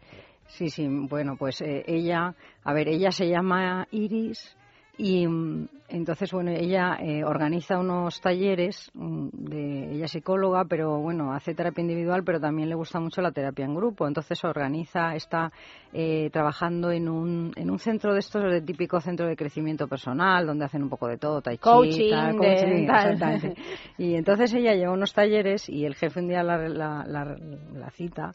[0.57, 0.87] sí, sí.
[0.89, 2.35] Bueno, pues eh, ella,
[2.65, 4.57] a ver, ella se llama Iris
[4.98, 10.98] y mm, entonces, bueno, ella eh, organiza unos talleres, mm, de, ella es psicóloga, pero
[11.01, 14.06] bueno, hace terapia individual, pero también le gusta mucho la terapia en grupo.
[14.06, 15.51] Entonces organiza, está
[15.93, 20.47] eh, trabajando en un, en un centro de estos, de típico centro de crecimiento personal,
[20.47, 23.56] donde hacen un poco de todo, tai chi, coaching, tal,
[23.97, 28.35] Y entonces ella lleva unos talleres y el jefe un día la, la, la cita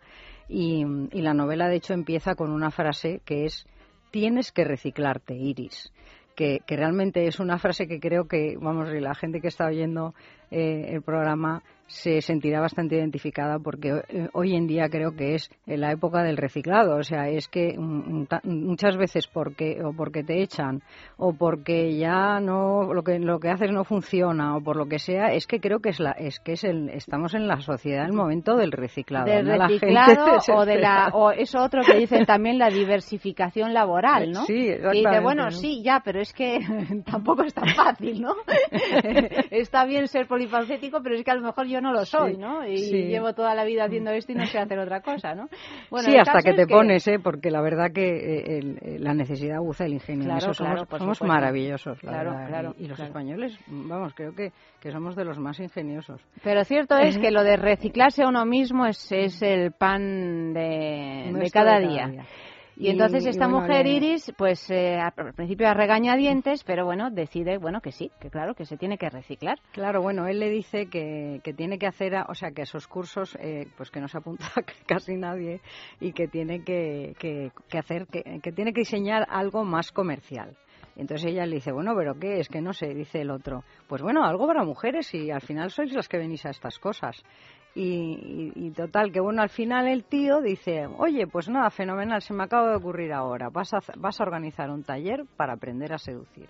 [0.50, 3.68] y, y la novela, de hecho, empieza con una frase que es
[4.12, 5.92] tienes que reciclarte, Iris
[6.38, 10.14] que, realmente es una frase que creo que, vamos, la gente que está oyendo
[10.52, 15.50] eh, el programa se sentirá bastante identificada porque eh, hoy en día creo que es
[15.66, 16.98] la época del reciclado.
[16.98, 20.82] O sea, es que mm, mm, muchas veces porque o porque te echan
[21.18, 25.00] o porque ya no lo que lo que haces no funciona o por lo que
[25.00, 28.06] sea, es que creo que es la es que es el estamos en la sociedad
[28.06, 29.26] el momento del reciclado.
[29.26, 34.46] Del reciclado o de la o eso otro que dicen también la diversificación laboral, ¿no?
[34.46, 36.60] Sí, y dice, bueno, sí, ya, pero es que
[37.06, 38.36] tampoco es tan fácil, ¿no?
[39.52, 42.68] Está bien ser polifacético, pero es que a lo mejor yo no lo soy, ¿no?
[42.68, 45.50] Y llevo toda la vida haciendo esto y no sé hacer otra cosa, ¿no?
[45.90, 47.20] Bueno, sí, hasta que te pones, ¿eh?
[47.20, 50.26] Porque la verdad que eh, eh, la necesidad usa el ingenio.
[50.26, 55.26] Claro, somos, somos maravillosos, claro, Claro, y, los españoles, vamos, creo que, que somos de
[55.26, 56.22] los más ingeniosos.
[56.44, 61.32] Pero cierto es que lo de reciclarse a uno mismo es, es el pan de,
[61.34, 62.26] de cada, día.
[62.80, 67.82] Y, entonces esta mujer Iris, pues eh, al principio a regañadientes, pero bueno, decide, bueno,
[67.82, 69.58] que sí, que claro, que se tiene que reciclar.
[69.72, 73.36] Claro, bueno, él le dice que, que tiene que hacer, o sea, que esos cursos,
[73.42, 74.46] eh, pues que no se apunta
[74.86, 75.60] casi nadie
[76.00, 80.56] y que tiene que, que, que hacer, que, que tiene que diseñar algo más comercial.
[80.98, 82.50] Entonces ella le dice, bueno, pero ¿qué es?
[82.50, 83.64] Que no sé, dice el otro.
[83.88, 87.24] Pues bueno, algo para mujeres y al final sois las que venís a estas cosas.
[87.80, 92.44] Y, total, que bueno, al final el tío dice, oye, pues nada, fenomenal, se me
[92.44, 96.50] acaba de ocurrir ahora, vas a, vas a organizar un taller para aprender a seducir.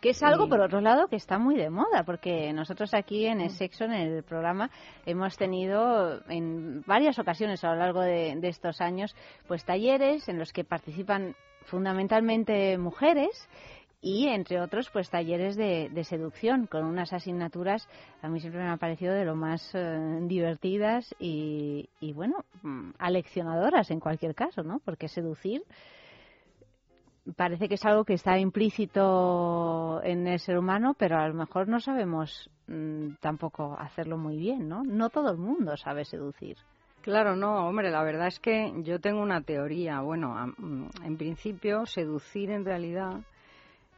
[0.00, 3.40] Que es algo, por otro lado, que está muy de moda, porque nosotros aquí en
[3.40, 4.70] el sexo, en el programa,
[5.04, 9.14] hemos tenido en varias ocasiones a lo largo de, de estos años,
[9.48, 11.34] pues talleres en los que participan
[11.66, 13.48] fundamentalmente mujeres
[14.02, 17.86] y entre otros pues talleres de, seducción con unas asignaturas
[18.22, 23.90] a mí siempre me han parecido de lo más eh, divertidas y, bueno mm, aleccionadoras
[23.90, 25.62] en cualquier caso no porque seducir
[27.36, 31.68] parece que es algo que está implícito en el ser humano pero a lo mejor
[31.68, 36.56] no sabemos mm, tampoco hacerlo muy bien no no todo el mundo sabe seducir.
[37.02, 40.02] Claro, no, hombre, la verdad es que yo tengo una teoría.
[40.02, 43.22] Bueno, mm, en principio, seducir en realidad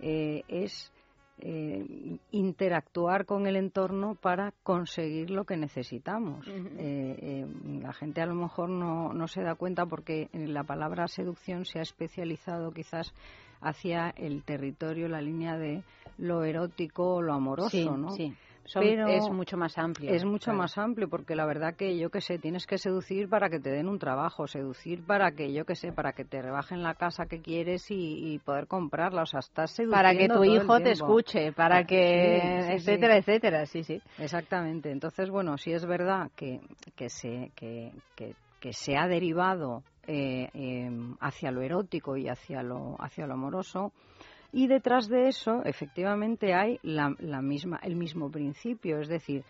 [0.01, 0.93] eh, es
[1.39, 6.47] eh, interactuar con el entorno para conseguir lo que necesitamos.
[6.48, 7.47] Eh,
[7.81, 11.78] la gente a lo mejor no, no se da cuenta porque la palabra seducción se
[11.78, 13.12] ha especializado quizás
[13.60, 15.82] hacia el territorio, la línea de
[16.19, 18.10] lo erótico o lo amoroso, ¿no?
[18.10, 18.35] Sí
[18.74, 20.12] pero es mucho más amplio.
[20.12, 23.48] Es mucho más amplio porque la verdad que yo que sé, tienes que seducir para
[23.51, 26.82] que te den un trabajo, seducir para que yo que sé, para que te rebajen
[26.82, 30.80] la casa que quieres y, poder comprarla, o sea, estás seduciendo para que tu hijo
[30.80, 34.01] te escuche, para que etcétera, etcétera, sí, sí.
[34.18, 34.90] Exactamente.
[34.90, 36.60] Entonces, bueno, sí es verdad que
[36.97, 42.97] que se que, que, se ha derivado eh, em, hacia lo erótico y hacia lo
[43.01, 43.93] hacia lo amoroso
[44.53, 47.09] y detrás de eso, efectivamente, hay la,
[47.41, 49.45] misma, el mismo principio, es decir,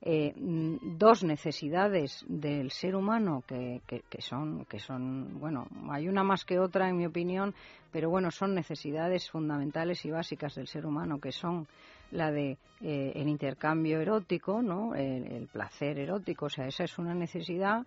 [0.00, 6.44] eh, dos necesidades del ser humano que, que, son, que son, bueno, hay una más
[6.44, 7.54] que otra en mi opinión,
[7.92, 11.66] pero bueno, son necesidades fundamentales y básicas del ser humano, que son
[12.10, 14.94] la de eh, el intercambio erótico, ¿no?
[14.94, 17.86] el, placer erótico, o sea, esa es una necesidad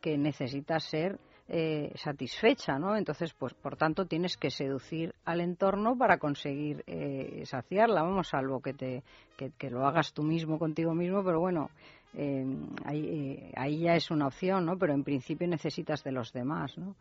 [0.00, 2.96] que necesita ser eh, satisfecha, ¿no?
[2.96, 8.60] Entonces, pues, por tanto, tienes que seducir al entorno para conseguir eh, saciarla, vamos, salvo
[8.60, 9.02] que, te,
[9.36, 11.70] que, lo hagas tú mismo contigo mismo, pero bueno,
[12.14, 12.46] eh,
[12.84, 14.78] ahí, ahí, ya es una opción, ¿no?
[14.78, 16.94] Pero en principio necesitas de los demás, ¿no?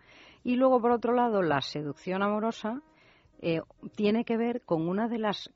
[0.43, 2.81] Y luego, por otro lado, la seducción amorosa
[3.95, 5.49] tiene que ver con una de las,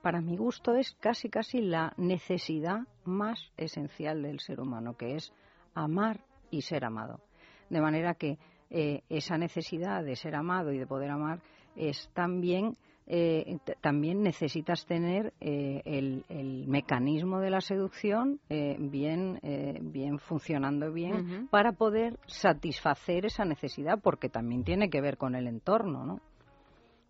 [0.00, 5.32] para mi gusto, es casi, casi la necesidad más esencial del ser humano, que es
[5.74, 7.20] amar y ser amado.
[7.70, 8.38] De manera que
[8.70, 11.40] eh, esa necesidad de ser amado y de poder amar
[11.76, 12.76] es también
[13.10, 19.40] eh, también necesitas tener eh, el, mecanismo de la seducción eh, bien,
[19.80, 25.46] bien funcionando bien para poder satisfacer esa necesidad, porque también tiene que ver con el
[25.46, 26.20] entorno, ¿no?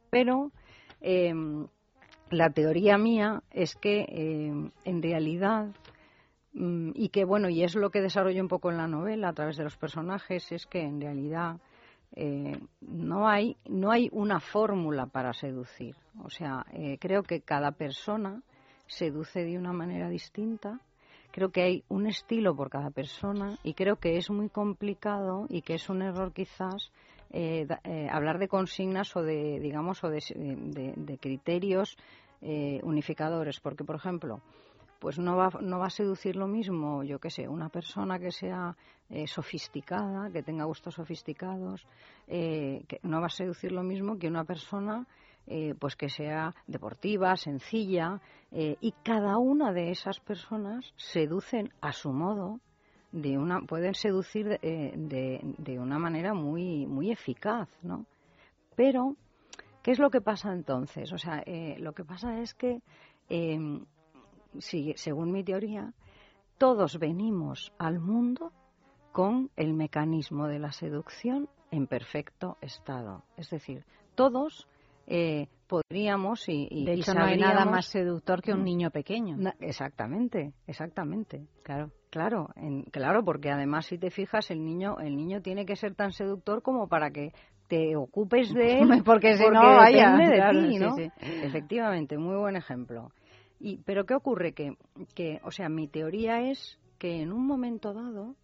[0.09, 0.53] Pero
[1.01, 1.67] em,
[2.31, 5.75] la teoría mía es que em, en realidad
[6.95, 9.57] y que bueno y es lo que desarrollo un poco en la novela a través
[9.57, 11.61] de los personajes es que en realidad
[12.17, 15.95] eh, no hay no hay una fórmula para seducir.
[16.25, 18.43] O sea eh, creo que cada persona
[18.87, 20.81] seduce de una manera distinta.
[21.31, 25.63] Creo que hay un estilo por cada persona y creo que es muy complicado y
[25.63, 26.91] que es un error quizás
[27.31, 27.69] eh,
[28.11, 31.97] hablar de consignas o de digamos o de criterios
[32.83, 33.61] unificadores.
[33.61, 34.41] Porque por ejemplo
[34.99, 38.33] pues no va, no va a seducir lo mismo, yo qué sé, una persona que
[38.33, 38.77] sea
[39.11, 41.87] eh, sofisticada, que tenga gustos sofisticados,
[42.27, 45.07] eh, que no va a seducir lo mismo que una persona
[45.47, 48.21] eh, pues que sea deportiva, sencilla,
[48.51, 52.61] y cada una de esas personas seducen a su modo,
[53.13, 58.07] de una, pueden seducir de, de, una manera muy, muy eficaz, ¿no?
[58.75, 59.17] Pero,
[59.83, 61.13] ¿qué es lo que pasa entonces?
[61.13, 61.43] O sea,
[61.79, 62.81] lo que pasa es que
[64.73, 65.93] em, según mi teoría,
[66.59, 68.53] todos venimos al mundo
[69.13, 73.25] con el mecanismo de la seducción en perfecto estado.
[73.37, 74.67] Es decir, todos
[75.07, 79.37] eh, podríamos y, de hecho no hay nada más seductor que un niño pequeño.
[79.61, 81.47] exactamente, exactamente.
[81.63, 82.49] Claro, claro,
[82.91, 86.63] claro, porque además si te fijas el niño el niño tiene que ser tan seductor
[86.63, 87.33] como para que
[87.69, 90.97] te ocupes de él porque si no vaya de ti, ¿no?
[91.21, 93.11] Efectivamente, muy buen ejemplo.
[93.61, 94.53] Y, pero ¿qué ocurre?
[94.53, 94.77] Que,
[95.15, 98.37] que, o sea, mi teoría es que en un momento dado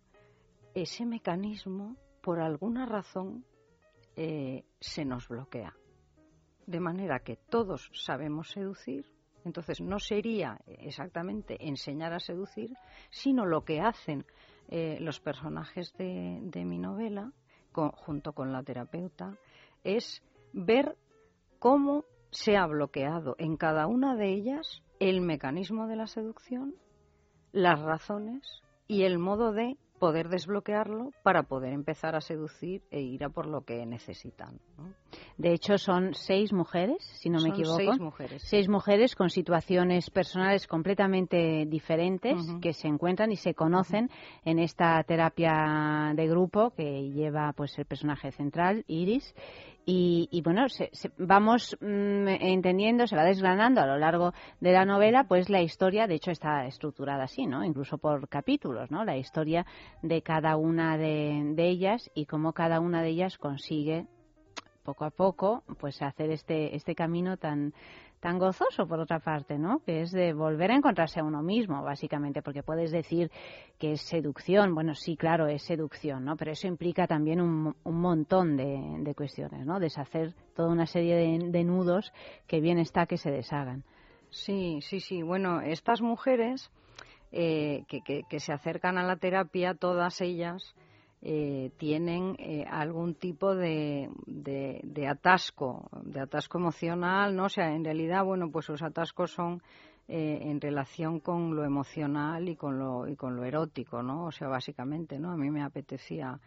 [0.75, 3.45] ese mecanismo, por alguna razón,
[4.17, 5.75] eh, se nos bloquea.
[6.67, 9.07] De manera que todos sabemos seducir,
[9.45, 12.73] entonces no sería exactamente enseñar a seducir,
[13.11, 14.25] sino lo que hacen
[14.69, 17.33] eh, los personajes de, de mi novela,
[17.73, 19.37] junto con la terapeuta,
[19.83, 20.23] es
[20.53, 20.97] ver
[21.59, 22.05] cómo
[22.35, 26.75] se ha bloqueado en cada una de ellas el mecanismo de la seducción,
[27.53, 33.25] las razones y el modo de poder desbloquearlo para poder empezar a seducir e ir
[33.25, 34.61] a por lo que necesitan.
[35.37, 37.77] De hecho, son seis mujeres, si no me equivoco.
[37.77, 38.43] Seis mujeres.
[38.43, 44.11] Seis mujeres con situaciones personales completamente diferentes que se encuentran y se conocen
[44.45, 49.35] en esta terapia de grupo que lleva pues el personaje central, Iris,
[49.87, 50.67] y, bueno,
[51.19, 56.07] vamos mm, entendiendo, se va desgranando a lo largo de la novela, pues la historia,
[56.07, 57.65] de hecho está estructurada así, ¿no?
[57.65, 59.05] Incluso por capítulos, ¿no?
[59.05, 59.67] La historia
[60.03, 64.07] de cada una de, de ellas y cómo cada una de ellas consigue
[64.85, 67.73] poco a poco pues hacer este este camino tan
[68.25, 69.81] tan gozoso por otra parte, ¿no?
[69.81, 73.31] Que es de volver a encontrarse a uno mismo, básicamente, porque puedes decir
[73.79, 76.35] que es seducción, bueno, sí, claro, es seducción, ¿no?
[76.35, 79.79] Pero eso implica también un, un montón de, de, cuestiones, ¿no?
[79.79, 82.15] Deshacer toda una serie de, nudos
[82.47, 83.85] que bien está que se deshagan.
[84.31, 85.23] Sí, sí, sí.
[85.23, 86.73] Bueno, estas mujeres
[87.31, 90.75] eh, que, que se acercan a la terapia, todas ellas,
[91.27, 97.45] eh, tienen eh, algún tipo de, de, atasco, de atasco emocional, ¿no?
[97.45, 99.63] O sea, en realidad, bueno, pues los atascos son
[100.07, 104.27] eh, en relación con lo emocional y con lo, y con lo erótico, ¿no?
[104.27, 105.31] O sea, básicamente, ¿no?
[105.31, 106.39] A mí me apetecía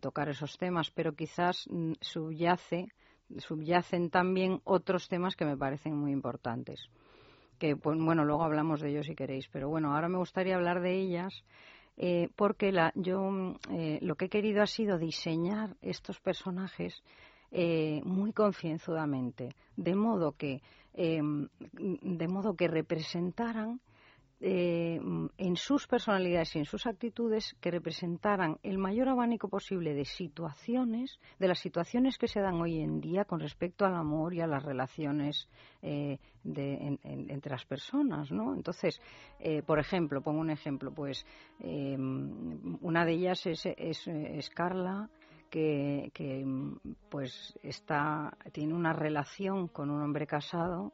[0.00, 2.86] tocar esos temas, pero quizás mm, subyace,
[3.38, 6.88] subyacen también otros temas que me parecen muy importantes.
[7.58, 10.80] Que, pues, bueno, luego hablamos de ellos si queréis, pero bueno, ahora me gustaría hablar
[10.80, 11.42] de ellas
[11.96, 17.02] eh, porque la, yo mm, eh, lo que he querido ha sido diseñar estos personajes
[17.50, 20.62] eh, muy concienzudamente, de modo que
[20.94, 23.80] em, de modo que representaran
[24.44, 25.00] eh,
[25.38, 31.20] en sus personalidades y en sus actitudes que representaran el mayor abanico posible de situaciones,
[31.38, 34.48] de las situaciones que se dan hoy en día con respecto al amor y a
[34.48, 35.48] las relaciones
[35.80, 38.52] eh, entre las personas, ¿no?
[38.56, 39.00] Entonces,
[39.38, 41.24] eh, por ejemplo, pongo un ejemplo, pues
[41.60, 45.08] una de ellas es, es, Carla,
[45.50, 46.44] que, que,
[47.08, 50.92] pues está tiene una relación con un hombre casado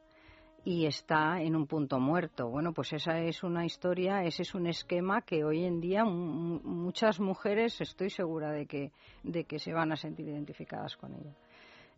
[0.65, 2.49] y está en un punto muerto.
[2.49, 7.19] Bueno, pues esa es una historia, ese es un esquema que hoy en día muchas
[7.19, 8.91] mujeres estoy segura de que,
[9.23, 11.33] de que se van a sentir identificadas con ella.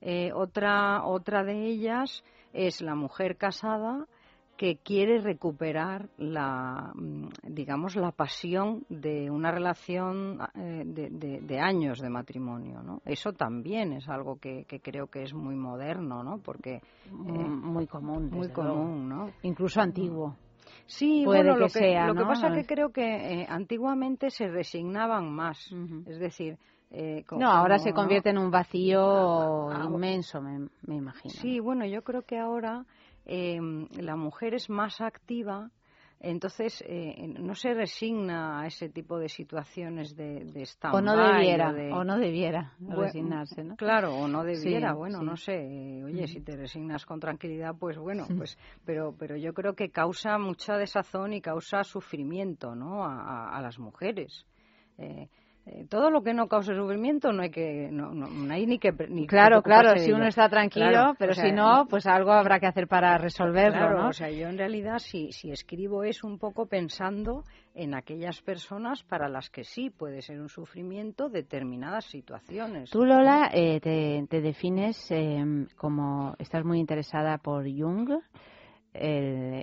[0.02, 2.24] Eh, otra, otra de ellas
[2.54, 4.08] es la mujer casada
[4.62, 12.12] que quiere recuperar la, mm, digamos, la pasión de una relación eh, de, años de
[12.12, 13.02] matrimonio, ¿no?
[13.04, 16.38] Eso también es algo que, creo que es muy moderno, ¿no?
[16.38, 16.80] Porque
[17.10, 19.32] muy, eh, muy común, muy común, ¿no?
[19.42, 20.36] Incluso antiguo.
[20.86, 24.48] Sí, bueno, lo que, sea, lo que pasa es que creo que eh, antiguamente se
[24.48, 25.74] resignaban más,
[26.06, 26.60] es decir,
[27.32, 31.34] no, ahora se convierte en un vacío inmenso, me, me, imagino.
[31.34, 32.86] Sí, bueno, yo creo que ahora
[33.26, 33.60] eh,
[34.00, 35.72] la mujer es más activa,
[36.24, 41.72] entonces eh, no se resigna a ese tipo de situaciones de, de O no debiera,
[41.96, 43.76] o no debiera resignarse, ¿no?
[43.76, 48.28] Claro, o no debiera, bueno, no sé, oye, si te resignas con tranquilidad, pues bueno,
[48.38, 53.04] pues, pero, pero yo creo que causa mucha desazón y causa sufrimiento, ¿no?
[53.04, 54.46] A, a las mujeres.
[55.00, 55.28] Eh,
[55.64, 58.92] eh, todo lo que no cause sufrimiento no hay que no, no, hay ni que
[59.10, 62.88] ni claro claro si uno está tranquilo pero si no pues algo habrá que hacer
[62.88, 64.08] para resolverlo ¿no?
[64.08, 67.44] o sea yo en realidad si si escribo es un poco pensando
[67.76, 73.52] en aquellas personas para las que sí puede ser un sufrimiento determinadas situaciones tú Lola
[73.54, 78.10] eh, te, defines em, como estás muy interesada por Jung
[78.96, 79.62] eh,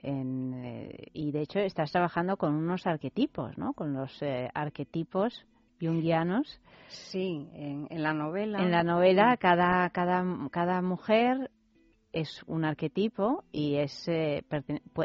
[1.13, 3.75] y de hecho estás trabajando con unos arquetipos, ¿no?
[3.75, 4.19] Con los
[4.55, 5.45] arquetipos
[5.81, 6.61] jungianos.
[6.89, 8.63] Sí, en, la novela.
[8.63, 11.51] En la novela cada, cada, cada mujer
[12.13, 14.43] es un arquetipo y es, eh,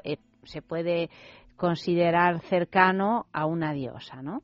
[0.03, 1.09] eh, se puede
[1.55, 4.41] considerar cercano a una diosa, ¿no?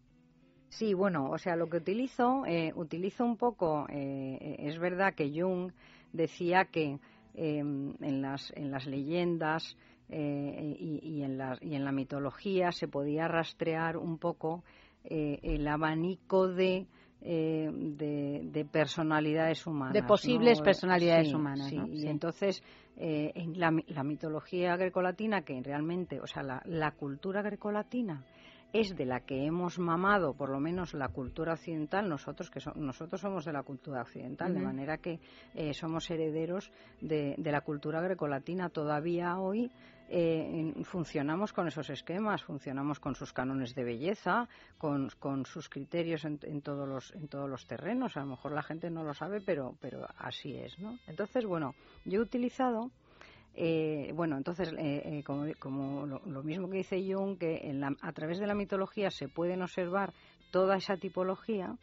[0.70, 5.72] Sí, bueno, o sea, lo que utilizo, eh, utilizo un poco, es verdad que Jung
[6.14, 7.00] decía que
[7.34, 9.76] em, en, las, en las leyendas
[10.10, 14.64] y, y, en la, y en la mitología se podía rastrear un poco
[15.04, 16.88] eh, el abanico de,
[17.22, 19.94] eh, de, personalidades humanas.
[19.94, 21.72] De posibles personalidades humanas.
[21.72, 22.64] Y entonces,
[22.98, 28.24] eh, en la, la, mitología grecolatina, que realmente, o sea, la, la cultura grecolatina
[28.72, 33.20] es de la que hemos mamado, por lo menos la cultura occidental, nosotros que nosotros
[33.20, 35.20] somos de la cultura occidental, de manera que
[35.56, 36.72] eh, somos herederos
[37.02, 38.70] de, de, la cultura grecolatina.
[38.70, 39.72] Todavía hoy
[40.10, 46.26] eh, funcionamos con esos esquemas, funcionamos con sus cánones de belleza, con, con sus criterios
[46.26, 48.18] en, en, todos los, en todos los terrenos.
[48.18, 50.98] A lo mejor la gente no lo sabe, pero, pero así es, ¿no?
[51.08, 51.76] Entonces, bueno,
[52.06, 52.92] yo he utilizado
[53.62, 58.48] eh, bueno, entonces, eh, eh, como, lo, mismo que dice Jung, que a través de
[58.48, 60.14] la mitología se pueden observar
[60.52, 61.76] toda esa tipología,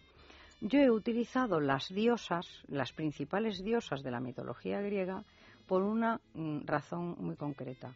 [0.63, 5.23] yo he utilizado las diosas, las principales diosas de la mitología griega,
[5.67, 7.95] por una mm, razón muy concreta.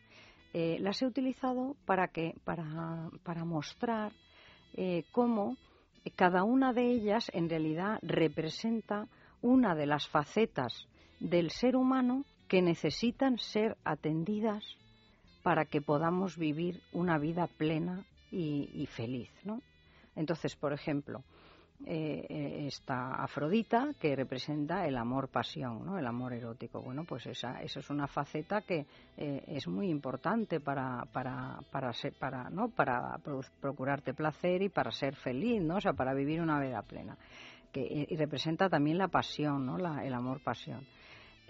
[0.52, 4.12] las he utilizado para, que, para, para mostrar
[5.12, 5.56] cómo
[6.16, 9.06] cada una de ellas en realidad representa
[9.42, 10.86] una de las facetas
[11.20, 14.64] del ser humano que necesitan ser atendidas
[15.42, 19.60] para que podamos vivir una vida plena y, feliz, ¿no?
[20.14, 21.24] Entonces, por ejemplo,
[21.86, 25.98] eh, eh, esta Afrodita que representa el amor-pasión, ¿no?
[25.98, 26.82] el amor erótico.
[26.82, 28.86] Bueno, pues esa, esa es una faceta que
[29.16, 32.68] eh, es muy importante para, para, para, ser, para, ¿no?
[32.68, 33.18] para
[33.60, 35.76] procurarte placer y para ser feliz, ¿no?
[35.76, 37.16] o sea, para vivir una vida plena.
[37.72, 39.78] Que, y representa también la pasión, ¿no?
[39.78, 40.84] La, el amor-pasión.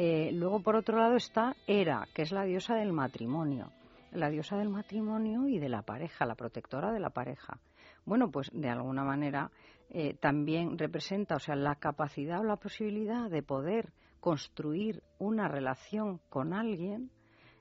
[0.02, 3.70] Eh, luego, por otro lado, está Hera, que es la diosa del matrimonio.
[4.12, 7.58] La diosa del matrimonio y de la pareja, la protectora de la pareja.
[8.06, 9.50] Bueno, pues de alguna manera
[9.90, 16.20] eh, también representa, o sea, la capacidad o la posibilidad de poder construir una relación
[16.28, 17.10] con alguien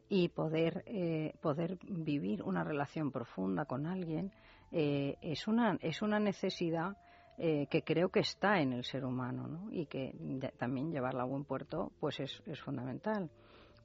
[0.10, 4.32] y poder, eh, poder vivir una relación profunda con alguien
[4.72, 6.96] es, una, es una necesidad
[7.42, 9.72] eh, que creo que está en el ser humano ¿no?
[9.72, 10.14] y que
[10.58, 13.32] también llevarla a buen puerto pues es, es fundamental.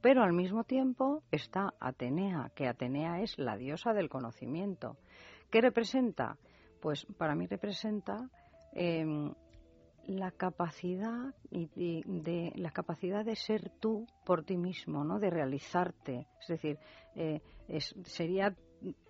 [0.01, 4.97] Pero al mismo tiempo está Atenea, que Atenea es la diosa del conocimiento.
[5.53, 6.37] ¿Qué representa?
[6.85, 8.28] Pues para mí representa
[8.73, 9.32] em,
[10.06, 11.66] la capacidad y
[12.05, 15.19] de, la capacidad de ser tú por ti mismo, ¿no?
[15.19, 16.27] De realizarte.
[16.43, 16.78] Es decir,
[17.15, 17.40] eh,
[18.05, 18.55] sería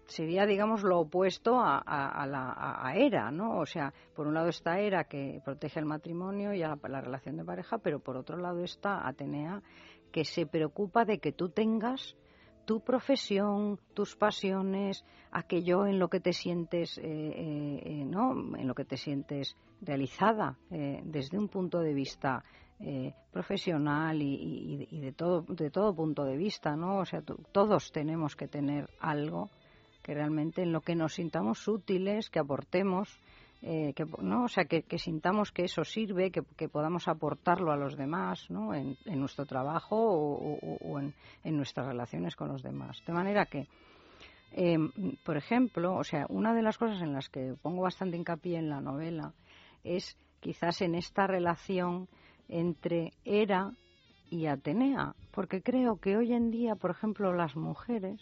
[0.07, 3.59] sería, digamos, lo opuesto a, a, la a Era, ¿no?
[3.59, 7.39] O sea, por un lado está Era que protege el matrimonio y la, la, relación
[7.39, 9.61] de pareja, pero por otro lado está Atenea
[10.13, 12.15] que se preocupa de que tú tengas
[12.65, 18.57] tu profesión, tus pasiones, aquello en lo que te sientes, eh, eh, eh ¿no?
[18.57, 22.43] En lo que te sientes realizada eh, desde un punto de vista
[23.33, 26.99] profesional y, y, de todo de todo punto de vista, ¿no?
[26.99, 29.49] O sea, todos tenemos que tener algo
[30.03, 33.23] que realmente en lo que nos sintamos útiles, que aportemos
[33.67, 34.45] eh, que, ¿no?
[34.45, 38.75] O sea, que, sintamos que eso sirve, que, podamos aportarlo a los demás, ¿no?
[38.75, 41.15] En, nuestro trabajo o, en,
[41.57, 43.03] nuestras relaciones con los demás.
[43.07, 43.67] De manera que,
[44.53, 44.91] em,
[45.25, 48.69] por ejemplo, o sea, una de las cosas en las que pongo bastante hincapié en
[48.69, 49.33] la novela
[49.83, 52.07] es quizás en esta relación
[52.49, 53.73] entre Hera
[54.29, 58.21] y Atenea, porque creo que hoy en día, por ejemplo, las mujeres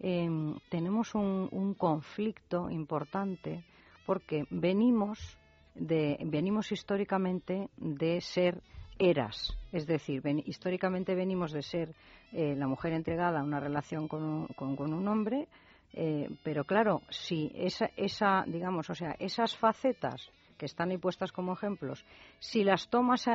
[0.00, 3.62] em, tenemos un conflicto importante
[4.04, 5.38] porque venimos
[5.74, 8.62] de, venimos históricamente de ser
[8.98, 11.94] eras, es decir, históricamente venimos de ser
[12.32, 15.48] eh, la mujer entregada a una relación con un, con, un hombre,
[15.92, 21.32] eh, pero claro, si esa, esa, digamos, o sea, esas facetas que están ahí puestas
[21.32, 22.04] como ejemplos,
[22.38, 23.28] si las tomas,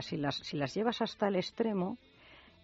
[0.00, 1.96] si, las, si las llevas hasta el extremo,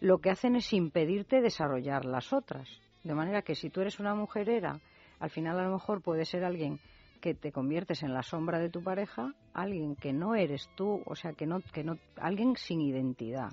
[0.00, 2.68] lo que hacen es impedirte desarrollar las otras.
[3.04, 4.80] De manera que si tú eres una mujer era,
[5.18, 6.78] al final a lo mejor puede ser alguien
[7.22, 11.14] que te conviertes en la sombra de tu pareja, alguien que no eres tú, o
[11.14, 13.52] sea, que no, que no, alguien sin identidad.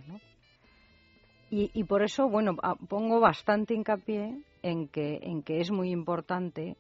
[1.52, 2.56] Y, y por eso, bueno,
[2.90, 6.78] pongo bastante hincapié en que, en que es muy importante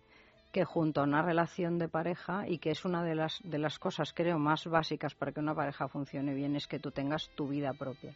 [0.51, 3.77] que junto a una relación de pareja y que es una de las, de las
[3.77, 7.47] cosas, creo, más básicas para que una pareja funcione bien, es que tú tengas tu
[7.47, 8.15] vida propia.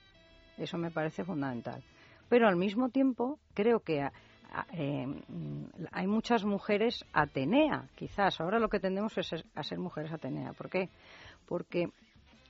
[0.57, 1.83] Eso me parece fundamental.
[2.27, 4.01] Pero al mismo tiempo, creo que
[4.73, 5.05] eh,
[5.91, 8.39] hay muchas mujeres Atenea, quizás.
[8.39, 10.53] Ahora lo que tendemos es a ser mujeres Atenea.
[10.53, 10.89] ¿Por qué?
[11.47, 11.89] Porque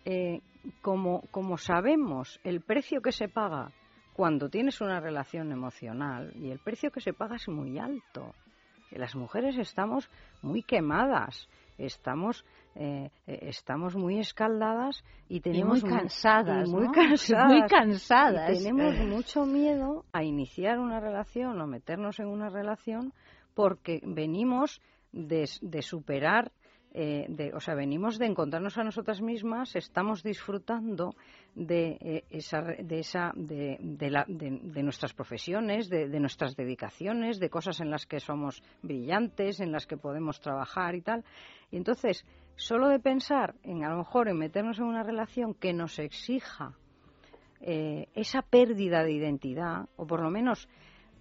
[0.05, 0.41] eh,
[0.81, 3.71] como, como sabemos el precio que se paga
[4.13, 8.33] cuando tienes una relación emocional, y el precio que se paga es muy alto.
[8.91, 10.07] Las mujeres estamos
[10.43, 11.49] muy quemadas,
[11.79, 18.57] estamos eh, eh, estamos muy escaldadas y tenemos muy cansadas, muy, cansadas, muy cansadas.
[18.57, 23.13] tenemos mucho miedo a iniciar una relación o meternos en una relación
[23.53, 24.81] porque venimos
[25.11, 26.51] de, de superar
[26.95, 31.15] eh, de, o sea, venimos de encontrarnos a nosotras mismas, estamos disfrutando
[31.55, 37.89] de eh, esa, de, esa de, de, nuestras profesiones, de, nuestras dedicaciones, de cosas en
[37.89, 41.23] las que somos brillantes, en las que podemos trabajar y tal.
[41.71, 42.25] Y entonces,
[42.55, 46.73] solo de pensar en a lo mejor en meternos en una relación que nos exija
[47.59, 50.69] eh, esa pérdida de identidad, o por lo menos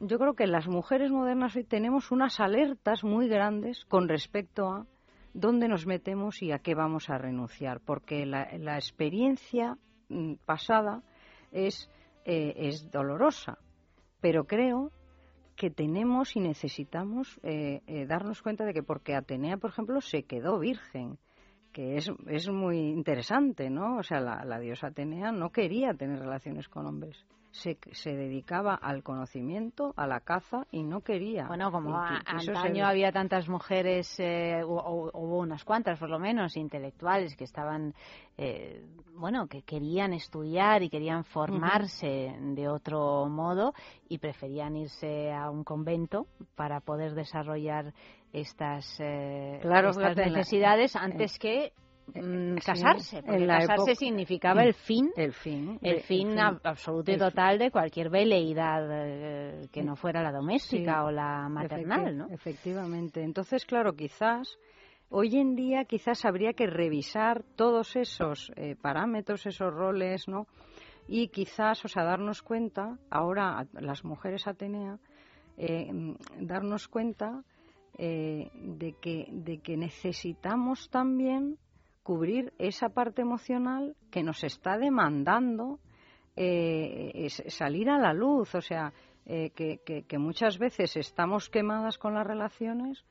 [0.00, 4.86] yo creo que las mujeres modernas hoy tenemos unas alertas muy grandes con respecto a
[5.34, 9.76] dónde nos metemos y a qué vamos a renunciar, porque la, experiencia
[10.08, 11.02] mm, pasada
[11.50, 11.90] es,
[12.24, 13.58] eh, es dolorosa,
[14.20, 14.90] pero creo
[15.56, 20.24] que tenemos y necesitamos eh, eh, darnos cuenta de que porque Atenea, por ejemplo, se
[20.24, 21.18] quedó virgen,
[21.72, 23.98] que es, es muy interesante, ¿no?
[23.98, 28.74] O sea, la, la diosa Atenea no quería tener relaciones con hombres se, se dedicaba
[28.74, 31.46] al conocimiento, a la caza y no quería.
[31.46, 37.36] Bueno, como antaño había tantas mujeres, eh, o, hubo unas cuantas por lo menos, intelectuales
[37.36, 37.94] que estaban,
[38.38, 38.84] eh,
[39.14, 43.74] bueno, que querían estudiar y querían formarse de otro modo
[44.08, 46.26] y preferían irse a un convento
[46.56, 47.92] para poder desarrollar
[48.32, 49.60] estas, eh,
[50.16, 51.74] necesidades antes que
[52.14, 57.70] Mm, casarse, porque casarse significaba el fin, el fin, el fin, absoluto y total de
[57.70, 62.26] cualquier veleidad eh, que no fuera la doméstica o la maternal, ¿no?
[62.28, 63.22] Efectivamente.
[63.22, 64.58] Entonces, claro, quizás
[65.08, 70.48] hoy en día quizás habría que revisar todos esos eh, parámetros, esos roles, ¿no?
[71.08, 74.98] Y quizás, o sea, darnos cuenta, ahora las mujeres Atenea,
[75.56, 75.88] eh,
[76.40, 77.42] darnos cuenta
[77.96, 81.58] de, que, de que necesitamos también
[82.02, 85.78] cubrir esa parte emocional que nos está demandando
[86.34, 88.92] eh, salir a la luz, o sea,
[89.26, 93.04] eh, que, que, muchas veces estamos quemadas con las relaciones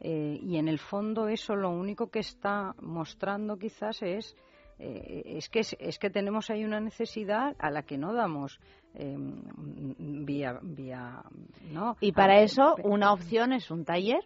[0.00, 4.36] eh, y en el fondo eso lo único que está mostrando quizás es
[4.78, 8.60] es que es, que tenemos ahí una necesidad a la que no damos
[8.92, 11.22] vía vía
[11.72, 14.20] no y para eso una opción es un taller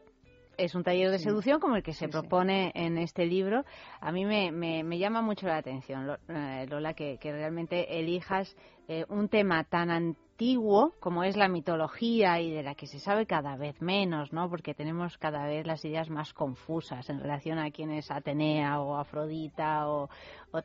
[0.65, 3.65] es un taller de seducción como el que se propone en este libro.
[4.01, 8.55] A mí me, me, llama mucho la atención, eh, Lola, que, que realmente elijas
[8.93, 13.25] eh, un tema tan antiguo como es la mitología y de la que se sabe
[13.25, 14.51] cada vez menos, ¿no?
[14.51, 18.97] Porque tenemos cada vez las ideas más confusas en relación a quién es Atenea o
[18.97, 20.09] Afrodita o,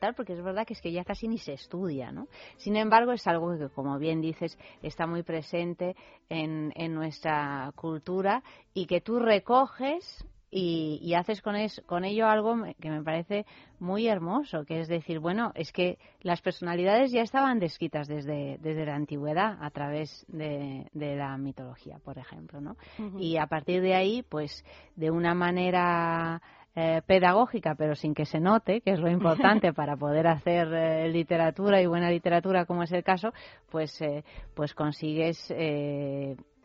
[0.00, 2.26] tal, porque es verdad que es que ya casi ni se estudia, ¿no?
[2.56, 5.94] Sin embargo, es algo que, como bien dices, está muy presente
[6.28, 8.42] en, en nuestra cultura
[8.74, 10.26] y que tú recoges
[10.58, 11.54] y, haces con,
[11.84, 13.44] con ello algo que me parece
[13.78, 18.86] muy hermoso, que es decir, bueno, es que las personalidades ya estaban descritas desde, desde
[18.86, 22.76] la antigüedad a través de, la mitología, por ejemplo, ¿no?
[23.18, 24.64] Y a partir de ahí, pues,
[24.94, 26.40] de una manera
[26.74, 31.08] eh, pedagógica, pero sin que se note, que es lo importante para poder hacer eh,
[31.10, 33.30] literatura y buena literatura, como es el caso,
[33.70, 34.24] pues, eh,
[34.54, 35.52] pues consigues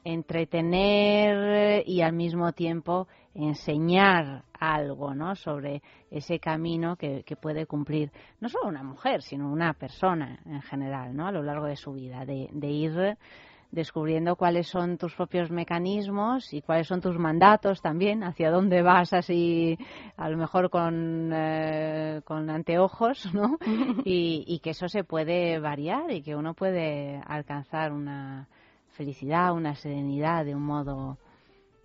[0.03, 5.35] entretener y al mismo tiempo enseñar algo ¿no?
[5.35, 11.15] sobre ese camino que, puede cumplir no solo una mujer, sino una persona en general
[11.15, 11.27] ¿no?
[11.27, 13.17] a lo largo de su vida, de, de ir
[13.71, 19.13] descubriendo cuáles son tus propios mecanismos y cuáles son tus mandatos también, hacia dónde vas
[19.13, 19.77] así,
[20.17, 23.57] a lo mejor con, eh, con anteojos, ¿no?
[24.05, 28.47] y, y que eso se puede variar y que uno puede alcanzar una
[28.91, 31.17] felicidad, una serenidad de un modo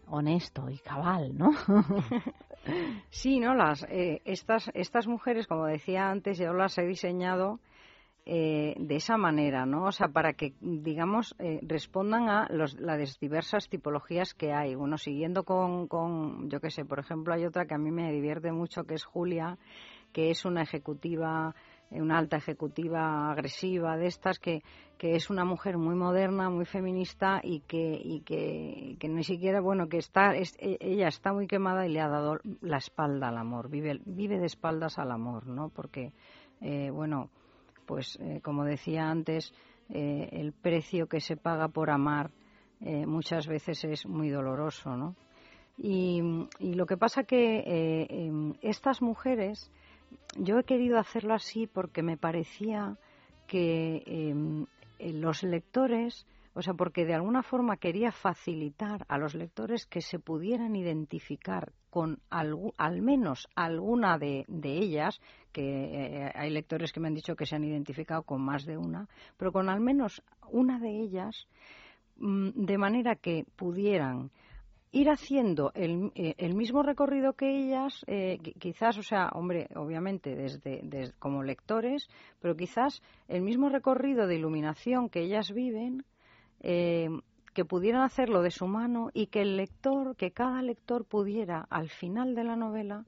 [0.09, 1.51] honesto y cabal, ¿no?
[3.11, 3.55] sí, ¿no?
[3.55, 7.61] Las, eh, estas, estas mujeres, como decía antes, yo las he diseñado
[8.25, 9.85] eh, de esa manera, ¿no?
[9.85, 14.75] O sea, para que, digamos, eh, respondan a los, las diversas tipologías que hay.
[14.75, 18.11] Bueno, siguiendo con, con, yo qué sé, por ejemplo, hay otra que a mí me
[18.13, 19.59] divierte mucho, que es Julia,
[20.13, 21.55] que es una ejecutiva
[21.91, 24.63] una alta ejecutiva agresiva de estas que,
[24.99, 29.89] que es una mujer muy moderna, muy feminista y que, y que, ni siquiera, bueno,
[29.89, 33.71] que está, e, ella está muy quemada y le ha dado la espalda al amor,
[33.71, 35.69] vive, vive de espaldas al amor, ¿no?
[35.69, 36.13] Porque,
[36.93, 37.31] bueno,
[37.87, 39.55] pues eh, como decía antes,
[39.89, 42.31] eh, el precio que se paga por amar
[42.81, 45.15] eh, muchas veces es muy doloroso, ¿no?
[45.79, 46.23] Y,
[46.59, 49.71] lo que pasa que em, estas mujeres,
[50.37, 52.99] yo he querido hacerlo así porque me parecía
[53.47, 54.67] que em,
[54.99, 56.27] los lectores
[56.57, 61.71] o sea, porque de alguna forma quería facilitar a los lectores que se pudieran identificar
[61.91, 65.21] con al menos alguna de, ellas,
[65.53, 68.79] que eh, hay lectores que me han dicho que se han identificado con más de
[68.79, 69.07] una,
[69.37, 71.47] pero con al menos una de ellas,
[72.17, 74.31] mm, de manera que pudieran
[74.97, 80.81] ir haciendo el, eh, mismo recorrido que ellas, eh, quizás, o sea, hombre, obviamente desde,
[80.83, 82.09] desde, como lectores,
[82.41, 86.05] pero quizás el mismo recorrido de iluminación que ellas viven,
[86.61, 87.11] eh,
[87.53, 91.91] que pudieran hacerlo de su mano y que el lector, que cada lector pudiera al
[91.91, 93.05] final de la novela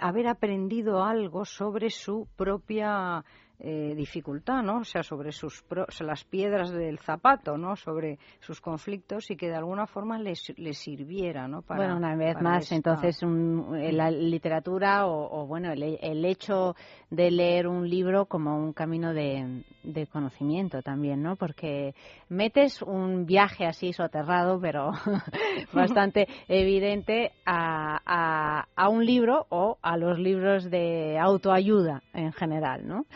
[0.00, 3.24] haber aprendido algo sobre su propia
[3.60, 4.78] eh, dificultad, ¿no?
[4.78, 5.64] O sea, sobre sus
[6.00, 7.76] las piedras del zapato, ¿no?
[7.76, 11.62] Sobre sus conflictos y que de alguna forma les, les sirviera, ¿no?
[11.62, 16.74] Para, bueno, una vez más, entonces la literatura o, bueno, el, hecho
[17.10, 21.36] de leer un libro como un camino de, de, conocimiento también, ¿no?
[21.36, 21.94] Porque
[22.28, 24.90] metes un viaje así soterrado, pero
[25.72, 32.86] bastante evidente a, a, a un libro o a los libros de autoayuda en general,
[32.86, 33.06] ¿no?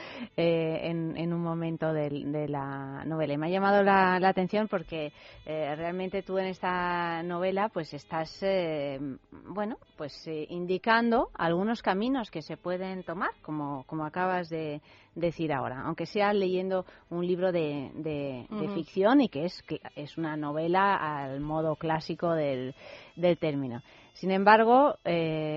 [0.41, 3.35] Eh, en, un momento de, la novela.
[3.35, 5.13] Y me ha llamado la, atención porque
[5.45, 9.01] eh, realmente tú en esta novela pues estás, eh,
[9.49, 10.15] bueno, pues
[10.49, 14.81] indicando algunos caminos que se pueden tomar, como, como acabas de
[15.17, 18.47] decir ahora, aunque sea leyendo un libro de, de,
[18.77, 19.65] ficción y que es,
[19.97, 22.77] es una novela al modo clásico del,
[23.17, 23.83] del término.
[24.13, 24.99] Sin embargo,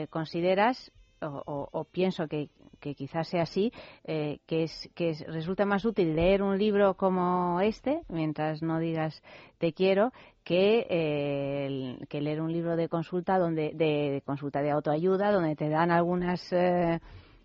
[0.09, 0.91] consideras
[1.21, 2.49] o, pienso que,
[2.95, 3.71] quizás sea así,
[4.03, 9.23] eh, que, es, que resulta más útil leer un libro como este, mientras no digas
[9.57, 10.11] te quiero,
[10.43, 15.69] que, eh, que leer un libro de consulta, donde, de, consulta de autoayuda, donde te
[15.69, 16.51] dan algunas.
[16.51, 16.99] Eh,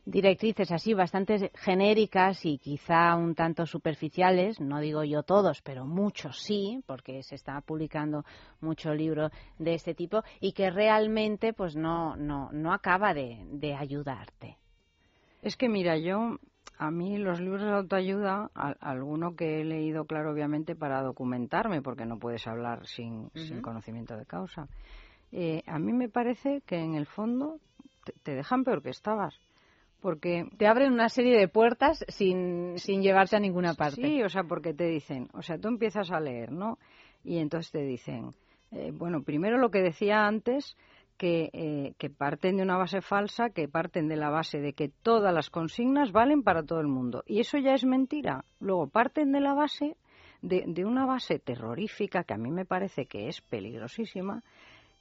[0.06, 6.40] directrices así bastante genéricas y quizá un tanto superficiales, no digo yo todos, pero muchos
[6.42, 8.24] sí, porque se está publicando
[8.60, 14.56] mucho libro de este tipo y que realmente pues no, no, no acaba de ayudarte.
[15.42, 16.38] Es que mira, yo
[16.78, 22.04] a mí los libros de autoayuda, alguno que he leído, claro, obviamente para documentarme, porque
[22.04, 24.68] no puedes hablar sin, sin conocimiento de causa,
[25.32, 27.58] eh, a mí me parece que en el fondo
[28.22, 29.40] te dejan peor que estabas
[30.00, 34.02] porque te abren una serie de puertas sin, sin llevarte a ninguna parte.
[34.02, 36.78] Sí, o sea, porque te dicen, o sea, tú empiezas a leer, ¿no?
[37.24, 38.30] Y entonces te dicen,
[38.70, 40.76] eh, bueno, primero lo que decía antes,
[41.16, 44.88] que, eh, que parten de una base falsa, que parten de la base de que
[44.88, 47.22] todas las consignas valen para todo el mundo.
[47.26, 48.44] Y eso ya es mentira.
[48.60, 49.96] Luego parten de la base,
[50.42, 54.42] de, de una base terrorífica, que a mí me parece que es peligrosísima,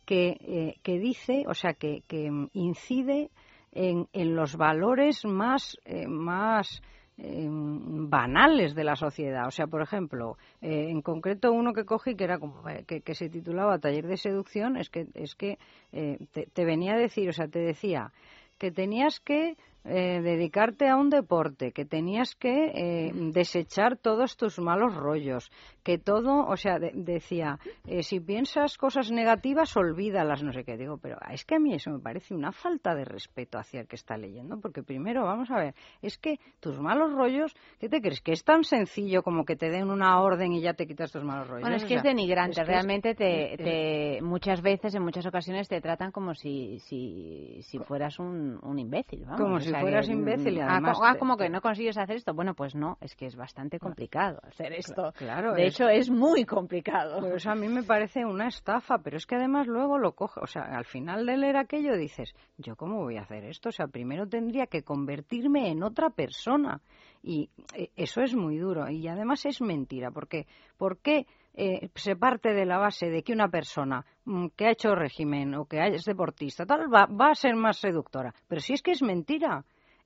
[0.06, 3.32] que, eh, que dice, o sea, que, que incide
[3.72, 6.82] en, en los valores más, eh, más
[7.18, 9.48] eh, banales de la sociedad.
[9.48, 13.16] O sea, por ejemplo, eh, en concreto uno que cogí que era como que, que,
[13.16, 15.58] se titulaba Taller de seducción es que es que
[15.92, 18.12] te, te, venía a decir, o sea, te decía
[18.58, 19.56] que tenías que
[19.88, 25.52] eh, dedicarte a un deporte, que tenías que eh, desechar todos tus malos rollos,
[25.84, 30.76] que todo, o sea, decía, eh, si piensas cosas negativas, olvídalas, no sé qué.
[30.76, 33.88] Digo, pero es que a mí eso me parece una falta de respeto hacia el
[33.88, 38.02] que está leyendo, porque primero, vamos a ver, es que tus malos rollos, ¿qué te
[38.02, 38.22] crees?
[38.22, 41.24] Que es tan sencillo como que te den una orden y ya te quitas tus
[41.24, 41.62] malos rollos.
[41.62, 46.34] Bueno, es que es denigrante, realmente te, muchas veces, en muchas ocasiones, te tratan como
[46.34, 49.42] si, si, si fueras un, un imbécil, vamos.
[49.42, 50.62] Como si fueras imbécil.
[50.62, 52.34] Ah, además ah, como que no consigues hacer esto.
[52.34, 55.12] Bueno, pues no, es que es bastante complicado hacer esto.
[55.18, 55.54] Claro.
[55.54, 57.22] De hecho, es muy complicado.
[57.22, 60.40] Pues a mí me parece una estafa, pero es que además luego lo coge.
[60.42, 63.70] O sea, al final de leer aquello dices, ¿yo cómo voy a hacer esto?
[63.70, 66.82] O sea, primero tendría que convertirme en otra persona.
[67.22, 68.90] Y eh, eso es muy duro.
[68.90, 70.12] Y además es mentira.
[70.12, 70.48] Porque,
[70.78, 71.26] ¿Por qué?
[71.58, 75.56] Eh, se parte de la base de que una persona mm, que ha hecho régimen
[75.56, 78.34] o que es deportista tal va, va, a ser más seductora.
[78.48, 79.64] Pero si es que es mentira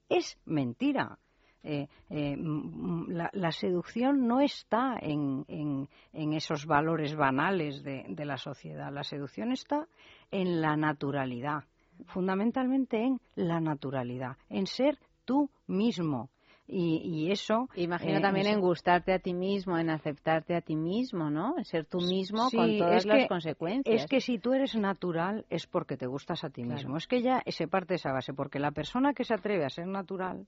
[0.09, 1.17] es mentira.
[1.61, 8.91] Eh, eh, la, seducción no está en, en, esos valores banales de, de, la sociedad.
[8.93, 9.85] La seducción está
[10.31, 11.65] en la naturalidad,
[12.05, 16.29] fundamentalmente en la naturalidad, en ser tú mismo,
[16.71, 17.67] y, eso...
[17.75, 21.55] Imagino eh, también en gustarte a ti mismo, en aceptarte a ti mismo, ¿no?
[21.57, 24.03] En ser tú mismo con todas las consecuencias.
[24.03, 26.97] Es que si tú eres natural es porque te gustas a ti mismo.
[26.97, 29.69] Es que ya se parte de esa base, porque la persona que se atreve a
[29.69, 30.45] ser natural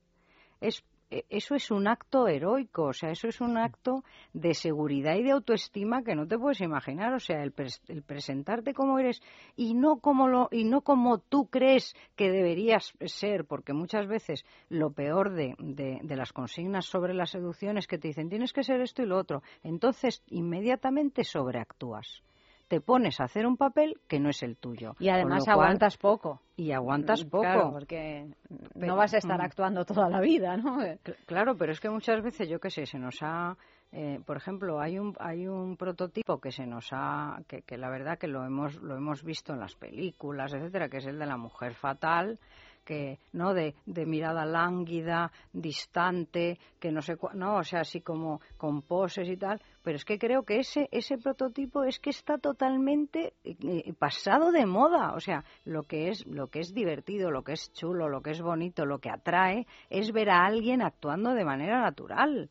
[0.60, 0.84] es
[1.29, 5.31] eso es un acto heroico, o sea, eso es un acto de seguridad y de
[5.31, 9.21] autoestima que no te puedes imaginar, o sea, el, presentarte como eres
[9.55, 14.45] y no como lo y no como tú crees que deberías ser, porque muchas veces
[14.69, 18.63] lo peor de, de las consignas sobre la seducción es que te dicen tienes que
[18.63, 22.23] ser esto y lo otro, entonces inmediatamente sobreactúas
[22.72, 24.95] te pones a hacer un papel que no es el tuyo.
[24.98, 26.39] Y además aguantas poco.
[26.56, 27.41] Y aguantas poco.
[27.41, 28.30] Claro, porque
[28.76, 29.43] no vas a estar mm.
[29.43, 30.77] actuando toda la vida, ¿no?
[31.26, 33.57] Claro, pero es que muchas veces, yo qué sé, se nos ha...
[33.91, 37.41] Eh, por ejemplo, hay un, hay un prototipo que se nos ha...
[37.45, 40.99] Que, que la verdad que lo hemos, lo hemos visto en las películas, etcétera, que
[40.99, 42.39] es el de la mujer fatal,
[42.83, 48.41] que no de, de, mirada lánguida, distante, que no sé, no, o sea, así como
[48.57, 52.37] con poses y tal, pero es que creo que ese ese prototipo es que está
[52.37, 57.31] totalmente eh, eh, pasado de moda, o sea, lo que es lo que es divertido,
[57.31, 60.81] lo que es chulo, lo que es bonito, lo que atrae es ver a alguien
[60.81, 62.49] actuando de manera natural.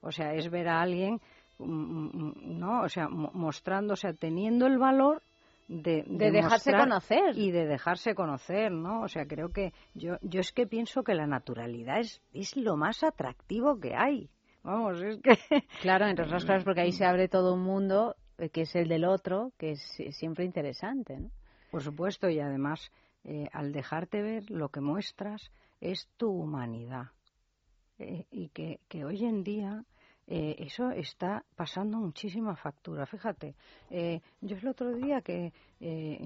[0.00, 1.20] O sea, es ver a alguien
[1.58, 5.22] mm, mm, mm, no, o sea, mostrándose, teniendo el valor
[5.68, 9.02] de, dejarse conocer y de dejarse conocer, ¿no?
[9.02, 12.76] O sea, creo que yo yo es que pienso que la naturalidad es es lo
[12.76, 14.30] más atractivo que hay.
[14.62, 15.36] Vamos, es que
[15.82, 18.88] claro, entre otras cosas porque ahí se abre todo un mundo eh, que es el
[18.88, 19.80] del otro, que es
[20.10, 21.30] siempre interesante, ¿no?
[21.70, 22.90] Por supuesto y además
[23.24, 25.50] eh, al dejarte ver lo que muestras
[25.80, 27.08] es tu humanidad
[27.98, 29.84] eh, y que, que hoy en día
[30.30, 33.06] eh, eso está pasando muchísima factura.
[33.06, 33.54] Fíjate,
[33.90, 36.18] eh, yo el otro día que eh,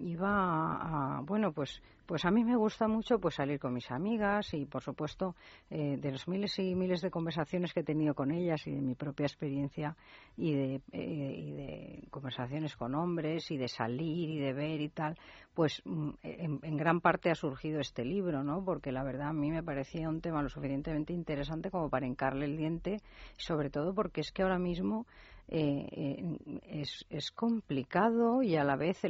[0.00, 4.54] iba a, bueno pues pues a mí me gusta mucho pues salir con mis amigas
[4.54, 5.34] y por supuesto
[5.70, 8.80] eh, de los miles y miles de conversaciones que he tenido con ellas y de
[8.80, 9.94] mi propia experiencia
[10.36, 15.18] y de, eh, conversaciones con hombres y de salir y de ver y tal
[15.54, 19.32] pues mm, en, en, gran parte ha surgido este libro no porque la verdad a
[19.32, 22.98] mí me parecía un tema lo suficientemente interesante como para hincarle el diente
[23.36, 25.06] sobre todo porque es que ahora mismo
[25.50, 29.00] eh, eh, es, es, complicado y a la vez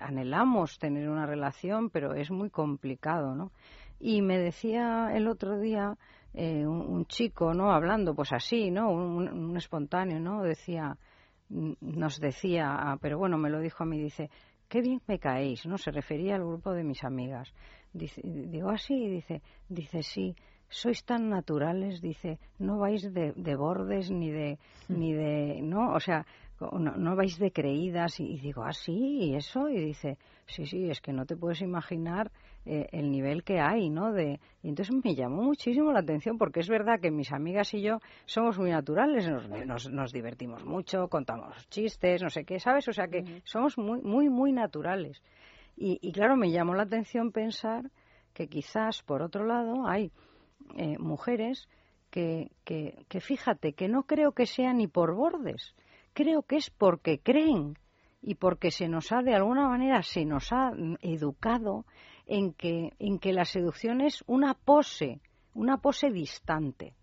[0.00, 3.52] anhelamos tener una relación, pero es muy complicado, ¿no?
[3.98, 5.96] Y me decía el otro día
[6.34, 7.72] eh, un, chico, ¿no?
[7.72, 8.90] Hablando, pues así, ¿no?
[8.90, 10.42] Un, espontáneo, ¿no?
[10.42, 10.96] Decía,
[11.48, 14.30] nos decía, ah, pero bueno, me lo dijo a mí, dice,
[14.68, 15.78] qué bien me caéis, ¿no?
[15.78, 17.52] Se refería al grupo de mis amigas.
[17.94, 20.36] Dice, digo así, ah, dice, dice sí
[20.68, 24.58] sois tan naturales, dice, no vais de, de bordes ni de,
[24.88, 26.26] ni de, no, o sea,
[26.60, 30.90] no, no vais de creídas y, digo, ah, sí, y eso, y dice, sí, sí,
[30.90, 32.30] es que no te puedes imaginar
[32.66, 34.12] eh, el nivel que hay, ¿no?
[34.12, 37.82] De, y entonces me llamó muchísimo la atención porque es verdad que mis amigas y
[37.82, 42.88] yo somos muy naturales, nos, nos, nos divertimos mucho, contamos chistes, no sé qué, ¿sabes?
[42.88, 45.22] O sea que somos muy, muy, muy naturales.
[45.76, 47.90] Y, y claro, me llamó la atención pensar
[48.34, 50.10] que quizás, por otro lado, hay
[50.76, 51.68] eh, mujeres
[52.10, 55.74] que, que, que, fíjate, que no creo que sea ni por bordes,
[56.12, 57.78] creo que es porque creen
[58.22, 61.84] y porque se nos ha, de alguna manera, se nos ha educado
[62.26, 65.20] en que, en que la seducción es una pose,
[65.54, 66.94] una pose distante,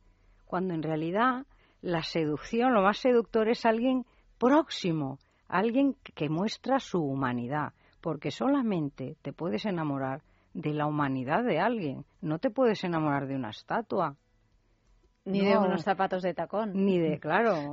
[0.45, 1.45] cuando en realidad
[1.81, 4.05] la seducción, lo más seductor es alguien
[4.37, 10.21] próximo, alguien que muestra su humanidad, porque solamente te puedes enamorar
[10.55, 12.05] de la humanidad de alguien.
[12.21, 14.15] No te puedes enamorar de una estatua.
[15.25, 16.71] Ni de unos zapatos de tacón.
[16.73, 17.71] Ni de, claro.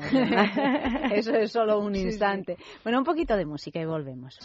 [1.12, 2.56] Eso es solo un instante.
[2.82, 4.38] Bueno, un poquito de música y volvemos.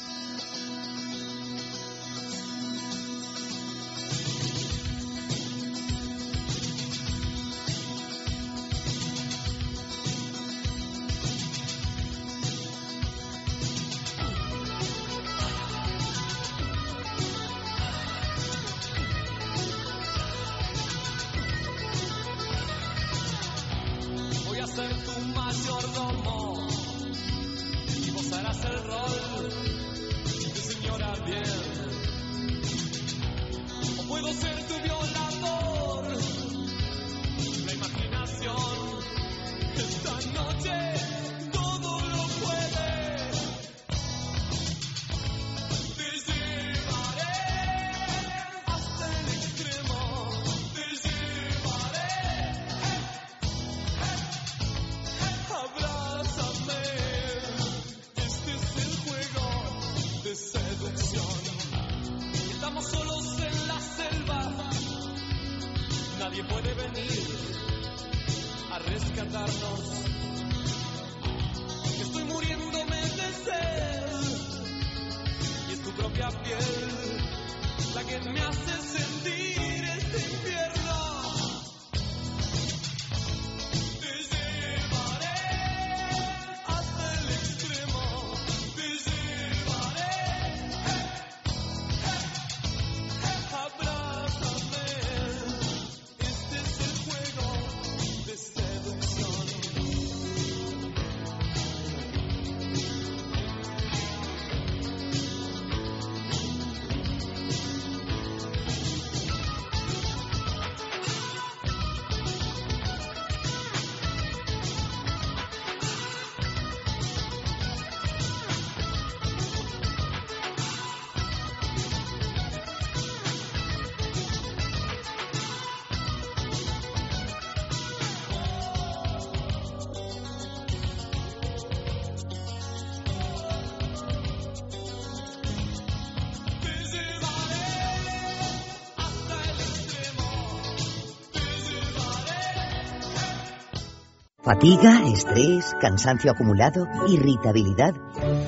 [144.57, 147.93] Fatiga, estrés, cansancio acumulado, irritabilidad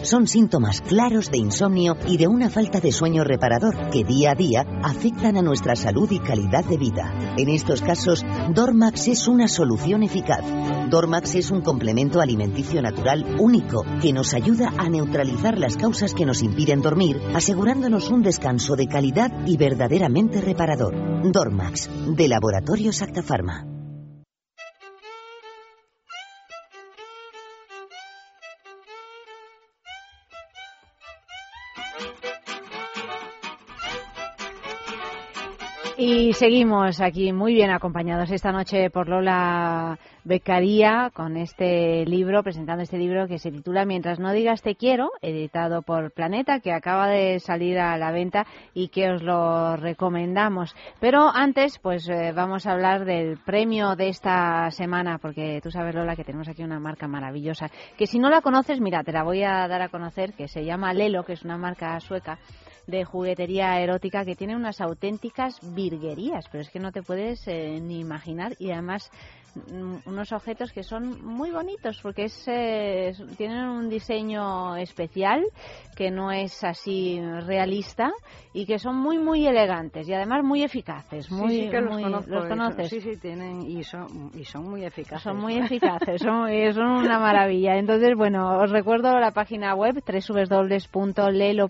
[0.02, 4.36] son síntomas claros de insomnio y de una falta de sueño reparador que día a
[4.36, 7.14] día afectan a nuestra salud y calidad de vida.
[7.38, 8.26] En estos casos,
[8.56, 10.44] Dormax es una solución eficaz.
[10.90, 16.26] Dormax es un complemento alimenticio natural único que nos ayuda a neutralizar las causas que
[16.26, 20.96] nos impiden dormir, asegurándonos un descanso de calidad y verdaderamente reparador.
[21.32, 23.22] Dormax, de Laboratorio Acta
[36.02, 42.84] Y seguimos aquí muy bien acompañados esta noche por Lola Becaría con este libro, presentando
[42.84, 47.10] este libro que se titula Mientras no digas te quiero, editado por Planeta, que acaba
[47.10, 50.74] de salir a la venta y que os lo recomendamos.
[51.02, 55.96] Pero antes, pues eh, vamos a hablar del premio de esta semana, porque tú sabes,
[55.96, 59.24] Lola, que tenemos aquí una marca maravillosa, que si no la conoces, mira, te la
[59.24, 62.40] voy a dar a conocer, que se llama Lelo, que es una marca sueca
[62.90, 67.80] de juguetería erótica que tiene unas auténticas virguerías, pero es que no te puedes eh,
[67.82, 68.56] ni imaginar.
[68.60, 69.10] Y además
[70.06, 75.44] unos objetos que son muy bonitos porque es, eh, tienen un diseño especial
[75.96, 78.12] que no es así realista
[78.54, 82.90] y que son muy muy elegantes y además muy eficaces muy, sí, que los, conoces.
[82.90, 85.22] Sí sí tienen y son y son muy eficaces.
[85.24, 87.78] Son muy eficaces son, son una maravilla.
[87.78, 91.64] Entonces bueno os recuerdo la página web www.lelo.com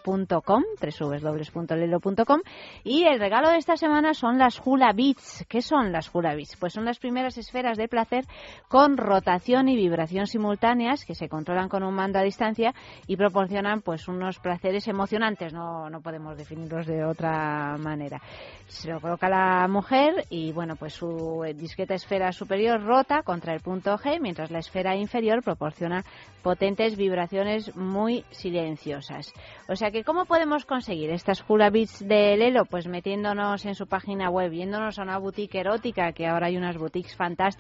[1.00, 2.42] www.lelo.com
[2.84, 5.46] y el regalo de esta semana son las hula beats.
[5.50, 6.56] ¿qué son las hula beats?
[6.58, 8.26] pues son las primeras esferas de placer
[8.68, 12.74] con rotación y vibración simultáneas que se controlan con un mando a distancia
[13.08, 18.22] y proporcionan pues unos placeres emocionantes, no, no podemos definirlos de otra manera.
[18.68, 23.62] Se lo coloca la mujer y bueno, pues su discreta esfera superior rota contra el
[23.62, 26.04] punto G, mientras la esfera inferior proporciona
[26.42, 29.34] potentes vibraciones muy silenciosas.
[29.68, 32.66] O sea que, ¿cómo podemos conseguir estas Hula Beats de Lelo?
[32.66, 36.78] Pues metiéndonos en su página web, yéndonos a una boutique erótica, que ahora hay unas
[36.78, 37.59] boutiques fantásticas,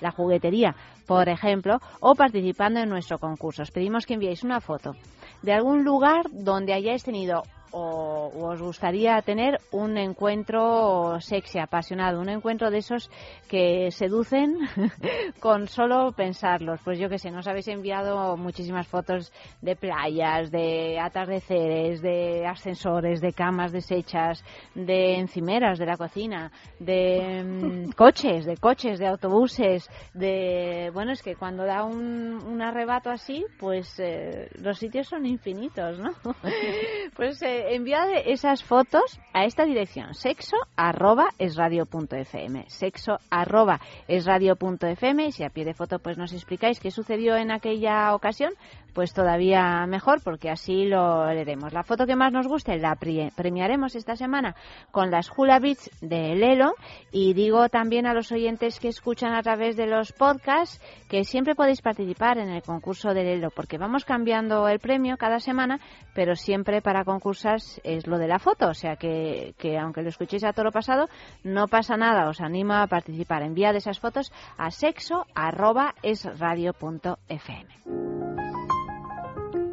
[0.00, 0.74] la juguetería,
[1.06, 3.62] por ejemplo, o participando en nuestro concurso.
[3.62, 4.94] Os pedimos que enviéis una foto
[5.42, 7.42] de algún lugar donde hayáis tenido
[7.76, 13.10] o, os gustaría tener un encuentro sexy, apasionado, un encuentro de esos
[13.48, 14.56] que seducen
[15.40, 16.80] con solo pensarlos.
[16.82, 23.20] Pues yo que sé, nos habéis enviado muchísimas fotos de playas, de atardeceres, de ascensores,
[23.20, 24.42] de camas deshechas,
[24.74, 30.90] de encimeras de la cocina, de mm, coches, de coches, de autobuses, de...
[30.94, 35.98] Bueno, es que cuando da un, un arrebato así, pues eh, los sitios son infinitos,
[35.98, 36.12] ¿no?
[37.16, 43.18] pues eh, enviad esas fotos a esta dirección, sexo arroba es radio punto fm, sexo
[43.30, 47.36] arroba es radio punto fm, si a pie de foto pues nos explicáis qué sucedió
[47.36, 48.52] en aquella ocasión,
[48.96, 51.74] pues todavía mejor porque así lo leeremos.
[51.74, 54.56] La foto que más nos guste la premiaremos esta semana
[54.90, 56.72] con las Hula Beats de Lelo
[57.12, 61.54] y digo también a los oyentes que escuchan a través de los podcasts que siempre
[61.54, 65.78] podéis participar en el concurso de Lelo porque vamos cambiando el premio cada semana,
[66.14, 70.08] pero siempre para concursar es lo de la foto, o sea que, que aunque lo
[70.08, 71.10] escuchéis a toro pasado,
[71.44, 73.42] no pasa nada, os animo a participar.
[73.42, 75.26] Enviad esas fotos a sexo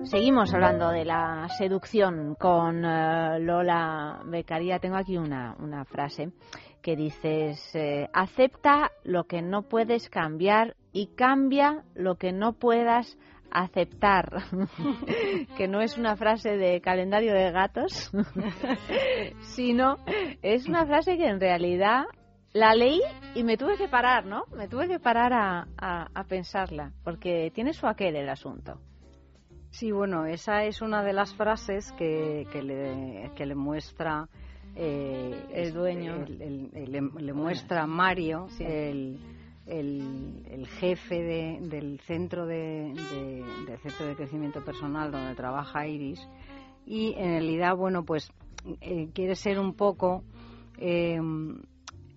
[0.04, 4.78] Seguimos hablando de la seducción con eh, Lola Becaría.
[4.80, 6.34] Tengo aquí una, una frase
[6.82, 13.18] que dices, eh, acepta lo que no puedes cambiar y cambia lo que no puedas
[13.50, 14.44] aceptar,
[15.58, 18.12] que no es una frase de calendario de gatos,
[19.40, 19.98] sino
[20.42, 22.04] es una frase que en realidad
[22.52, 23.02] la leí
[23.36, 24.44] y me tuve que parar, ¿no?
[24.56, 25.68] Me tuve que parar a,
[26.14, 28.80] a pensarla, porque tiene su aquel el asunto.
[29.74, 34.30] Sí, bueno, esa es una de las frases que, que, le, que le muestra
[34.76, 39.20] eh, el dueño, le, muestra Mario, el,
[39.66, 42.94] el, jefe de, del centro de,
[43.66, 46.22] del centro de crecimiento personal donde trabaja Iris.
[46.86, 48.32] Y en realidad, bueno, pues
[48.80, 50.24] eh, quiere ser un poco,
[50.78, 51.60] em,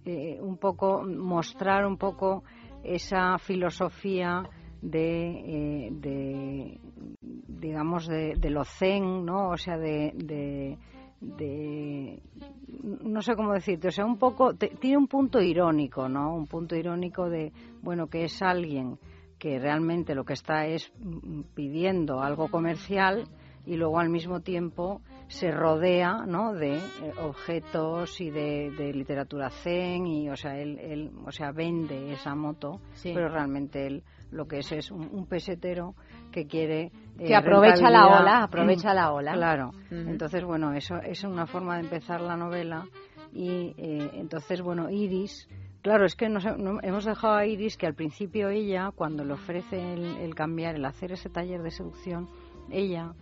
[0.05, 2.45] eh, un poco mostrar un poco
[2.85, 4.43] esa filosofía
[4.83, 6.81] de, de,
[7.21, 9.51] digamos, de, de, lo zen, ¿no?
[9.51, 10.13] O sea, de,
[11.21, 12.23] de,
[12.83, 16.35] no sé cómo decirte, o sea, un poco, tiene un punto irónico, ¿no?
[16.35, 18.99] Un punto irónico de, bueno, que es alguien
[19.39, 20.93] que realmente lo que está es
[21.55, 23.29] pidiendo algo comercial
[23.67, 26.55] y luego al mismo tiempo se rodea ¿no?
[26.55, 26.81] de eh,
[27.21, 32.81] objetos y de, literatura zen y o sea él, él o sea vende esa moto
[33.03, 35.95] pero realmente él lo que es es un pesetero
[36.33, 39.33] que quiere que eh, aprovecha la ola, aprovecha la ola.
[39.33, 39.71] Claro.
[39.91, 42.87] Entonces, bueno, eso es una forma de empezar la novela
[43.33, 45.49] y eh, entonces, bueno, Iris,
[45.83, 49.95] claro, es que nos, hemos dejado a Iris que al principio ella, cuando le ofrece
[49.95, 52.29] el, cambiar, el hacer ese taller de seducción,
[52.71, 53.15] ella,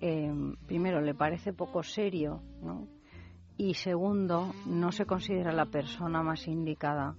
[0.00, 0.32] eh,
[0.66, 2.88] primero, le parece poco serio, ¿no?
[3.58, 7.16] Y segundo, no se considera la persona más indicada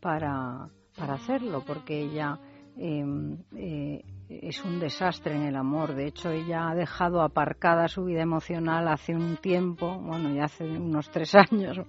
[0.00, 2.38] para, para hacerlo, porque ella
[2.78, 5.94] eh, es un desastre en el amor.
[5.94, 10.64] De hecho, ella ha dejado aparcada su vida emocional hace un tiempo, bueno, ya hace
[10.64, 11.80] unos tres años,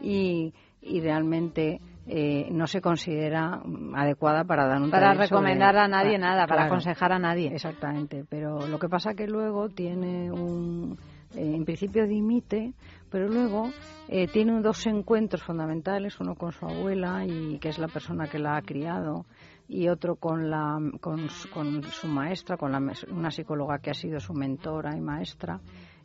[0.00, 3.60] y, y realmente eh, no se considera
[3.94, 7.48] adecuada para dar un para recomendar a nadie nada, para aconsejar a nadie.
[7.52, 10.96] Exactamente, pero lo que pasa que luego tiene un
[11.34, 12.74] eh, en principio dimite,
[13.10, 13.70] pero luego
[14.08, 18.38] eh, tiene dos encuentros fundamentales, uno con su abuela y que es la persona que
[18.38, 19.26] la ha criado
[19.68, 22.80] y otro con, la, con, su maestra, con la,
[23.10, 25.60] una psicóloga que ha sido su mentora y maestra.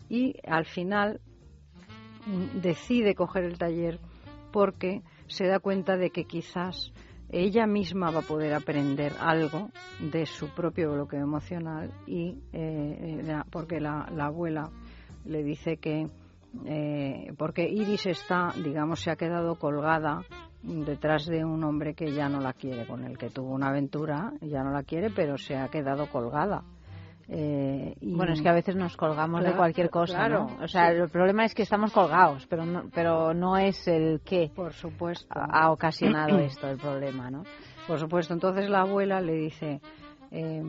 [0.09, 1.21] Y al final
[2.25, 3.99] mm, decide coger el taller
[4.51, 6.91] porque se da cuenta de que quizás
[7.29, 9.69] ella misma va a poder aprender algo
[9.99, 14.69] de su propio bloqueo emocional y eh, eh, porque la, la, abuela
[15.23, 16.09] le dice que
[16.65, 20.25] eh, porque Iris está digamos se ha quedado colgada
[20.63, 24.33] detrás de un hombre que ya no la quiere, con el que tuvo una aventura,
[24.41, 26.63] ya no la quiere, pero se ha quedado colgada.
[27.33, 30.57] Eh, y bueno, es que a veces nos colgamos de cualquier cosa, ¿no?
[30.61, 34.51] O sea, el problema es que estamos colgados, pero no, pero no es el que
[34.53, 35.27] Por supuesto.
[35.33, 37.43] ha, ocasionado esto, el problema, ¿no?
[37.87, 38.33] Por supuesto.
[38.33, 39.79] Entonces la abuela le dice,
[40.29, 40.61] eh,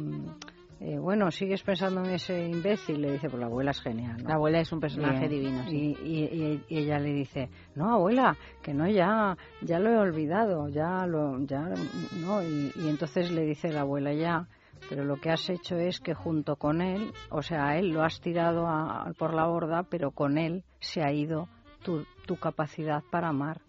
[0.85, 4.17] eh, bueno, sigues pensando en ese imbécil, le dice, pues la abuela es genial.
[4.25, 5.63] La abuela es un personaje divino.
[5.71, 11.07] Y, y, ella le dice, no, abuela, que no, ya, ya lo he olvidado, ya
[11.07, 11.69] lo, ya,
[12.21, 12.43] no.
[12.43, 14.49] Y, entonces le dice la abuela, ya,
[14.89, 18.03] pero lo que has hecho es que junto con él, o sea, a él lo
[18.03, 18.67] has tirado
[19.17, 21.49] por la borda, pero con él se ha ido
[21.85, 23.61] tu, tu capacidad para amar.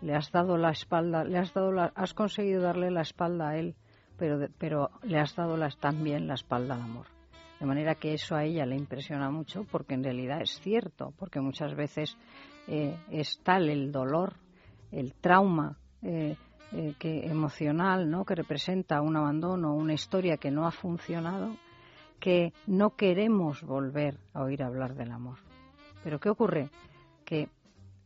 [0.00, 3.58] Le has dado la espalda, le has dado la, has conseguido darle la espalda a
[3.58, 3.76] él
[4.16, 7.06] pero, pero le has dado las, también la espalda al amor.
[7.60, 11.40] De manera que eso a ella le impresiona mucho porque en realidad es cierto, porque
[11.40, 12.16] muchas veces
[12.68, 14.34] eh, es tal el dolor,
[14.92, 16.36] el trauma eh,
[16.72, 18.24] eh, que emocional, ¿no?
[18.24, 21.56] que representa un abandono, una historia que no ha funcionado,
[22.20, 25.38] que no queremos volver a oír hablar del amor.
[26.04, 26.70] Pero ¿qué ocurre?
[27.24, 27.48] Que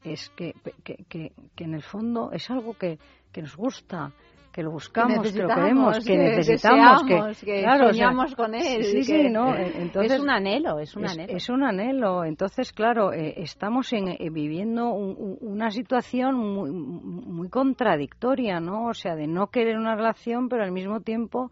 [0.04, 0.54] es que,
[0.84, 2.98] que, que, que en el fondo es algo que,
[3.32, 4.12] que nos gusta,
[4.52, 8.84] que lo buscamos, que, lo queremos, que, necesitamos, que, soñamos con él.
[8.84, 9.54] Sí, sí, ¿no?
[9.56, 11.32] Entonces, es un anhelo, es un anhelo.
[11.32, 12.24] Es, un anhelo.
[12.24, 18.86] Entonces, claro, eh, estamos en, eh, viviendo una situación muy, muy contradictoria, ¿no?
[18.86, 21.50] O sea, de no querer una relación, pero al mismo tiempo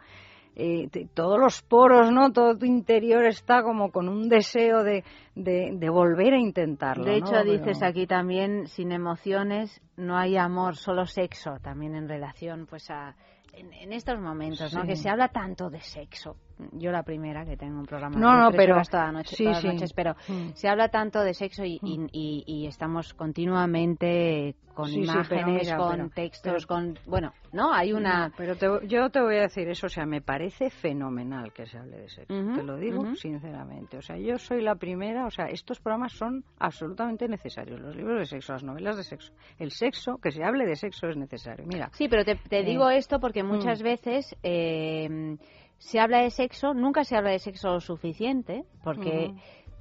[0.61, 2.33] eh, todos los poros, ¿no?
[2.33, 5.05] Todo tu interior está como con un deseo de,
[5.37, 7.05] de, volver a intentarlo.
[7.05, 12.67] De hecho, dices aquí también, sin emociones no hay amor, solo sexo, también en relación
[12.67, 13.15] pues a
[13.53, 14.85] en, estos momentos, ¿no?
[14.85, 16.37] Que se habla tanto de sexo.
[16.73, 19.93] Yo la primera que tengo un programa no, no, pero toda noche, todas las noches,
[19.93, 20.51] pero mm.
[20.55, 26.97] se habla tanto de sexo y, y, y, estamos continuamente con imágenes, con textos, con
[27.07, 28.33] bueno, no, hay una.
[28.37, 31.99] pero yo te voy a decir eso, o sea, me parece fenomenal que se hable
[31.99, 32.35] de sexo.
[32.55, 36.45] te lo digo sinceramente, o sea, yo soy la primera, o sea, estos programas son
[36.59, 40.65] absolutamente necesarios, los libros de sexo, las novelas de sexo, el sexo, que se hable
[40.65, 41.67] de sexo es necesario.
[41.67, 41.91] Mira.
[41.95, 43.85] Sí, pero te, te digo eh, esto porque muchas mm.
[43.85, 45.37] veces eh,
[45.79, 49.33] se habla de sexo, nunca se habla de sexo lo suficiente, porque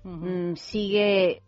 [0.03, 1.41] mm, sigue,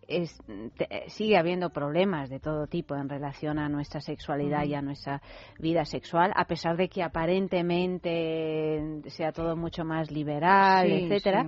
[1.08, 5.22] sigue habiendo problemas de todo tipo en relación a nuestra sexualidad y a nuestra
[5.60, 11.46] vida sexual, a pesar de que aparentemente sea todo mucho más liberal, etcétera.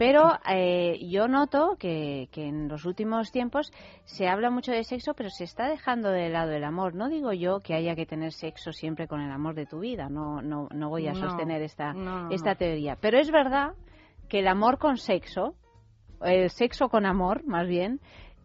[0.00, 3.70] Pero eh, yo noto que, que, en los últimos tiempos
[4.06, 6.94] se habla mucho de sexo, pero se está dejando de lado el amor.
[6.94, 10.08] No digo yo que haya que tener sexo siempre con el amor de tu vida,
[10.08, 11.94] no, no, no voy a sostener esta,
[12.30, 12.96] esta teoría.
[12.98, 13.74] Pero es verdad
[14.30, 15.54] que el amor con sexo,
[16.22, 18.00] el sexo con amor, más bien,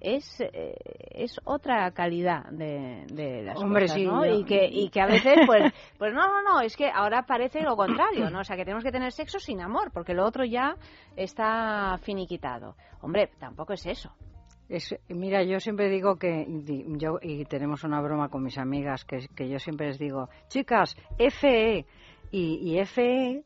[0.06, 0.76] es, eh,
[1.10, 4.24] es otra calidad de, de las cosas, ¿no?
[4.24, 7.62] Y, que, y que a veces, pues, pues no, no, no, es que ahora parece
[7.62, 8.42] lo contrario, ¿no?
[8.42, 10.76] O sea, que tenemos que tener sexo sin amor, porque lo otro ya
[11.16, 12.76] está finiquitado.
[13.02, 14.14] Hombre, tampoco es eso.
[14.70, 16.46] Es, mira, yo siempre digo que,
[16.98, 20.96] yo, y tenemos una broma con mis amigas, que, que yo siempre les digo, chicas,
[21.18, 21.86] FE,
[22.32, 23.44] y, y FE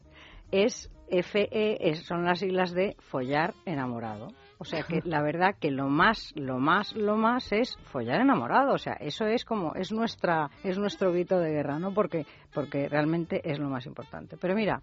[0.52, 4.28] es, FE son las siglas de follar enamorado.
[4.62, 8.74] O sea que la verdad que lo más, lo más, lo más es follar enamorado.
[8.74, 11.94] O sea, eso es como, es nuestra, es nuestro grito de guerra, ¿no?
[11.94, 14.36] Porque, porque realmente es lo más importante.
[14.36, 14.82] Pero mira,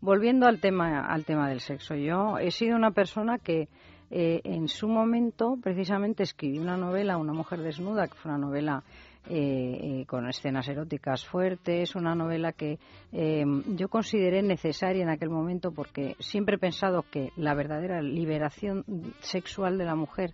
[0.00, 3.68] volviendo al tema, al tema del sexo, yo he sido una persona que
[4.10, 8.84] eh, en su momento precisamente escribí una novela, Una mujer desnuda, que fue una novela
[9.28, 12.78] eh, eh, con escenas eróticas fuertes, una novela que
[13.12, 18.84] eh, yo consideré necesaria en aquel momento porque siempre he pensado que la verdadera liberación
[19.20, 20.32] sexual de la mujer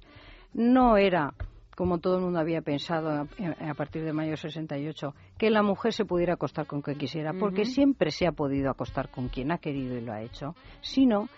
[0.52, 1.32] no era
[1.74, 6.04] como todo el mundo había pensado a, partir de mayo 68, que la mujer se
[6.04, 9.96] pudiera acostar con quien quisiera, porque siempre se ha podido acostar con quien ha querido
[9.96, 11.28] y lo ha hecho, sino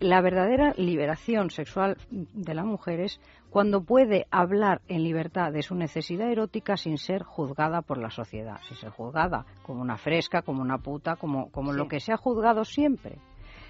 [0.00, 3.20] la verdadera liberación sexual de la mujer es
[3.52, 8.58] cuando puede hablar en libertad de su necesidad erótica sin ser juzgada por la sociedad,
[8.66, 12.16] sin ser juzgada como una fresca, como una puta, como, como lo que se ha
[12.16, 13.18] juzgado siempre.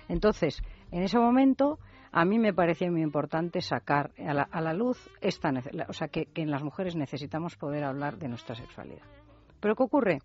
[0.09, 1.81] Entonces, en ese momento,
[2.13, 5.53] a mí me parecía muy importante sacar a la, a la luz esta,
[5.89, 9.03] o sea, que, en las mujeres necesitamos poder hablar de nuestra sexualidad.
[9.59, 10.19] Pero ¿qué ocurre?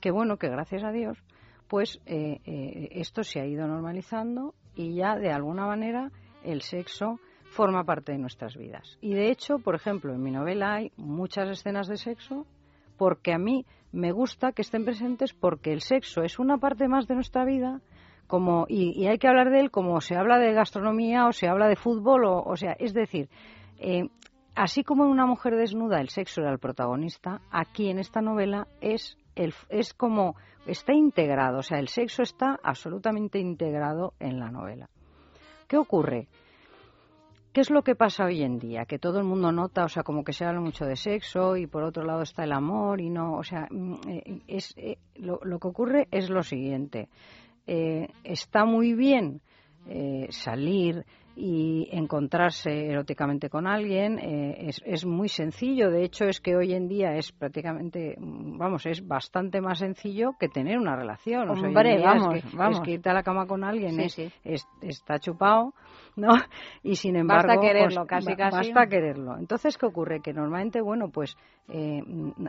[0.00, 1.18] Que bueno, que gracias a Dios,
[1.66, 6.12] pues eh, eh, esto se ha ido normalizando y ya de alguna manera
[6.44, 7.18] el sexo
[7.52, 8.98] forma parte de nuestras vidas.
[9.00, 12.46] Y de hecho, por ejemplo, en mi novela hay muchas escenas de sexo
[12.96, 17.06] porque a mí me gusta que estén presentes porque el sexo es una parte más
[17.06, 17.80] de nuestra vida
[18.26, 21.68] como y, hay que hablar de él como se habla de gastronomía o se habla
[21.68, 23.28] de fútbol o, o sea, es decir,
[23.78, 24.08] eh,
[24.54, 28.66] así como en una mujer desnuda el sexo era el protagonista, aquí en esta novela
[28.80, 34.50] es el, es como está integrado, o sea, el sexo está absolutamente integrado en la
[34.50, 34.88] novela.
[35.68, 36.28] ¿Qué ocurre?
[37.52, 38.86] ¿Qué es lo que pasa hoy en día?
[38.86, 41.66] Que todo el mundo nota, o sea, como que se habla mucho de sexo y
[41.66, 45.38] por otro lado está el amor y no, o sea, mm, eh, es, eh, lo,
[45.38, 47.10] que ocurre es lo siguiente.
[47.66, 49.40] Eh, está muy bien
[50.30, 51.04] salir,
[51.34, 55.90] y encontrarse eróticamente con alguien eh, es, es, muy sencillo.
[55.90, 60.48] De hecho, es que hoy en día es prácticamente, vamos, es bastante más sencillo que
[60.48, 61.48] tener una relación.
[61.48, 62.78] O vamos, es que, vamos.
[62.78, 64.18] Es que irte a la cama con alguien es,
[64.82, 65.74] está chupado,
[66.16, 66.28] ¿no?
[66.82, 68.56] Y sin embargo, basta quererlo, pues, casi, casi.
[68.72, 69.38] Basta quererlo.
[69.38, 70.20] Entonces, ¿qué ocurre?
[70.20, 71.36] Que normalmente, bueno, pues
[71.68, 72.02] eh,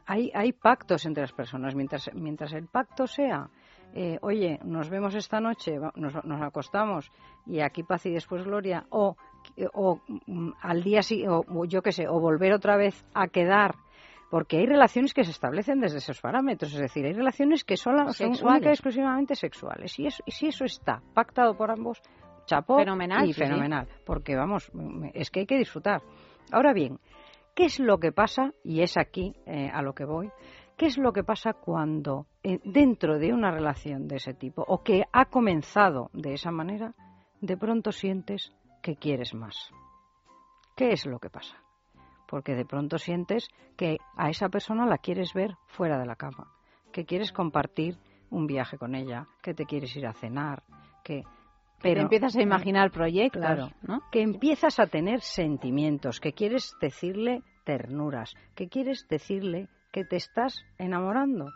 [0.06, 1.76] hay, hay pactos entre las personas.
[1.76, 3.50] Mientras, mientras el pacto sea
[3.94, 7.12] eh, oye, nos vemos esta noche, nos, acostamos
[7.46, 9.16] y aquí paz y después gloria, o,
[9.74, 13.76] o mm, al día sí, o yo qué sé, o volver otra vez a quedar
[14.34, 18.12] porque hay relaciones que se establecen desde esos parámetros, es decir, hay relaciones que solo
[18.14, 20.00] son y exclusivamente sexuales.
[20.00, 22.02] Y, eso, y si eso está pactado por ambos,
[22.48, 24.72] chapó fenomenal, y fenomenal, porque vamos,
[25.14, 26.02] es que hay que disfrutar.
[26.52, 26.98] Ahora bien,
[27.54, 28.54] ¿qué es lo que pasa?
[28.64, 30.32] Y es aquí eh, a lo que voy.
[30.84, 34.84] ¿Qué es lo que pasa cuando eh, dentro de una relación de ese tipo o
[34.84, 36.94] que ha comenzado de esa manera,
[37.40, 38.52] de pronto sientes
[38.82, 39.56] que quieres más?
[40.76, 41.56] ¿Qué es lo que pasa?
[42.28, 43.48] porque de pronto sientes
[43.78, 46.52] que a esa persona la quieres ver fuera de la cama,
[46.92, 48.00] que quieres compartir
[48.32, 50.64] un viaje con ella, que te quieres ir a cenar,
[51.04, 51.24] que
[51.80, 54.02] pero empiezas a imaginar proyectos, ¿no?
[54.12, 60.66] Que empiezas a tener sentimientos, que quieres decirle ternuras, que quieres decirle que te estás
[60.78, 61.54] enamorando.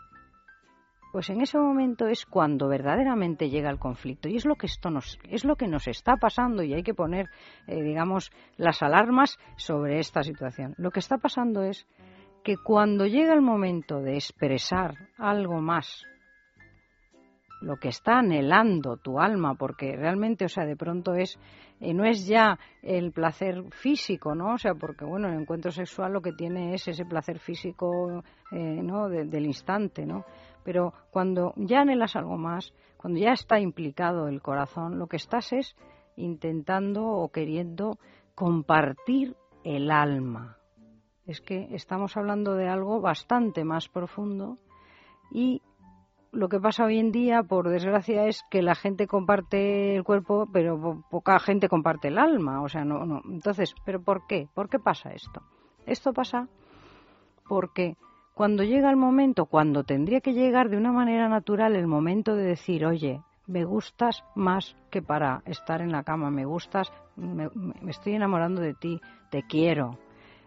[1.12, 4.90] Pues en ese momento es cuando verdaderamente llega el conflicto y es lo que esto
[4.90, 7.30] nos es lo que nos está pasando y hay que poner
[7.66, 10.74] eh, digamos las alarmas sobre esta situación.
[10.78, 11.86] Lo que está pasando es
[12.44, 16.06] que cuando llega el momento de expresar algo más
[17.60, 21.38] lo que está anhelando tu alma, porque realmente, o sea, de pronto es,
[21.80, 24.54] eh, no es ya el placer físico, ¿no?
[24.54, 28.22] O sea, porque, bueno, el encuentro sexual lo que tiene es ese placer físico,
[28.52, 29.08] eh, ¿no?
[29.08, 30.24] del instante, ¿no?
[30.64, 35.52] Pero cuando ya anhelas algo más, cuando ya está implicado el corazón, lo que estás
[35.52, 35.76] es
[36.16, 37.98] intentando o queriendo
[38.34, 40.58] compartir el alma.
[41.26, 44.58] Es que estamos hablando de algo bastante más profundo
[45.30, 45.62] y
[46.32, 50.48] lo que pasa hoy en día, por desgracia, es que la gente comparte el cuerpo,
[50.52, 52.62] pero poca gente comparte el alma.
[52.62, 53.22] O sea, no, no.
[53.24, 54.48] Entonces, ¿pero por qué?
[54.54, 55.42] ¿Por qué pasa esto?
[55.86, 56.48] Esto pasa
[57.48, 57.96] porque
[58.34, 62.44] cuando llega el momento, cuando tendría que llegar de una manera natural el momento de
[62.44, 67.48] decir, oye, me gustas más que para estar en la cama, me gustas, me,
[67.88, 69.00] estoy enamorando de ti,
[69.30, 69.98] te quiero.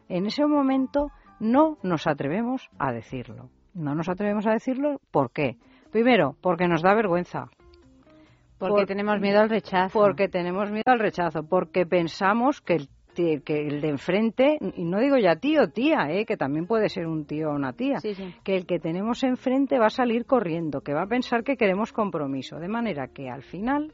[0.07, 3.49] En ese momento no nos atrevemos a decirlo.
[3.73, 5.57] No nos atrevemos a decirlo, ¿por qué?
[5.91, 7.49] Primero, porque nos da vergüenza.
[8.57, 9.99] Porque tenemos miedo al rechazo.
[9.99, 14.99] Porque tenemos miedo al rechazo, porque pensamos que el que el de enfrente, y no
[14.99, 16.25] digo ya tío, tía, ¿eh?
[16.25, 17.97] que también puede ser un tío o una tía,
[18.43, 21.91] que el que tenemos enfrente va a salir corriendo, que va a pensar que queremos
[21.91, 23.93] compromiso, de manera que al final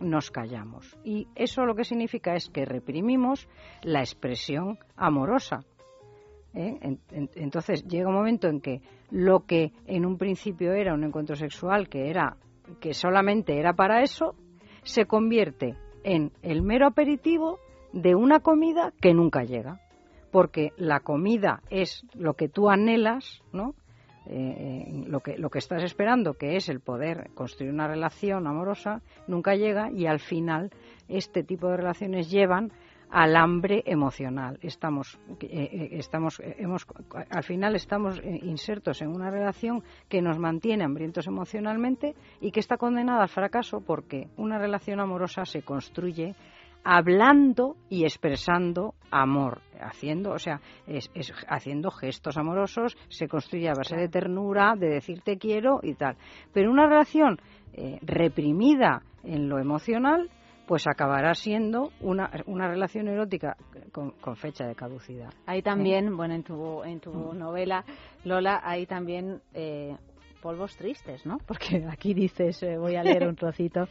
[0.00, 0.96] nos callamos.
[1.04, 3.48] Y eso lo que significa es que reprimimos
[3.82, 5.60] la expresión amorosa.
[6.54, 6.96] ¿Eh?
[7.10, 8.80] entonces llega un momento en que
[9.10, 12.36] lo que en un principio era un encuentro sexual, que era
[12.80, 14.34] que solamente era para eso,
[14.82, 17.58] se convierte en el mero aperitivo
[17.92, 19.80] de una comida que nunca llega,
[20.30, 23.74] porque la comida es lo que tú anhelas, ¿no?
[24.30, 29.00] Eh, lo, que, lo que estás esperando, que es el poder construir una relación amorosa,
[29.26, 30.70] nunca llega y al final
[31.08, 32.70] este tipo de relaciones llevan
[33.10, 34.58] al hambre emocional.
[34.62, 36.86] Estamos, eh, estamos, hemos,
[37.30, 42.76] al final estamos insertos en una relación que nos mantiene hambrientos emocionalmente y que está
[42.76, 46.34] condenada al fracaso porque una relación amorosa se construye
[46.84, 51.10] hablando y expresando amor, haciendo, o sea, es,
[51.48, 56.16] haciendo gestos amorosos, se construye a base de ternura, de decir te quiero y tal.
[56.52, 57.38] Pero una relación
[57.74, 60.30] eh, reprimida en lo emocional,
[60.68, 63.56] pues acabará siendo una, una relación erótica
[63.90, 65.32] con, fecha de caducidad.
[65.46, 67.38] Hay también, bueno, en tu, en tu mm.
[67.38, 67.84] novela,
[68.24, 69.96] Lola, hay también eh,
[70.42, 71.38] polvos tristes, ¿no?
[71.46, 73.88] Porque aquí dices, eh, voy a leer un trocito,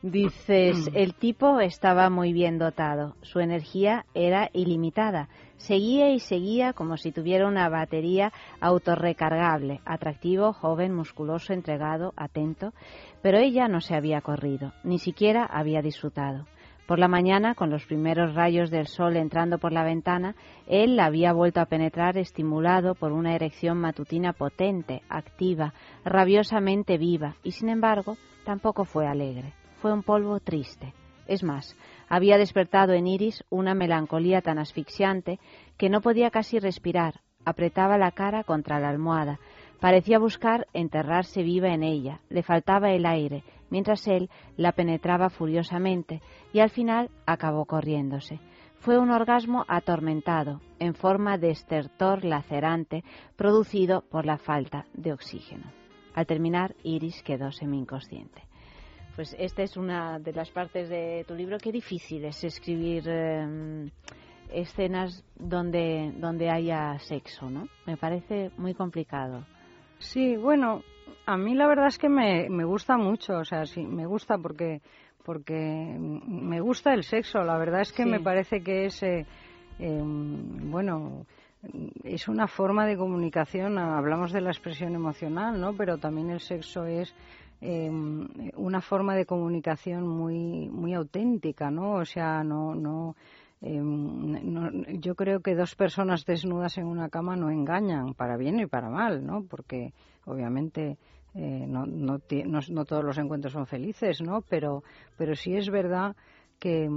[0.00, 5.28] dices, el tipo estaba muy bien dotado, su energía era ilimitada,
[5.58, 12.72] seguía y seguía como si tuviera una batería autorrecargable, atractivo, joven, musculoso, entregado, atento,
[13.26, 16.46] pero ella no se había corrido, ni siquiera había disfrutado.
[16.86, 20.36] Por la mañana, con los primeros rayos del sol entrando por la ventana,
[20.68, 25.74] él la había vuelto a penetrar estimulado por una erección matutina potente, activa,
[26.04, 29.54] rabiosamente viva, y sin embargo tampoco fue alegre.
[29.82, 30.94] Fue un polvo triste.
[31.26, 31.76] Es más,
[32.08, 35.40] había despertado en Iris una melancolía tan asfixiante
[35.76, 37.14] que no podía casi respirar.
[37.44, 39.40] Apretaba la cara contra la almohada,
[39.80, 46.22] Parecía buscar enterrarse viva en ella, le faltaba el aire, mientras él la penetraba furiosamente
[46.52, 48.40] y al final acabó corriéndose.
[48.78, 53.04] Fue un orgasmo atormentado, en forma de estertor lacerante
[53.36, 55.72] producido por la falta de oxígeno.
[56.14, 58.42] Al terminar, Iris quedó semi-inconsciente.
[59.14, 61.58] Pues esta es una de las partes de tu libro.
[61.58, 63.90] Qué difícil es escribir em,
[64.50, 67.66] escenas donde, donde haya sexo, ¿no?
[67.86, 69.44] Me parece muy complicado.
[69.98, 70.82] Sí, bueno,
[71.26, 74.38] A mí la verdad es que me, me gusta mucho, o sea, sí, me gusta
[74.38, 74.80] porque
[75.24, 77.40] porque me gusta el sexo.
[77.42, 79.26] La verdad es que me parece que es, eh,
[79.80, 81.26] em, bueno,
[82.04, 83.76] es una forma de comunicación.
[83.76, 85.74] Hablamos de la expresión emocional, ¿no?
[85.76, 87.12] Pero también el sexo es
[87.60, 91.94] em, una forma de comunicación muy, muy auténtica, ¿no?
[91.94, 93.16] O sea, no, no,
[93.60, 98.66] em, yo creo que dos personas desnudas en una cama no engañan, para bien y
[98.66, 99.44] para mal, ¿no?
[99.44, 99.92] Porque
[100.24, 100.98] obviamente
[101.34, 104.40] eh, no, no, no, todos los encuentros son felices, ¿no?
[104.48, 104.82] Pero,
[105.18, 106.16] pero sí es verdad
[106.58, 106.88] que,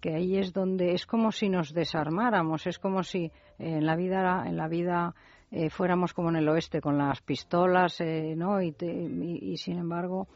[0.00, 4.44] que, ahí es donde es como si nos desarmáramos, es como si en la vida,
[4.46, 5.14] en la vida
[5.52, 8.60] eh, fuéramos como en el oeste con las pistolas, eh, ¿no?
[8.60, 10.26] Y, y, sin embargo,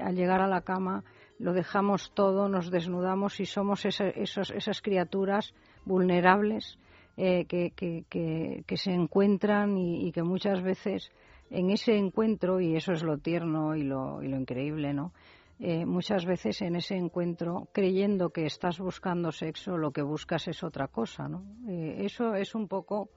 [0.00, 1.02] al llegar a la cama
[1.42, 5.52] lo dejamos todo, nos desnudamos y somos esos, esas criaturas
[5.84, 6.78] vulnerables
[7.16, 11.10] que, que, que, se encuentran y que muchas veces
[11.52, 15.12] en ese encuentro, y eso es lo tierno y lo, y lo increíble, ¿no?
[15.60, 20.64] Eh, muchas veces en ese encuentro, creyendo que estás buscando sexo, lo que buscas es
[20.64, 21.44] otra cosa, ¿no?
[21.68, 23.10] Eh, eso es un poco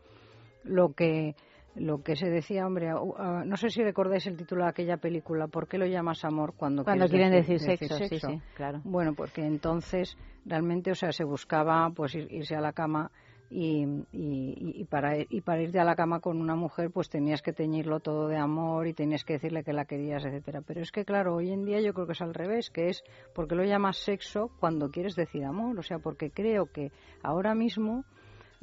[0.63, 1.35] lo que
[1.75, 5.67] lo que se decía, hombre, no sé si recordáis el título de aquella película, ¿por
[5.67, 7.97] qué lo llamas amor cuando, cuando quieren decir, sexo?
[7.97, 8.81] Sí, sí, claro.
[8.83, 13.11] Bueno, porque entonces realmente, o sea, se buscaba pues irse a la cama
[13.49, 17.53] y, y, para, y para irte a la cama con una mujer pues tenías que
[17.53, 20.61] teñirlo todo de amor y tenías que decirle que la querías, etcétera.
[20.65, 23.03] Pero es que claro, hoy en día yo creo que es al revés, que es
[23.33, 26.91] porque lo llamas sexo cuando quieres decir amor, o sea, porque creo que
[27.21, 28.03] ahora mismo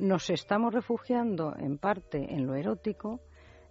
[0.03, 3.21] nos estamos refugiando en parte en lo erótico.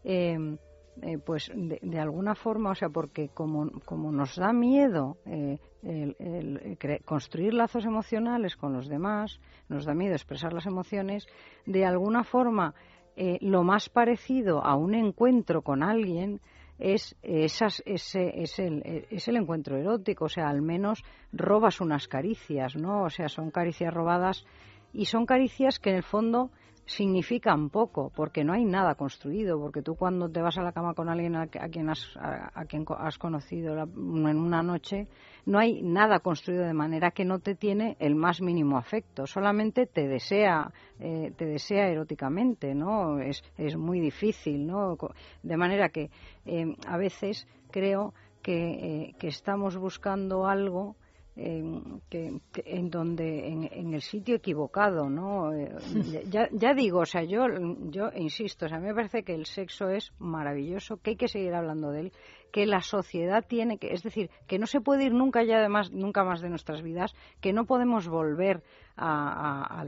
[0.04, 0.58] Eh,
[1.02, 6.78] eh, pues de, alguna forma, o sea, porque como, como nos da miedo eh, el,
[7.06, 9.40] construir lazos emocionales con los demás,
[9.70, 11.28] nos da miedo expresar las emociones,
[11.66, 12.76] de alguna forma
[13.16, 16.42] eh, lo más parecido a un encuentro con alguien
[16.78, 22.08] es, esas, ese, es, el, es el encuentro erótico, o sea, al menos robas unas
[22.08, 23.04] caricias, ¿no?
[23.04, 24.46] O sea, son caricias robadas
[24.94, 26.52] y son caricias que en el fondo
[26.86, 30.94] significan poco, porque no hay nada construido, porque tú cuando te vas a la cama
[30.94, 35.08] con alguien a, quien, has, a, quien has conocido en una noche,
[35.46, 39.86] no hay nada construido de manera que no te tiene el más mínimo afecto, solamente
[39.86, 43.20] te desea, eh, te desea eróticamente, ¿no?
[43.20, 44.98] Es, es muy difícil, ¿no?
[45.44, 46.10] De manera que
[46.46, 50.96] eh, a veces creo que, eh, que estamos buscando algo
[51.36, 55.74] que, en donde en, el sitio equivocado no eh,
[56.30, 57.46] ya, ya, digo o sea yo
[57.90, 61.16] yo insisto o sea a mí me parece que el sexo es maravilloso que hay
[61.16, 62.14] que seguir hablando de él
[62.52, 65.92] que la sociedad tiene que, es decir, que no se puede ir nunca ya además,
[65.92, 68.64] nunca más de nuestras vidas, que no podemos volver
[68.98, 69.84] a,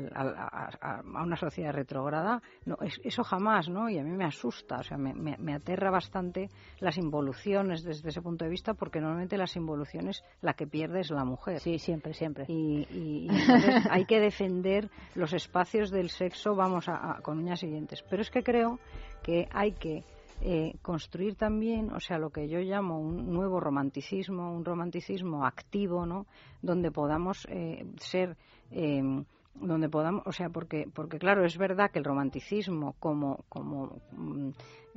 [1.04, 3.90] una sociedad retrógrada, no, eso jamás, ¿no?
[3.90, 6.50] Y a mí me asusta, o sea, me, me, aterra bastante
[6.80, 11.12] las involuciones desde ese punto de vista, porque normalmente las involuciones la que pierde es
[11.12, 11.60] la mujer.
[11.60, 12.46] Sí, siempre, siempre.
[12.48, 13.28] Y,
[13.90, 18.04] hay que defender los espacios del sexo, vamos a, con uñas siguientes.
[18.10, 18.80] Pero es que creo
[19.22, 20.04] que hay que
[20.42, 26.06] eh, construir también, o sea, lo que yo llamo un nuevo romanticismo, un romanticismo activo,
[26.06, 26.26] ¿no?
[26.62, 28.36] Donde podamos eh, ser
[28.72, 29.24] em,
[29.56, 34.50] donde podamos, o sea, porque, porque claro, es verdad que el romanticismo como, como, mm,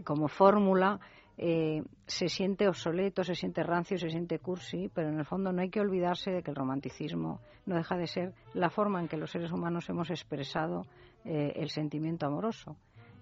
[0.03, 0.99] como fórmula
[1.39, 5.61] eh, se siente obsoleto, se siente rancio, se siente cursi, pero en el fondo no
[5.61, 9.19] hay que olvidarse de que el romanticismo no deja de ser la forma en que
[9.19, 10.87] los seres humanos hemos expresado
[11.25, 12.77] el sentimiento amoroso.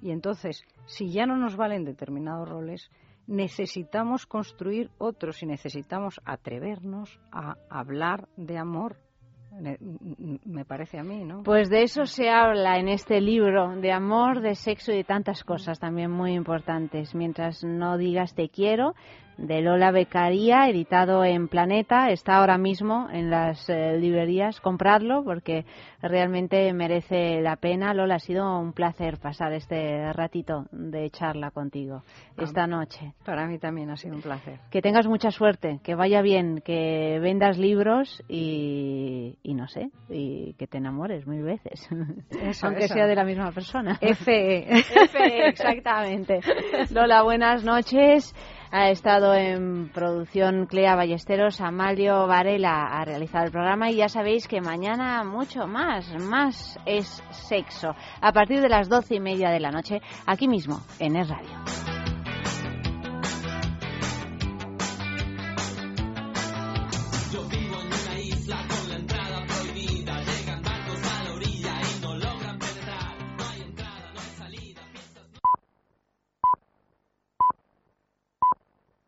[0.04, 2.90] Y entonces, si ya no nos valen determinados roles,
[3.26, 8.98] necesitamos construir otros y necesitamos atrevernos a hablar de amor.
[10.44, 11.42] Me parece a mí, ¿no?
[11.42, 15.42] Pues de eso se habla en este libro, de amor, de sexo y de tantas
[15.42, 17.14] cosas también muy importantes.
[17.14, 18.94] Mientras no digas te quiero,
[19.36, 22.10] de Lola Becaría, editado en Planeta.
[22.10, 24.60] Está ahora mismo en las eh, librerías.
[24.60, 25.64] Compradlo porque
[26.02, 27.94] realmente merece la pena.
[27.94, 32.02] Lola, ha sido un placer pasar este ratito de charla contigo
[32.36, 33.14] esta noche.
[33.24, 34.58] Para mí también ha sido un placer.
[34.70, 40.66] Que tengas mucha suerte, que vaya bien, que vendas libros y, no sé, y que
[40.66, 41.88] te enamores mil veces.
[42.62, 43.98] Aunque sea de la misma persona.
[44.00, 44.78] F.
[44.78, 46.40] F, exactamente.
[46.90, 48.34] Lola, buenas noches.
[48.76, 54.48] Ha estado en producción Clea Ballesteros, Amalio Varela ha realizado el programa y ya sabéis
[54.48, 57.94] que mañana mucho más, más es sexo.
[58.20, 61.93] A partir de las doce y media de la noche, aquí mismo, en Es Radio.